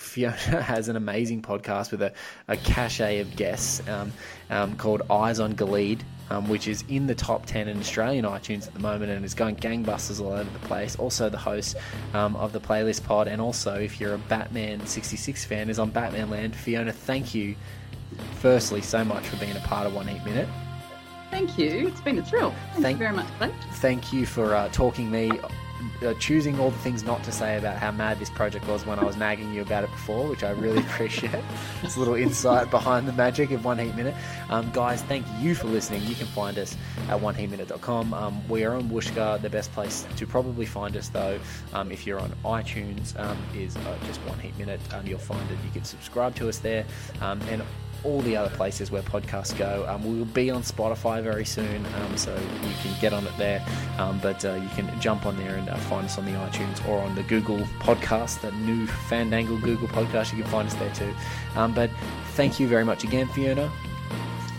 Fiona 0.00 0.34
has 0.62 0.88
an 0.88 0.96
amazing 0.96 1.42
podcast 1.42 1.90
with 1.92 2.02
a, 2.02 2.12
a 2.48 2.56
cachet 2.56 3.20
of 3.20 3.36
guests 3.36 3.86
um, 3.88 4.12
um, 4.48 4.76
called 4.76 5.02
Eyes 5.10 5.38
on 5.38 5.52
Gilead, 5.52 6.02
um, 6.30 6.48
which 6.48 6.66
is 6.66 6.84
in 6.88 7.06
the 7.06 7.14
top 7.14 7.46
10 7.46 7.68
in 7.68 7.78
Australian 7.78 8.24
iTunes 8.24 8.66
at 8.66 8.72
the 8.74 8.80
moment 8.80 9.10
and 9.12 9.24
is 9.24 9.34
going 9.34 9.56
gangbusters 9.56 10.20
all 10.20 10.32
over 10.32 10.50
the 10.50 10.66
place. 10.66 10.96
Also, 10.96 11.28
the 11.28 11.38
host 11.38 11.76
um, 12.14 12.34
of 12.36 12.52
the 12.52 12.60
playlist 12.60 13.04
pod, 13.04 13.28
and 13.28 13.40
also, 13.40 13.74
if 13.74 14.00
you're 14.00 14.14
a 14.14 14.18
Batman 14.18 14.84
66 14.86 15.44
fan, 15.44 15.68
is 15.68 15.78
on 15.78 15.90
Batman 15.90 16.30
Land. 16.30 16.56
Fiona, 16.56 16.92
thank 16.92 17.34
you, 17.34 17.54
firstly, 18.40 18.80
so 18.80 19.04
much 19.04 19.26
for 19.26 19.36
being 19.36 19.56
a 19.56 19.60
part 19.60 19.86
of 19.86 19.94
One 19.94 20.06
Heat 20.08 20.24
Minute. 20.24 20.48
Thank 21.30 21.58
you. 21.58 21.86
It's 21.88 22.00
been 22.00 22.18
a 22.18 22.24
thrill. 22.24 22.50
Thank, 22.72 22.82
Thank- 22.82 22.98
you 22.98 23.04
very 23.04 23.16
much, 23.16 23.26
thank 23.74 24.12
you 24.12 24.26
for 24.26 24.54
uh, 24.54 24.68
talking 24.70 25.10
me, 25.10 25.30
uh, 26.02 26.14
choosing 26.14 26.58
all 26.58 26.70
the 26.70 26.78
things 26.78 27.02
not 27.04 27.22
to 27.24 27.32
say 27.32 27.58
about 27.58 27.76
how 27.78 27.90
mad 27.90 28.18
this 28.18 28.30
project 28.30 28.66
was 28.66 28.86
when 28.86 28.98
I 28.98 29.04
was 29.04 29.16
nagging 29.16 29.52
you 29.52 29.62
about 29.62 29.84
it 29.84 29.90
before, 29.90 30.28
which 30.28 30.42
I 30.42 30.50
really 30.50 30.78
appreciate. 30.88 31.44
It's 31.82 31.96
a 31.96 31.98
little 31.98 32.14
insight 32.14 32.70
behind 32.70 33.06
the 33.06 33.12
magic 33.12 33.50
of 33.50 33.64
One 33.64 33.78
Heat 33.78 33.94
Minute. 33.94 34.14
Um, 34.48 34.70
guys, 34.72 35.02
thank 35.02 35.26
you 35.38 35.54
for 35.54 35.66
listening. 35.68 36.02
You 36.04 36.14
can 36.14 36.26
find 36.28 36.58
us 36.58 36.76
at 37.08 37.20
oneheatminute.com. 37.20 38.14
Um, 38.14 38.48
we 38.48 38.64
are 38.64 38.74
on 38.74 38.88
Whooshkaa. 38.90 39.42
The 39.42 39.50
best 39.50 39.72
place 39.72 40.06
to 40.16 40.26
probably 40.26 40.66
find 40.66 40.96
us, 40.96 41.08
though, 41.08 41.38
um, 41.72 41.90
if 41.92 42.06
you're 42.06 42.20
on 42.20 42.32
iTunes, 42.44 43.18
um, 43.18 43.38
is 43.54 43.76
uh, 43.76 43.98
just 44.06 44.20
One 44.20 44.38
Heat 44.38 44.56
Minute. 44.58 44.80
Um, 44.92 45.06
you'll 45.06 45.18
find 45.18 45.48
it. 45.50 45.58
You 45.64 45.70
can 45.72 45.84
subscribe 45.84 46.34
to 46.36 46.48
us 46.48 46.58
there. 46.58 46.84
Um, 47.20 47.40
and 47.42 47.62
all 48.04 48.20
the 48.22 48.36
other 48.36 48.54
places 48.56 48.90
where 48.90 49.02
podcasts 49.02 49.56
go. 49.56 49.84
Um, 49.88 50.04
we 50.04 50.18
will 50.18 50.24
be 50.26 50.50
on 50.50 50.62
Spotify 50.62 51.22
very 51.22 51.44
soon, 51.44 51.84
um, 51.86 52.16
so 52.16 52.34
you 52.34 52.74
can 52.82 53.00
get 53.00 53.12
on 53.12 53.26
it 53.26 53.36
there. 53.38 53.64
Um, 53.98 54.18
but 54.20 54.44
uh, 54.44 54.54
you 54.54 54.68
can 54.70 55.00
jump 55.00 55.26
on 55.26 55.36
there 55.36 55.56
and 55.56 55.68
uh, 55.68 55.76
find 55.76 56.06
us 56.06 56.18
on 56.18 56.24
the 56.24 56.32
iTunes 56.32 56.86
or 56.88 57.00
on 57.00 57.14
the 57.14 57.22
Google 57.24 57.58
podcast, 57.80 58.40
the 58.40 58.52
new 58.52 58.86
Fandangle 58.86 59.60
Google 59.62 59.88
podcast. 59.88 60.36
You 60.36 60.42
can 60.42 60.50
find 60.50 60.68
us 60.68 60.74
there 60.74 60.94
too. 60.94 61.14
Um, 61.56 61.74
but 61.74 61.90
thank 62.32 62.60
you 62.60 62.68
very 62.68 62.84
much 62.84 63.04
again, 63.04 63.28
Fiona. 63.28 63.70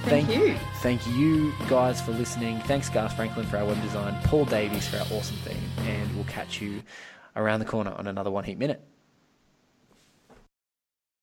Thank 0.04 0.36
you. 0.36 0.56
Thank 0.82 1.06
you 1.08 1.54
guys 1.70 2.02
for 2.02 2.12
listening. 2.12 2.60
Thanks, 2.62 2.90
Gus 2.90 3.14
Franklin, 3.14 3.46
for 3.46 3.58
our 3.58 3.66
web 3.66 3.82
design, 3.84 4.20
Paul 4.24 4.46
Davies 4.46 4.88
for 4.88 4.98
our 4.98 5.06
awesome 5.12 5.38
theme, 5.38 5.62
and 5.86 6.16
we'll 6.16 6.26
catch 6.26 6.60
you 6.60 6.82
around 7.36 7.60
the 7.60 7.66
corner 7.66 7.92
on 7.92 8.08
another 8.08 8.32
One 8.32 8.44
Heat 8.44 8.58
Minute. 8.58 8.82